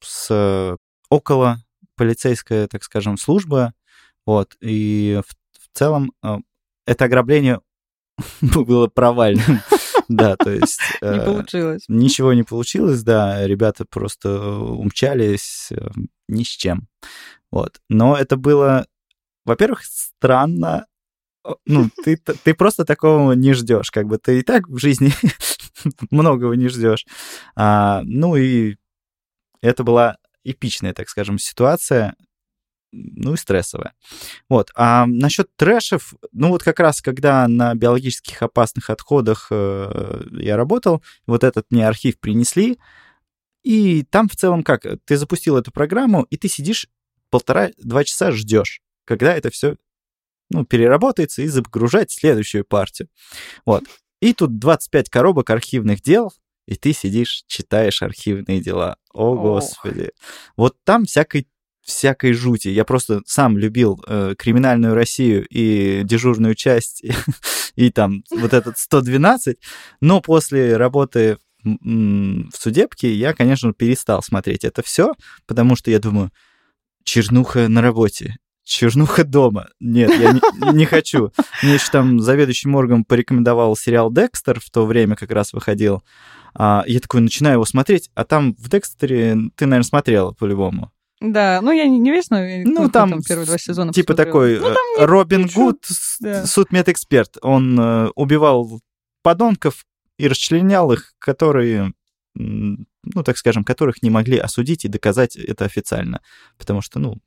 с 0.00 0.78
около 1.10 1.58
полицейская, 1.96 2.66
так 2.68 2.82
скажем, 2.84 3.18
служба, 3.18 3.74
вот, 4.26 4.56
и 4.60 5.20
в 5.26 5.36
в 5.74 5.78
целом 5.78 6.12
э, 6.22 6.36
это 6.86 7.06
ограбление 7.06 7.60
было 8.40 8.86
провальным. 8.88 9.60
Да, 10.06 10.36
то 10.36 10.50
есть... 10.50 10.78
Не 11.00 11.16
э, 11.16 11.24
получилось. 11.24 11.84
Ничего 11.88 12.34
не 12.34 12.42
получилось, 12.42 13.02
да, 13.02 13.46
ребята 13.46 13.86
просто 13.86 14.38
умчались 14.38 15.68
э, 15.70 15.88
ни 16.28 16.42
с 16.42 16.48
чем. 16.48 16.88
Вот. 17.50 17.80
Но 17.88 18.14
это 18.14 18.36
было, 18.36 18.86
во-первых, 19.46 19.82
странно. 19.82 20.84
Ну, 21.64 21.88
ты, 22.04 22.18
ты 22.18 22.52
просто 22.52 22.84
такого 22.84 23.32
не 23.32 23.54
ждешь, 23.54 23.90
как 23.90 24.06
бы 24.06 24.18
ты 24.18 24.40
и 24.40 24.42
так 24.42 24.68
в 24.68 24.76
жизни 24.76 25.10
многого 26.10 26.52
не 26.52 26.68
ждешь. 26.68 27.06
А, 27.56 28.02
ну 28.04 28.36
и 28.36 28.76
это 29.62 29.84
была 29.84 30.18
эпичная, 30.44 30.92
так 30.92 31.08
скажем, 31.08 31.38
ситуация 31.38 32.14
ну 32.94 33.34
и 33.34 33.36
стрессовая. 33.36 33.94
Вот. 34.48 34.70
А 34.74 35.06
насчет 35.06 35.54
трэшев, 35.56 36.14
ну 36.32 36.48
вот 36.48 36.62
как 36.62 36.80
раз 36.80 37.02
когда 37.02 37.48
на 37.48 37.74
биологических 37.74 38.42
опасных 38.42 38.90
отходах 38.90 39.48
э, 39.50 40.22
я 40.32 40.56
работал, 40.56 41.02
вот 41.26 41.44
этот 41.44 41.66
мне 41.70 41.86
архив 41.86 42.18
принесли, 42.18 42.78
и 43.62 44.04
там 44.04 44.28
в 44.28 44.36
целом 44.36 44.62
как, 44.62 44.86
ты 45.04 45.16
запустил 45.16 45.56
эту 45.56 45.72
программу, 45.72 46.22
и 46.30 46.36
ты 46.36 46.48
сидишь 46.48 46.88
полтора-два 47.30 48.04
часа 48.04 48.30
ждешь, 48.30 48.82
когда 49.04 49.34
это 49.34 49.50
все 49.50 49.76
ну, 50.50 50.64
переработается 50.64 51.42
и 51.42 51.48
загружать 51.48 52.10
следующую 52.12 52.64
партию. 52.64 53.08
Вот. 53.64 53.84
И 54.20 54.32
тут 54.34 54.58
25 54.58 55.10
коробок 55.10 55.50
архивных 55.50 56.02
дел, 56.02 56.32
и 56.66 56.76
ты 56.76 56.92
сидишь, 56.92 57.44
читаешь 57.46 58.02
архивные 58.02 58.60
дела. 58.60 58.96
О, 59.12 59.34
Ох. 59.34 59.42
Господи. 59.42 60.12
Вот 60.56 60.76
там 60.84 61.04
всякой 61.04 61.48
всякой 61.84 62.32
жути. 62.32 62.68
Я 62.68 62.84
просто 62.84 63.22
сам 63.26 63.58
любил 63.58 64.02
э, 64.06 64.34
криминальную 64.36 64.94
Россию 64.94 65.46
и 65.50 66.02
дежурную 66.04 66.54
часть, 66.54 67.04
и, 67.04 67.12
и 67.76 67.90
там 67.90 68.22
вот 68.30 68.52
этот 68.52 68.78
112, 68.78 69.58
но 70.00 70.20
после 70.20 70.76
работы 70.76 71.38
в 71.64 72.56
судебке 72.58 73.14
я, 73.14 73.32
конечно, 73.32 73.72
перестал 73.72 74.22
смотреть 74.22 74.64
это 74.64 74.82
все, 74.82 75.14
потому 75.46 75.76
что 75.76 75.90
я 75.90 75.98
думаю, 75.98 76.30
чернуха 77.04 77.68
на 77.68 77.80
работе, 77.80 78.36
чернуха 78.64 79.24
дома. 79.24 79.68
Нет, 79.80 80.10
я 80.18 80.32
не, 80.32 80.40
не 80.72 80.86
хочу. 80.86 81.32
Мне 81.62 81.74
еще 81.74 81.90
там 81.90 82.20
заведующий 82.20 82.68
моргом 82.68 83.04
порекомендовал 83.04 83.76
сериал 83.76 84.12
«Декстер», 84.12 84.60
в 84.60 84.70
то 84.70 84.86
время 84.86 85.16
как 85.16 85.30
раз 85.30 85.52
выходил. 85.52 86.02
А, 86.54 86.84
я 86.86 87.00
такой 87.00 87.20
начинаю 87.20 87.54
его 87.54 87.64
смотреть, 87.64 88.10
а 88.14 88.24
там 88.24 88.54
в 88.58 88.68
«Декстере» 88.68 89.36
ты, 89.56 89.66
наверное, 89.66 89.88
смотрела 89.88 90.32
по-любому. 90.32 90.90
Да, 91.20 91.60
ну 91.62 91.70
я 91.72 91.86
не 91.86 92.10
весь, 92.10 92.28
но 92.30 92.40
ну, 92.40 92.90
там, 92.90 93.10
там 93.10 93.22
первые 93.22 93.46
два 93.46 93.56
сезона 93.56 93.92
Типа 93.92 94.14
такой 94.14 94.58
ну, 94.58 94.68
э, 94.68 95.04
Робин 95.04 95.46
Гуд, 95.46 95.86
да. 96.20 96.44
судмедэксперт. 96.44 97.38
Он 97.40 97.78
э, 97.80 98.08
убивал 98.14 98.80
подонков, 99.22 99.84
и 100.18 100.28
расчленял 100.28 100.92
их, 100.92 101.12
которые 101.18 101.92
ну, 102.36 103.22
так 103.24 103.38
скажем, 103.38 103.62
которых 103.62 104.02
не 104.02 104.10
могли 104.10 104.38
осудить 104.38 104.84
и 104.84 104.88
доказать 104.88 105.36
это 105.36 105.64
официально. 105.66 106.20
Потому 106.58 106.80
что, 106.80 106.98
ну, 106.98 107.18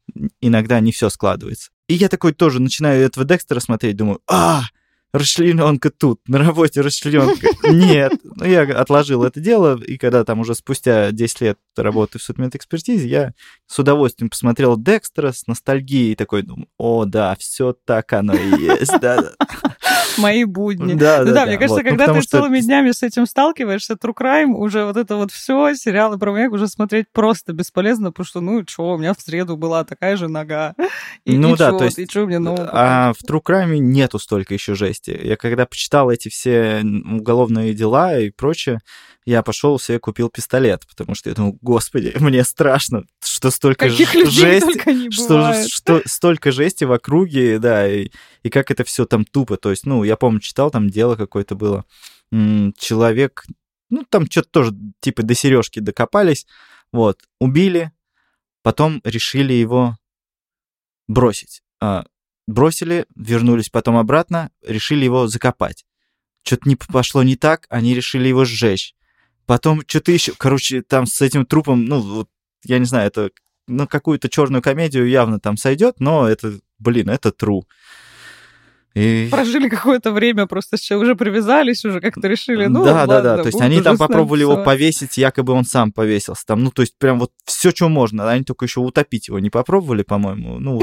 иногда 0.41 0.81
не 0.81 0.91
все 0.91 1.09
складывается. 1.09 1.71
И 1.88 1.93
я 1.93 2.09
такой 2.09 2.33
тоже 2.33 2.59
начинаю 2.59 3.05
этого 3.05 3.25
Декстера 3.25 3.61
смотреть, 3.61 3.95
думаю, 3.95 4.19
а, 4.27 4.63
расчлененка 5.14 5.89
тут, 5.89 6.20
на 6.28 6.38
работе 6.39 6.82
расчлененка. 6.82 7.47
Нет. 7.72 8.14
Ну, 8.24 8.45
я 8.45 8.62
отложил 8.64 9.24
это 9.24 9.39
дело, 9.39 9.80
и 9.82 9.97
когда 9.97 10.24
там 10.24 10.39
уже 10.39 10.55
спустя 10.55 11.12
10 11.12 11.41
лет 11.41 11.60
работы 11.76 12.20
в 12.20 12.24
судмедэкспертизе, 12.24 13.08
я 13.08 13.34
с 13.66 13.80
удовольствием 13.80 14.30
посмотрел 14.30 14.78
Декстера 14.78 15.32
с 15.32 15.47
ностальгией, 15.47 16.16
такой 16.16 16.41
думаю, 16.41 16.68
о, 16.78 17.05
да, 17.05 17.36
все 17.39 17.76
так 17.86 18.14
оно 18.14 18.34
и 18.34 18.62
есть, 18.62 18.99
да. 18.99 19.32
Мои 20.18 20.43
будни. 20.43 20.93
Да, 20.93 21.20
ну, 21.20 21.26
да, 21.26 21.34
да, 21.34 21.45
мне 21.45 21.57
кажется, 21.57 21.82
вот. 21.82 21.89
когда 21.89 22.07
ну, 22.07 22.13
ты 22.15 22.22
что... 22.22 22.39
целыми 22.39 22.59
днями 22.59 22.91
с 22.91 23.03
этим 23.03 23.26
сталкиваешься, 23.26 23.93
True 23.93 24.13
Crime, 24.15 24.53
уже 24.53 24.86
вот 24.86 24.97
это 24.97 25.15
вот 25.15 25.32
все, 25.32 25.74
сериалы 25.76 26.18
про 26.18 26.32
маньяк 26.32 26.51
уже 26.51 26.68
смотреть 26.68 27.07
просто 27.11 27.53
бесполезно, 27.53 28.11
потому 28.11 28.26
что, 28.26 28.41
ну, 28.41 28.63
что, 28.68 28.93
у 28.93 28.97
меня 28.97 29.13
в 29.13 29.22
среду 29.22 29.57
была 29.57 29.84
такая 29.84 30.18
же 30.18 30.28
нога. 30.28 30.76
И, 31.26 31.38
ну 31.38 31.53
и 31.53 31.57
да, 31.57 31.72
чё, 31.72 31.78
то 31.80 31.86
есть, 31.86 31.99
и 31.99 32.05
что 32.05 32.26
мне 32.26 32.39
нового? 32.39 32.70
А 32.72 33.13
в 33.13 33.24
True 33.24 33.41
Crime 33.43 33.78
нету 33.78 34.20
столько 34.20 34.53
еще 34.53 34.76
жести. 34.76 35.20
Я 35.24 35.38
когда 35.38 35.65
почитал 35.65 36.09
эти 36.09 36.30
все 36.30 36.82
уголовные 36.84 37.74
дела 37.74 38.18
и 38.20 38.30
прочее, 38.30 38.80
я 39.28 39.43
пошел 39.43 39.78
себе 39.78 39.99
купил 39.99 40.30
пистолет, 40.30 40.88
потому 40.88 41.13
что 41.13 41.30
я 41.30 41.36
думал, 41.36 41.57
господи, 41.61 42.13
мне 42.20 42.45
страшно, 42.45 43.03
что 43.38 43.51
столько 43.51 43.88
Каких 43.88 44.13
жести, 44.31 45.11
что, 45.11 45.67
что 45.67 46.01
столько 46.05 46.51
жести 46.51 46.85
в 46.85 46.91
округе, 46.91 47.59
да, 47.59 47.88
и, 47.88 48.09
и 48.41 48.49
как 48.49 48.71
это 48.71 48.83
все 48.83 49.05
там 49.05 49.25
тупо. 49.25 49.57
То 49.57 49.69
есть, 49.69 49.85
ну, 49.85 50.03
я 50.03 50.17
помню, 50.17 50.39
читал, 50.39 50.71
там 50.71 50.89
дело 50.89 51.15
какое-то 51.15 51.53
было. 51.55 51.85
Человек, 52.31 53.45
ну, 53.91 54.03
там 54.09 54.25
что-то 54.29 54.49
тоже, 54.49 54.71
типа, 55.01 55.21
до 55.21 55.35
сережки 55.35 55.79
докопались, 55.79 56.47
вот, 56.91 57.19
убили, 57.39 57.91
потом 58.63 59.01
решили 59.03 59.53
его 59.53 59.97
бросить. 61.07 61.61
А, 61.79 62.05
бросили, 62.47 63.05
вернулись 63.15 63.69
потом 63.69 63.97
обратно, 63.97 64.49
решили 64.65 65.05
его 65.05 65.27
закопать. 65.27 65.85
Что-то 66.43 66.67
не 66.67 66.75
пошло 66.75 67.21
не 67.21 67.35
так, 67.35 67.67
они 67.69 67.93
решили 67.93 68.29
его 68.29 68.45
сжечь. 68.45 68.95
Потом 69.45 69.83
что-то 69.85 70.11
еще, 70.11 70.33
короче, 70.35 70.81
там 70.81 71.05
с 71.05 71.21
этим 71.21 71.45
трупом, 71.45 71.85
ну, 71.85 71.99
вот, 72.01 72.29
я 72.64 72.80
не 72.80 72.86
знаю, 72.86 73.08
это 73.08 73.32
на 73.68 73.88
какую-то 73.88 74.30
черную 74.30 74.62
комедию 74.62 75.08
явно 75.08 75.39
там 75.39 75.58
сойдет, 75.58 75.99
но 75.99 76.28
это, 76.28 76.60
блин, 76.80 77.10
это 77.10 77.30
true. 77.30 77.64
И... 78.95 79.28
Прожили 79.30 79.70
какое-то 79.70 80.12
время, 80.12 80.47
просто 80.47 80.78
уже 80.97 81.16
привязались, 81.16 81.86
уже 81.86 82.01
как-то 82.01 82.28
решили, 82.28 82.66
ну, 82.66 82.84
да, 82.84 83.05
да, 83.05 83.16
ладно, 83.16 83.22
да. 83.22 83.38
То 83.43 83.49
есть 83.49 83.62
они 83.62 83.82
там 83.82 83.95
попробовали 83.97 84.41
его 84.41 84.64
повесить, 84.64 85.18
якобы 85.18 85.53
он 85.53 85.66
сам 85.66 85.91
повесился. 85.91 86.43
Там, 86.47 86.64
ну, 86.64 86.72
то 86.72 86.82
есть 86.82 86.97
прям 86.97 87.20
вот 87.20 87.32
все, 87.45 87.70
что 87.70 87.89
можно. 87.89 88.28
Они 88.28 88.43
только 88.43 88.66
еще 88.66 88.80
утопить 88.80 89.28
его 89.28 89.38
не 89.38 89.51
попробовали, 89.51 90.01
по-моему. 90.01 90.60
Ну, 90.60 90.82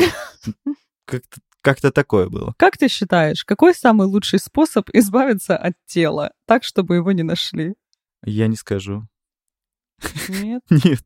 как-то 1.07 1.41
как-то 1.61 1.91
такое 1.91 2.29
было. 2.29 2.55
Как 2.59 2.77
ты 2.77 2.89
считаешь, 2.89 3.43
какой 3.43 3.75
самый 3.75 4.07
лучший 4.07 4.39
способ 4.39 4.91
избавиться 4.93 5.57
от 5.57 5.73
тела, 5.87 6.33
так, 6.47 6.63
чтобы 6.63 6.97
его 6.97 7.11
не 7.11 7.23
нашли? 7.23 7.75
Я 8.23 8.49
не 8.49 8.57
скажу. 8.57 9.09
Нет? 10.29 10.63
Нет. 10.71 11.01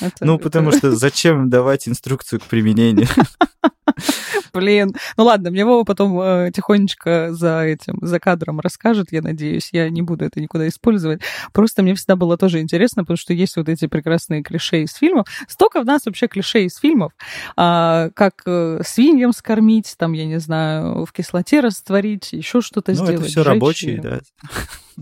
это- 0.00 0.24
Ну, 0.24 0.34
это- 0.36 0.42
потому 0.44 0.72
что 0.72 0.90
зачем 0.96 1.50
давать 1.50 1.88
инструкцию 1.88 2.40
к 2.40 2.44
применению? 2.44 3.06
Блин. 4.52 4.94
Ну 5.16 5.24
ладно, 5.24 5.50
мне 5.50 5.64
Вова 5.64 5.84
потом 5.84 6.18
э, 6.20 6.50
тихонечко 6.54 7.32
за 7.32 7.62
этим, 7.62 7.98
за 8.02 8.18
кадром 8.18 8.58
расскажет, 8.60 9.12
я 9.12 9.22
надеюсь. 9.22 9.68
Я 9.72 9.88
не 9.90 10.02
буду 10.02 10.24
это 10.24 10.40
никуда 10.40 10.66
использовать. 10.68 11.20
Просто 11.52 11.82
мне 11.82 11.94
всегда 11.94 12.16
было 12.16 12.36
тоже 12.36 12.60
интересно, 12.60 13.02
потому 13.04 13.16
что 13.16 13.32
есть 13.32 13.56
вот 13.56 13.68
эти 13.68 13.86
прекрасные 13.86 14.42
клише 14.42 14.82
из 14.82 14.92
фильмов. 14.94 15.26
Столько 15.48 15.80
в 15.82 15.84
нас 15.86 16.06
вообще 16.06 16.26
клише 16.28 16.64
из 16.64 16.76
фильмов, 16.76 17.12
а, 17.56 18.10
как 18.14 18.42
э, 18.46 18.80
свиньям 18.84 19.32
скормить, 19.32 19.94
там, 19.96 20.12
я 20.12 20.26
не 20.26 20.40
знаю, 20.40 21.04
в 21.04 21.12
кислоте 21.12 21.60
растворить, 21.60 22.32
еще 22.32 22.60
что-то 22.60 22.92
Ну, 22.92 22.96
сделать. 22.96 23.14
это 23.20 23.24
все 23.24 23.42
рабочие, 23.44 23.92
её. 23.94 24.02
да. 24.02 24.20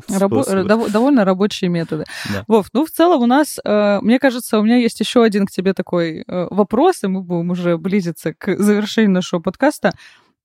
Рабо- 0.09 0.43
способы. 0.43 0.69
дов- 0.69 0.91
довольно 0.91 1.25
рабочие 1.25 1.71
методы. 1.71 2.05
Да. 2.33 2.45
Вов, 2.49 2.69
ну 2.73 2.85
в 2.87 2.91
целом 2.91 3.23
у 3.23 3.27
нас, 3.27 3.59
э, 3.65 3.99
мне 4.03 4.19
кажется, 4.19 4.59
у 4.59 4.63
меня 4.63 4.77
есть 4.77 5.01
еще 5.01 5.23
один 5.23 5.47
к 5.47 5.51
тебе 5.51 5.75
такой 5.75 6.25
э, 6.27 6.47
вопрос, 6.51 7.05
и 7.05 7.09
мы 7.09 7.23
будем 7.23 7.51
уже 7.51 7.77
близиться 7.79 8.33
к 8.35 8.57
завершению 8.57 9.13
нашего 9.13 9.41
подкаста. 9.41 9.93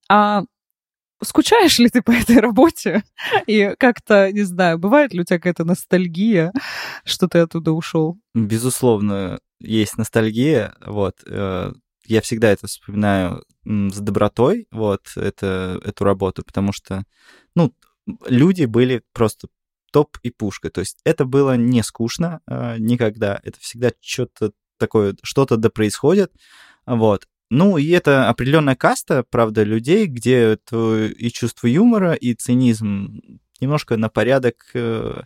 А 0.08 0.42
скучаешь 1.22 1.78
ли 1.78 1.88
ты 1.88 2.02
по 2.02 2.10
этой 2.10 2.38
работе? 2.38 3.02
И 3.46 3.74
как-то, 3.78 4.30
не 4.32 4.42
знаю, 4.42 4.78
бывает 4.78 5.14
ли 5.14 5.20
у 5.20 5.24
тебя 5.24 5.38
какая-то 5.38 5.64
ностальгия, 5.64 6.52
что 7.04 7.28
ты 7.28 7.38
оттуда 7.38 7.72
ушел? 7.72 8.18
Безусловно, 8.34 9.38
есть 9.60 9.96
ностальгия, 9.96 10.74
вот. 10.84 11.14
э, 11.26 11.72
Я 12.06 12.20
всегда 12.20 12.50
это 12.50 12.66
вспоминаю 12.66 13.42
с 13.64 13.98
добротой, 13.98 14.66
вот, 14.70 15.00
это, 15.16 15.80
эту 15.82 16.04
работу, 16.04 16.42
потому 16.44 16.72
что, 16.74 17.04
ну, 17.54 17.72
люди 18.26 18.64
были 18.64 19.02
просто 19.12 19.48
топ 19.92 20.18
и 20.22 20.30
пушка. 20.30 20.70
То 20.70 20.80
есть 20.80 20.98
это 21.04 21.24
было 21.24 21.56
не 21.56 21.82
скучно 21.82 22.40
э, 22.46 22.76
никогда. 22.78 23.40
Это 23.44 23.60
всегда 23.60 23.92
что-то 24.00 24.52
такое, 24.78 25.16
что-то 25.22 25.56
да 25.56 25.70
происходит. 25.70 26.32
Вот. 26.86 27.26
Ну, 27.50 27.78
и 27.78 27.88
это 27.90 28.28
определенная 28.28 28.74
каста, 28.74 29.22
правда, 29.22 29.62
людей, 29.62 30.06
где 30.06 30.58
и 30.72 31.30
чувство 31.32 31.68
юмора, 31.68 32.14
и 32.14 32.34
цинизм 32.34 33.20
немножко 33.60 33.96
на 33.96 34.08
порядок 34.08 34.66
э, 34.74 35.22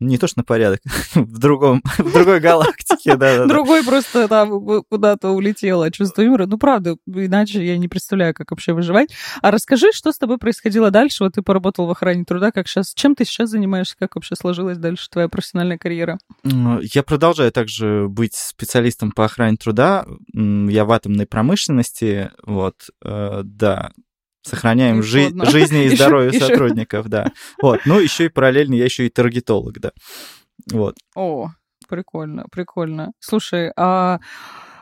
не 0.00 0.18
то 0.18 0.26
что 0.26 0.40
на 0.40 0.44
порядок, 0.44 0.80
в 1.14 1.38
другом, 1.38 1.82
в 1.98 2.12
другой 2.12 2.40
галактике, 2.40 3.16
да, 3.16 3.38
да. 3.38 3.46
Другой 3.46 3.84
просто 3.84 4.28
там 4.28 4.82
куда-то 4.88 5.30
улетело 5.30 5.90
чувство 5.90 6.22
юмора. 6.22 6.46
Ну, 6.46 6.58
правда, 6.58 6.96
иначе 7.06 7.64
я 7.64 7.78
не 7.78 7.88
представляю, 7.88 8.34
как 8.34 8.50
вообще 8.50 8.72
выживать. 8.72 9.10
А 9.42 9.50
расскажи, 9.50 9.92
что 9.92 10.12
с 10.12 10.18
тобой 10.18 10.38
происходило 10.38 10.90
дальше? 10.90 11.24
Вот 11.24 11.34
ты 11.34 11.42
поработал 11.42 11.86
в 11.86 11.90
охране 11.90 12.24
труда, 12.24 12.50
как 12.50 12.68
сейчас, 12.68 12.92
чем 12.94 13.14
ты 13.14 13.24
сейчас 13.24 13.50
занимаешься, 13.50 13.96
как 13.98 14.14
вообще 14.16 14.36
сложилась 14.36 14.78
дальше 14.78 15.08
твоя 15.10 15.28
профессиональная 15.28 15.78
карьера? 15.78 16.18
Я 16.44 17.02
продолжаю 17.02 17.52
также 17.52 18.06
быть 18.08 18.34
специалистом 18.34 19.12
по 19.12 19.24
охране 19.24 19.56
труда. 19.56 20.06
Я 20.34 20.84
в 20.84 20.92
атомной 20.92 21.26
промышленности, 21.26 22.30
вот, 22.44 22.74
э, 23.02 23.40
да, 23.44 23.92
сохраняем 24.46 25.02
жи- 25.02 25.32
жизни 25.50 25.84
и 25.84 25.96
здоровье 25.96 26.32
сотрудников, 26.32 27.08
да. 27.08 27.32
Вот, 27.60 27.80
ну 27.84 27.98
еще 27.98 28.26
и 28.26 28.28
параллельно 28.28 28.74
я 28.74 28.84
еще 28.84 29.06
и 29.06 29.10
таргетолог, 29.10 29.78
да. 29.80 29.92
Вот. 30.70 30.96
О, 31.14 31.50
прикольно, 31.88 32.46
прикольно. 32.50 33.12
Слушай, 33.20 33.72
а 33.76 34.20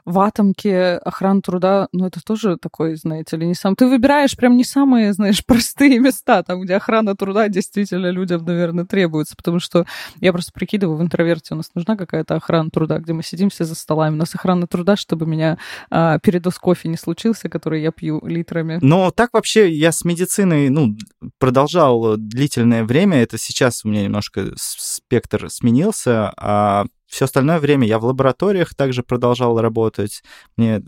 в 0.05 0.19
атомке 0.21 0.97
охрана 0.97 1.41
труда, 1.41 1.89
ну, 1.93 2.07
это 2.07 2.21
тоже 2.23 2.57
такой, 2.57 2.97
знаете 2.97 3.37
ли, 3.37 3.47
не 3.47 3.55
сам... 3.55 3.75
Ты 3.75 3.87
выбираешь 3.87 4.37
прям 4.37 4.57
не 4.57 4.65
самые, 4.65 5.13
знаешь, 5.13 5.45
простые 5.47 5.99
места, 5.99 6.43
там, 6.43 6.61
где 6.61 6.75
охрана 6.75 7.17
труда 7.17 7.49
действительно 7.49 8.11
людям, 8.11 8.45
наверное, 8.45 8.85
требуется, 8.85 9.35
потому 9.37 9.61
что 9.61 9.87
я 10.21 10.33
просто 10.33 10.53
прикидываю, 10.53 10.99
в 10.99 11.03
интроверте 11.03 11.55
у 11.55 11.57
нас 11.57 11.71
нужна 11.75 11.97
какая-то 11.97 12.35
охрана 12.35 12.71
труда, 12.71 12.99
где 12.99 13.13
мы 13.13 13.23
сидим 13.23 13.51
все 13.51 13.65
за 13.65 13.75
столами. 13.75 14.15
У 14.15 14.19
нас 14.19 14.35
охрана 14.35 14.67
труда, 14.67 14.97
чтобы 14.97 15.27
меня 15.27 15.59
а, 15.91 16.19
передоз 16.19 16.59
кофе 16.59 16.89
не 16.89 16.97
случился, 16.97 17.49
который 17.49 17.83
я 17.83 17.91
пью 17.91 18.21
литрами. 18.27 18.79
Но 18.83 19.11
так 19.11 19.31
вообще 19.33 19.73
я 19.73 19.93
с 19.93 20.05
медициной, 20.05 20.69
ну, 20.69 20.97
продолжал 21.39 22.17
длительное 22.17 22.85
время. 22.85 23.23
Это 23.23 23.39
сейчас 23.39 23.85
у 23.85 23.89
меня 23.89 24.05
немножко 24.05 24.53
спектр 24.57 25.49
сменился, 25.51 26.33
а 26.37 26.85
все 27.15 27.27
остальное 27.27 27.61
время 27.61 27.87
я 27.87 28.01
в 28.01 28.05
лабораториях 28.05 28.75
также 28.75 29.05
продолжал 29.05 29.61
работать. 29.61 30.25
Мне 30.57 30.83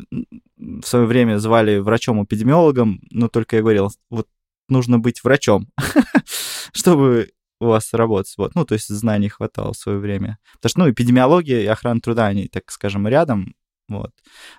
в 0.56 0.82
свое 0.82 1.06
время 1.06 1.38
звали 1.38 1.78
врачом-эпидемиологом, 1.78 3.00
но 3.10 3.28
только 3.28 3.56
я 3.56 3.62
говорил, 3.62 3.92
вот 4.10 4.26
нужно 4.68 4.98
быть 4.98 5.22
врачом, 5.22 5.68
чтобы 6.72 7.30
у 7.60 7.66
вас 7.66 7.92
работать. 7.92 8.34
Вот. 8.38 8.56
Ну, 8.56 8.64
то 8.64 8.74
есть 8.74 8.88
знаний 8.88 9.28
хватало 9.28 9.72
в 9.72 9.76
свое 9.76 9.98
время. 9.98 10.38
Потому 10.54 10.70
что, 10.70 10.80
ну, 10.80 10.90
эпидемиология 10.90 11.62
и 11.62 11.66
охрана 11.66 12.00
труда, 12.00 12.26
они, 12.26 12.48
так 12.48 12.72
скажем, 12.72 13.06
рядом. 13.06 13.54
Вот. 13.88 14.10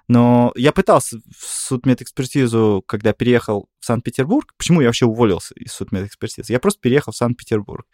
Но 0.07 0.53
я 0.55 0.72
пытался 0.72 1.18
в 1.18 1.45
судмедэкспертизу, 1.45 2.82
когда 2.88 3.11
переехал 3.11 3.68
в 3.82 3.86
Санкт-Петербург. 3.86 4.53
Почему 4.57 4.80
я 4.80 4.88
вообще 4.88 5.05
уволился 5.05 5.53
из 5.55 5.74
судмедэкспертизы? 5.74 6.53
Я 6.53 6.61
просто 6.61 6.80
переехал 6.80 7.11
в 7.11 7.18
Санкт-Петербург. 7.18 7.86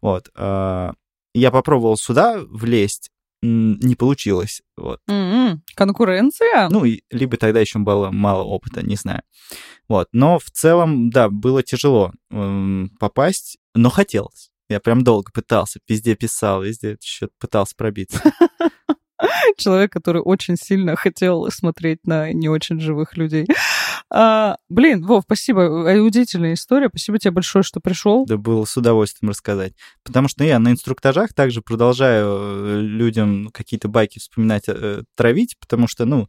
Вот. 0.00 0.28
а, 0.34 0.94
Я 1.34 1.50
попробовал 1.50 1.96
сюда 1.96 2.40
влезть, 2.48 3.10
не 3.42 3.96
получилось. 3.96 4.62
Вот. 4.76 5.00
М-м, 5.08 5.62
Конкуренция? 5.74 6.68
Ну, 6.68 6.84
либо 7.10 7.36
тогда 7.36 7.60
еще 7.60 7.78
было 7.78 8.10
мало 8.10 8.42
опыта, 8.42 8.84
не 8.86 8.96
знаю. 8.96 9.22
Вот. 9.88 10.08
Но 10.12 10.38
в 10.38 10.50
целом, 10.50 11.10
да, 11.10 11.28
было 11.28 11.62
тяжело 11.62 12.12
м, 12.30 12.90
попасть, 13.00 13.58
но 13.74 13.90
хотелось. 13.90 14.50
Я 14.68 14.80
прям 14.80 15.02
долго 15.02 15.30
пытался, 15.32 15.80
везде 15.88 16.14
писал, 16.14 16.62
везде 16.62 16.96
что-то 17.02 17.32
пытался 17.38 17.74
пробиться. 17.76 18.22
человек, 19.56 19.92
который 19.92 20.22
очень 20.22 20.56
сильно 20.56 20.96
хотел 20.96 21.50
смотреть 21.50 22.06
на 22.06 22.32
не 22.32 22.48
очень 22.48 22.80
живых 22.80 23.16
людей. 23.16 23.46
А, 24.14 24.56
блин, 24.68 25.06
Вов, 25.06 25.24
спасибо. 25.24 25.62
Э, 25.62 25.98
удивительная 25.98 26.52
история. 26.52 26.88
Спасибо 26.90 27.18
тебе 27.18 27.30
большое, 27.30 27.62
что 27.62 27.80
пришел. 27.80 28.26
Да 28.26 28.36
было 28.36 28.66
с 28.66 28.76
удовольствием 28.76 29.30
рассказать. 29.30 29.72
Потому 30.04 30.28
что 30.28 30.44
я 30.44 30.58
на 30.58 30.70
инструктажах 30.70 31.32
также 31.32 31.62
продолжаю 31.62 32.26
э, 32.26 32.80
людям 32.82 33.48
какие-то 33.54 33.88
байки 33.88 34.18
вспоминать, 34.18 34.64
э, 34.66 35.04
травить, 35.16 35.56
потому 35.58 35.88
что, 35.88 36.04
ну, 36.04 36.26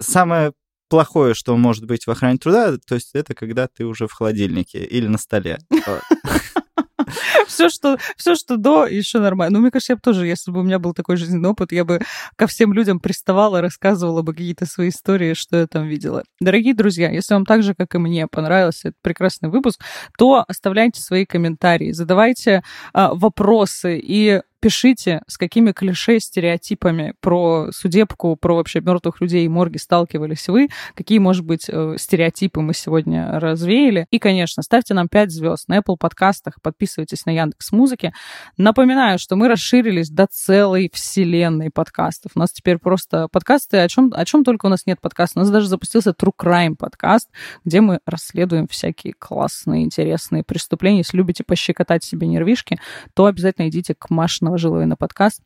самое 0.00 0.52
плохое, 0.88 1.34
что 1.34 1.56
может 1.56 1.86
быть 1.86 2.08
в 2.08 2.10
охране 2.10 2.38
труда, 2.38 2.76
то 2.76 2.96
есть 2.96 3.10
это 3.12 3.34
когда 3.34 3.68
ты 3.68 3.84
уже 3.84 4.08
в 4.08 4.12
холодильнике 4.12 4.82
или 4.84 5.06
на 5.06 5.18
столе. 5.18 5.58
все, 7.46 7.68
что, 7.68 7.98
все, 8.16 8.34
что 8.34 8.56
до, 8.56 8.86
еще 8.86 9.18
нормально. 9.18 9.58
Ну, 9.58 9.62
мне 9.62 9.70
кажется, 9.70 9.92
я 9.92 9.96
бы 9.96 10.02
тоже, 10.02 10.26
если 10.26 10.50
бы 10.50 10.60
у 10.60 10.62
меня 10.62 10.78
был 10.78 10.92
такой 10.92 11.16
жизненный 11.16 11.48
опыт, 11.48 11.72
я 11.72 11.84
бы 11.84 12.00
ко 12.36 12.46
всем 12.46 12.72
людям 12.72 13.00
приставала, 13.00 13.60
рассказывала 13.60 14.22
бы 14.22 14.32
какие-то 14.32 14.66
свои 14.66 14.88
истории, 14.88 15.34
что 15.34 15.56
я 15.56 15.66
там 15.66 15.86
видела. 15.86 16.24
Дорогие 16.40 16.74
друзья, 16.74 17.10
если 17.10 17.34
вам 17.34 17.44
так 17.44 17.62
же, 17.62 17.74
как 17.74 17.94
и 17.94 17.98
мне, 17.98 18.26
понравился 18.26 18.88
этот 18.88 19.00
прекрасный 19.02 19.48
выпуск, 19.48 19.80
то 20.18 20.44
оставляйте 20.46 21.00
свои 21.00 21.24
комментарии, 21.24 21.92
задавайте 21.92 22.62
а, 22.92 23.14
вопросы 23.14 23.98
и 24.02 24.40
пишите, 24.66 25.22
с 25.28 25.38
какими 25.38 25.70
клише, 25.70 26.18
стереотипами 26.18 27.14
про 27.20 27.68
судебку, 27.70 28.34
про 28.34 28.56
вообще 28.56 28.80
мертвых 28.80 29.20
людей 29.20 29.44
и 29.44 29.48
морги 29.48 29.76
сталкивались 29.76 30.48
вы, 30.48 30.70
какие, 30.96 31.20
может 31.20 31.44
быть, 31.44 31.66
э, 31.68 31.94
стереотипы 31.96 32.60
мы 32.62 32.74
сегодня 32.74 33.38
развеяли. 33.38 34.08
И, 34.10 34.18
конечно, 34.18 34.64
ставьте 34.64 34.92
нам 34.92 35.06
5 35.06 35.30
звезд 35.30 35.68
на 35.68 35.78
Apple 35.78 35.94
подкастах, 35.96 36.60
подписывайтесь 36.62 37.26
на 37.26 37.30
Яндекс 37.30 37.70
Музыки. 37.70 38.12
Напоминаю, 38.56 39.20
что 39.20 39.36
мы 39.36 39.46
расширились 39.46 40.10
до 40.10 40.26
целой 40.28 40.90
вселенной 40.92 41.70
подкастов. 41.70 42.32
У 42.34 42.40
нас 42.40 42.50
теперь 42.50 42.78
просто 42.78 43.28
подкасты, 43.28 43.76
о 43.76 43.86
чем, 43.86 44.12
о 44.16 44.24
чем 44.24 44.42
только 44.42 44.66
у 44.66 44.68
нас 44.68 44.84
нет 44.84 45.00
подкаста. 45.00 45.38
У 45.38 45.42
нас 45.42 45.50
даже 45.52 45.68
запустился 45.68 46.10
True 46.10 46.32
Crime 46.36 46.74
подкаст, 46.74 47.28
где 47.64 47.80
мы 47.80 48.00
расследуем 48.04 48.66
всякие 48.66 49.14
классные, 49.16 49.84
интересные 49.84 50.42
преступления. 50.42 50.98
Если 50.98 51.16
любите 51.16 51.44
пощекотать 51.44 52.02
себе 52.02 52.26
нервишки, 52.26 52.80
то 53.14 53.26
обязательно 53.26 53.68
идите 53.68 53.94
к 53.94 54.10
Машиной 54.10 54.55
наложила 54.56 54.80
ее 54.80 54.86
на 54.86 54.96
подкаст 54.96 55.42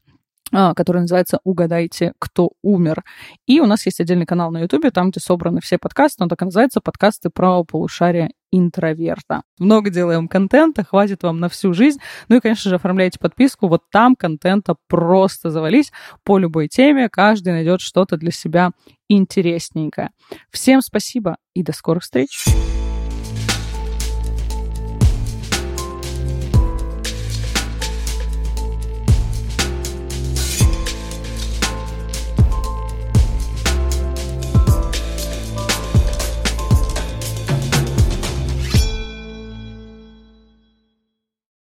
а, 0.53 0.75
который 0.75 1.03
называется 1.03 1.39
«Угадайте, 1.45 2.13
кто 2.19 2.51
умер». 2.61 3.05
И 3.47 3.61
у 3.61 3.67
нас 3.67 3.87
есть 3.87 4.01
отдельный 4.01 4.27
канал 4.27 4.51
на 4.51 4.63
Ютубе, 4.63 4.91
там, 4.91 5.11
где 5.11 5.21
собраны 5.21 5.61
все 5.61 5.79
подкасты, 5.79 6.25
он 6.25 6.29
так 6.29 6.43
и 6.43 6.45
называется 6.45 6.81
«Подкасты 6.81 7.31
про 7.31 7.63
полушария 7.63 8.33
интроверта». 8.51 9.43
Много 9.61 9.91
делаем 9.91 10.27
контента, 10.27 10.83
хватит 10.83 11.23
вам 11.23 11.39
на 11.39 11.49
всю 11.49 11.73
жизнь. 11.73 12.01
Ну 12.29 12.37
и, 12.37 12.41
конечно 12.41 12.69
же, 12.69 12.77
оформляйте 12.77 13.21
подписку, 13.21 13.69
вот 13.69 13.83
там 13.93 14.17
контента 14.17 14.75
просто 14.89 15.51
завались 15.51 15.93
по 16.25 16.37
любой 16.37 16.67
теме, 16.67 17.09
каждый 17.09 17.53
найдет 17.53 17.81
что-то 17.81 18.17
для 18.17 18.33
себя 18.33 18.73
интересненькое. 19.09 20.11
Всем 20.51 20.81
спасибо 20.81 21.37
и 21.55 21.63
до 21.63 21.73
скорых 21.73 22.03
встреч! 22.03 22.45